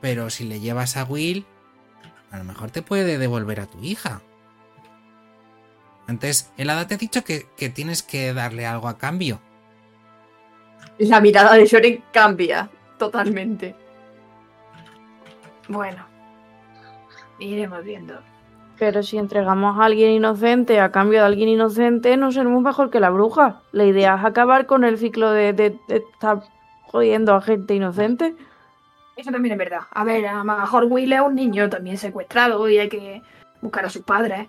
[0.00, 1.46] pero si le llevas a Will,
[2.34, 4.20] a lo mejor te puede devolver a tu hija.
[6.08, 9.40] Antes, el hada te ha dicho que, que tienes que darle algo a cambio.
[10.98, 13.76] La mirada de Shoren cambia totalmente.
[15.68, 16.04] Bueno,
[17.38, 18.14] iremos viendo.
[18.80, 22.98] Pero si entregamos a alguien inocente a cambio de alguien inocente, no seremos mejor que
[22.98, 23.62] la bruja.
[23.70, 26.42] La idea es acabar con el ciclo de, de- de estar
[26.82, 28.34] jodiendo a gente inocente.
[29.16, 29.82] Eso también es verdad.
[29.90, 33.22] A ver, a lo mejor Will es un niño también secuestrado y hay que
[33.60, 34.48] buscar a sus padres.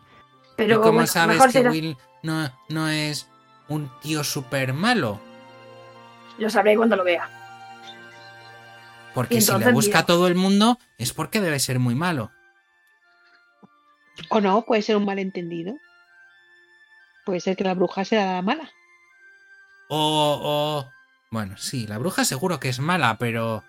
[0.56, 3.30] Pero ¿Y cómo bueno, sabes mejor que será- Will no, no es
[3.68, 5.20] un tío súper malo?
[6.38, 7.30] Lo sabré cuando lo vea.
[9.14, 12.32] Porque si le entonces busca a todo el mundo es porque debe ser muy malo.
[14.30, 15.76] O no, puede ser un malentendido.
[17.26, 18.70] Puede ser que la bruja sea la mala.
[19.90, 20.92] O, o...
[21.32, 23.64] Bueno, sí, la bruja seguro que es mala, pero...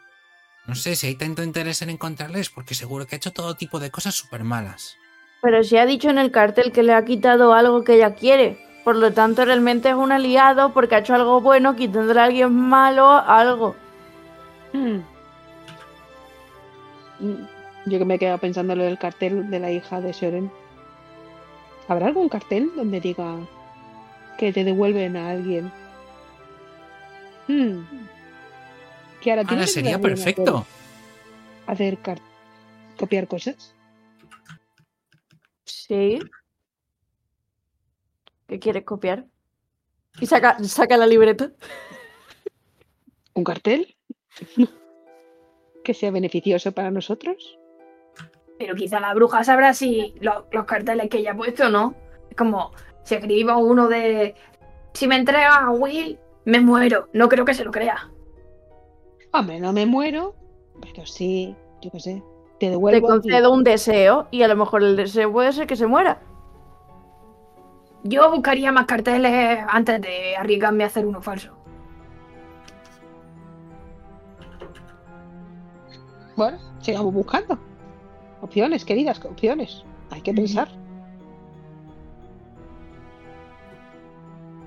[0.67, 3.55] No sé si hay tanto interés en encontrarle es porque seguro que ha hecho todo
[3.55, 4.97] tipo de cosas súper malas.
[5.43, 8.59] Pero si ha dicho en el cartel que le ha quitado algo que ella quiere.
[8.85, 12.53] Por lo tanto, realmente es un aliado porque ha hecho algo bueno quitándole a alguien
[12.55, 13.77] malo algo.
[14.73, 15.01] Mm,
[17.87, 20.53] Yo que me he quedado pensando en lo del cartel de la hija de Soren.
[21.89, 23.49] ¿Habrá algún cartel donde diga
[24.39, 25.73] que te devuelven a alguien?
[27.49, 28.09] Hmm.
[29.27, 30.65] Kiara, ¿tú no Ahora te sería perfecto.
[31.67, 31.99] Hacer,
[32.97, 33.75] copiar cosas.
[35.65, 36.21] Sí.
[38.47, 39.25] ¿Qué quieres copiar?
[40.21, 41.51] Y saca, saca la libreta.
[43.35, 43.97] ¿Un cartel?
[45.85, 47.59] que sea beneficioso para nosotros.
[48.61, 51.97] Pero quizá la bruja sabrá si lo- los carteles que ella ha puesto no.
[52.31, 52.71] Es como
[53.03, 54.37] si escribo uno de
[54.93, 57.09] si me entrega a Will, me muero.
[57.13, 58.13] No creo que se lo crea.
[59.39, 60.35] Hombre, no me muero,
[60.81, 62.23] pero sí, yo qué sé,
[62.59, 63.21] te Te devuelvo.
[63.21, 63.31] ti.
[63.31, 66.21] concedo un deseo y a lo mejor el deseo puede ser que se muera.
[68.05, 71.53] Yo buscaría más carteles antes de arriesgarme a hacer uno falso.
[76.37, 77.59] Bueno, sigamos buscando.
[78.43, 79.85] Opciones, queridas, opciones.
[80.11, 80.69] Hay que pensar.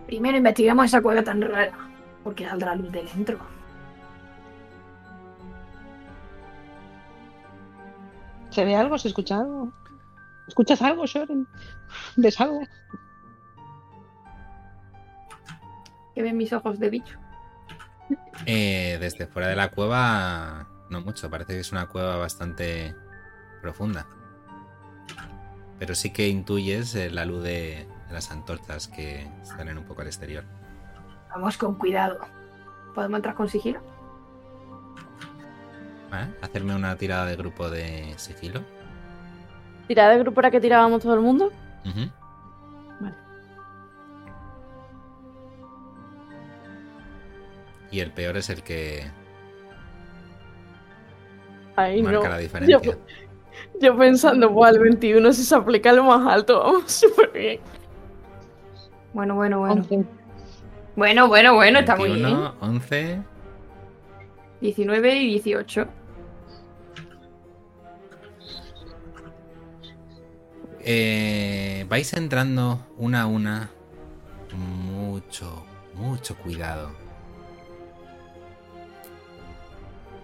[0.08, 1.72] Primero investigamos esa cueva tan rara.
[2.24, 3.38] Porque saldrá luz de dentro.
[8.60, 8.98] ¿Se ve algo?
[8.98, 9.72] ¿Se escucha algo?
[10.46, 11.48] ¿Escuchas algo, Soren?
[12.18, 12.60] ¿Ves algo?
[16.14, 17.18] Que ven mis ojos de bicho.
[18.46, 21.30] Eh, desde fuera de la cueva, no mucho.
[21.30, 22.94] Parece que es una cueva bastante
[23.62, 24.08] profunda.
[25.80, 30.02] Pero sí que intuyes eh, la luz de, de las antorchas que salen un poco
[30.02, 30.44] al exterior.
[31.30, 32.20] Vamos con cuidado.
[32.94, 33.80] ¿Podemos entrar con sigilo?
[36.10, 36.28] ¿Vale?
[36.42, 38.62] Hacerme una tirada de grupo de sigilo.
[39.88, 41.52] ¿Tirada de grupo era que tirábamos todo el mundo?
[43.00, 43.16] Vale.
[47.92, 49.10] Y el peor es el que
[51.76, 52.30] Ay, marca no.
[52.30, 52.80] la diferencia.
[52.82, 52.94] Yo,
[53.82, 57.60] yo pensando, pues al 21 si se aplica lo más alto, vamos súper bien.
[59.14, 59.86] Bueno, bueno, bueno.
[60.96, 62.24] Bueno, bueno, bueno, está muy bien.
[62.24, 63.22] 21, 11.
[64.62, 65.88] 19 y 18.
[70.92, 73.70] Eh, vais entrando una a una.
[74.58, 75.64] Mucho,
[75.94, 76.90] mucho cuidado.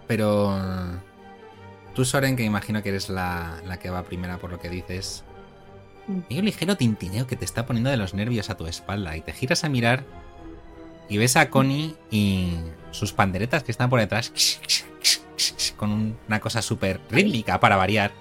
[0.07, 0.57] Pero
[1.93, 5.23] tú, Soren, que imagino que eres la, la que va primera por lo que dices,
[6.07, 6.19] Mm.
[6.29, 9.21] hay un ligero tintineo que te está poniendo de los nervios a tu espalda y
[9.21, 10.03] te giras a mirar
[11.09, 12.57] y ves a Connie y
[12.91, 14.31] sus panderetas que están por detrás
[15.77, 18.11] con un- una cosa súper rítmica para variar.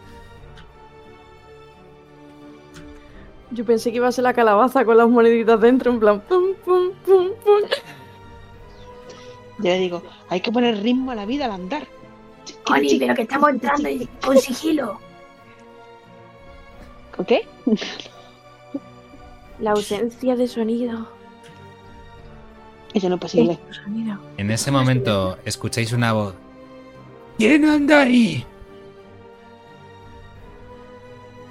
[3.54, 6.54] Yo pensé que iba a ser la calabaza con las moneditas dentro, en plan pum,
[6.64, 7.60] pum, pum, pum.
[9.58, 11.86] Yo le digo, hay que poner ritmo a la vida al andar.
[12.64, 13.88] Connie, pero que estamos entrando
[14.24, 14.98] con sigilo.
[17.14, 17.46] ¿Con qué?
[19.60, 21.08] La ausencia de sonido.
[22.92, 23.58] Eso no es posible.
[24.36, 26.34] En ese momento escucháis una voz.
[27.38, 28.44] ¿Quién anda ahí?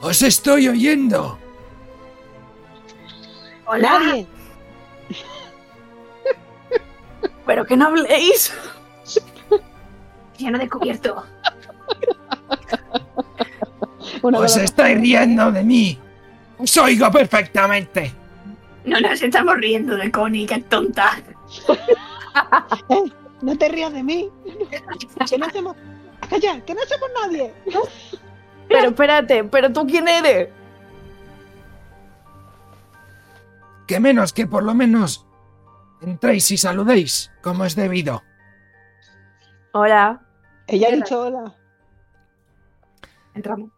[0.01, 1.39] Os estoy oyendo.
[3.65, 3.99] Hola.
[3.99, 4.27] Nadie.
[7.45, 8.53] Pero que no habléis.
[10.37, 11.23] Ya no he descubierto.
[14.21, 15.99] Una Os estáis riendo de mí.
[16.57, 18.11] Os oigo perfectamente.
[18.85, 21.21] No nos estamos riendo de Connie, que es tonta.
[22.89, 23.03] Eh,
[23.43, 24.27] no te rías de mí.
[25.29, 25.75] Que no hacemos.
[26.27, 27.53] Calla, que no somos nadie.
[28.67, 30.49] Pero espérate, ¿pero tú quién eres?
[33.87, 35.25] Que menos que por lo menos
[36.01, 38.23] entréis y saludéis como es debido.
[39.73, 40.25] Hola.
[40.67, 41.55] Ella ha dicho hola.
[43.33, 43.71] Entramos.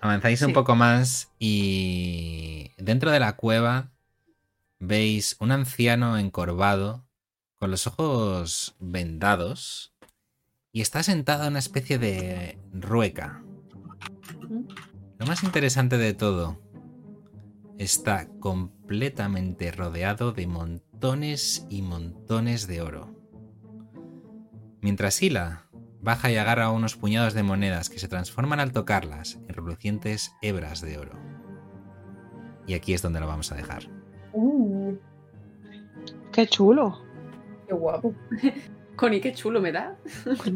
[0.00, 3.90] Avanzáis un poco más y dentro de la cueva
[4.78, 7.06] veis un anciano encorvado
[7.56, 9.94] con los ojos vendados
[10.72, 13.42] y está sentado en una especie de rueca.
[15.18, 16.60] Lo más interesante de todo,
[17.78, 18.26] está
[18.92, 23.08] completamente rodeado de montones y montones de oro.
[24.82, 25.62] Mientras Hila
[26.02, 30.82] baja y agarra unos puñados de monedas que se transforman al tocarlas en relucientes hebras
[30.82, 31.12] de oro.
[32.66, 33.84] Y aquí es donde lo vamos a dejar.
[36.30, 37.00] Qué chulo.
[37.66, 38.12] Qué guapo.
[38.96, 39.96] Connie, qué chulo me da.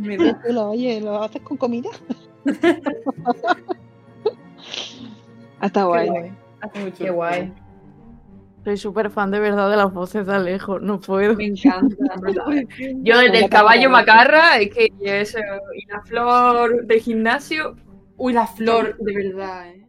[0.00, 0.42] Me da.
[0.42, 0.70] chulo.
[0.70, 1.90] Oye, ¿lo haces con comida?
[5.60, 6.32] Hasta Qué guay.
[6.60, 7.52] Hace mucho Qué guay.
[8.64, 11.34] Soy súper fan de verdad de las voces de Alejo, no puedo.
[11.36, 11.96] Me encanta.
[13.02, 17.76] Yo desde el caballo macarra, es que es, y la flor del gimnasio,
[18.18, 19.85] Uy, la flor, de verdad, eh.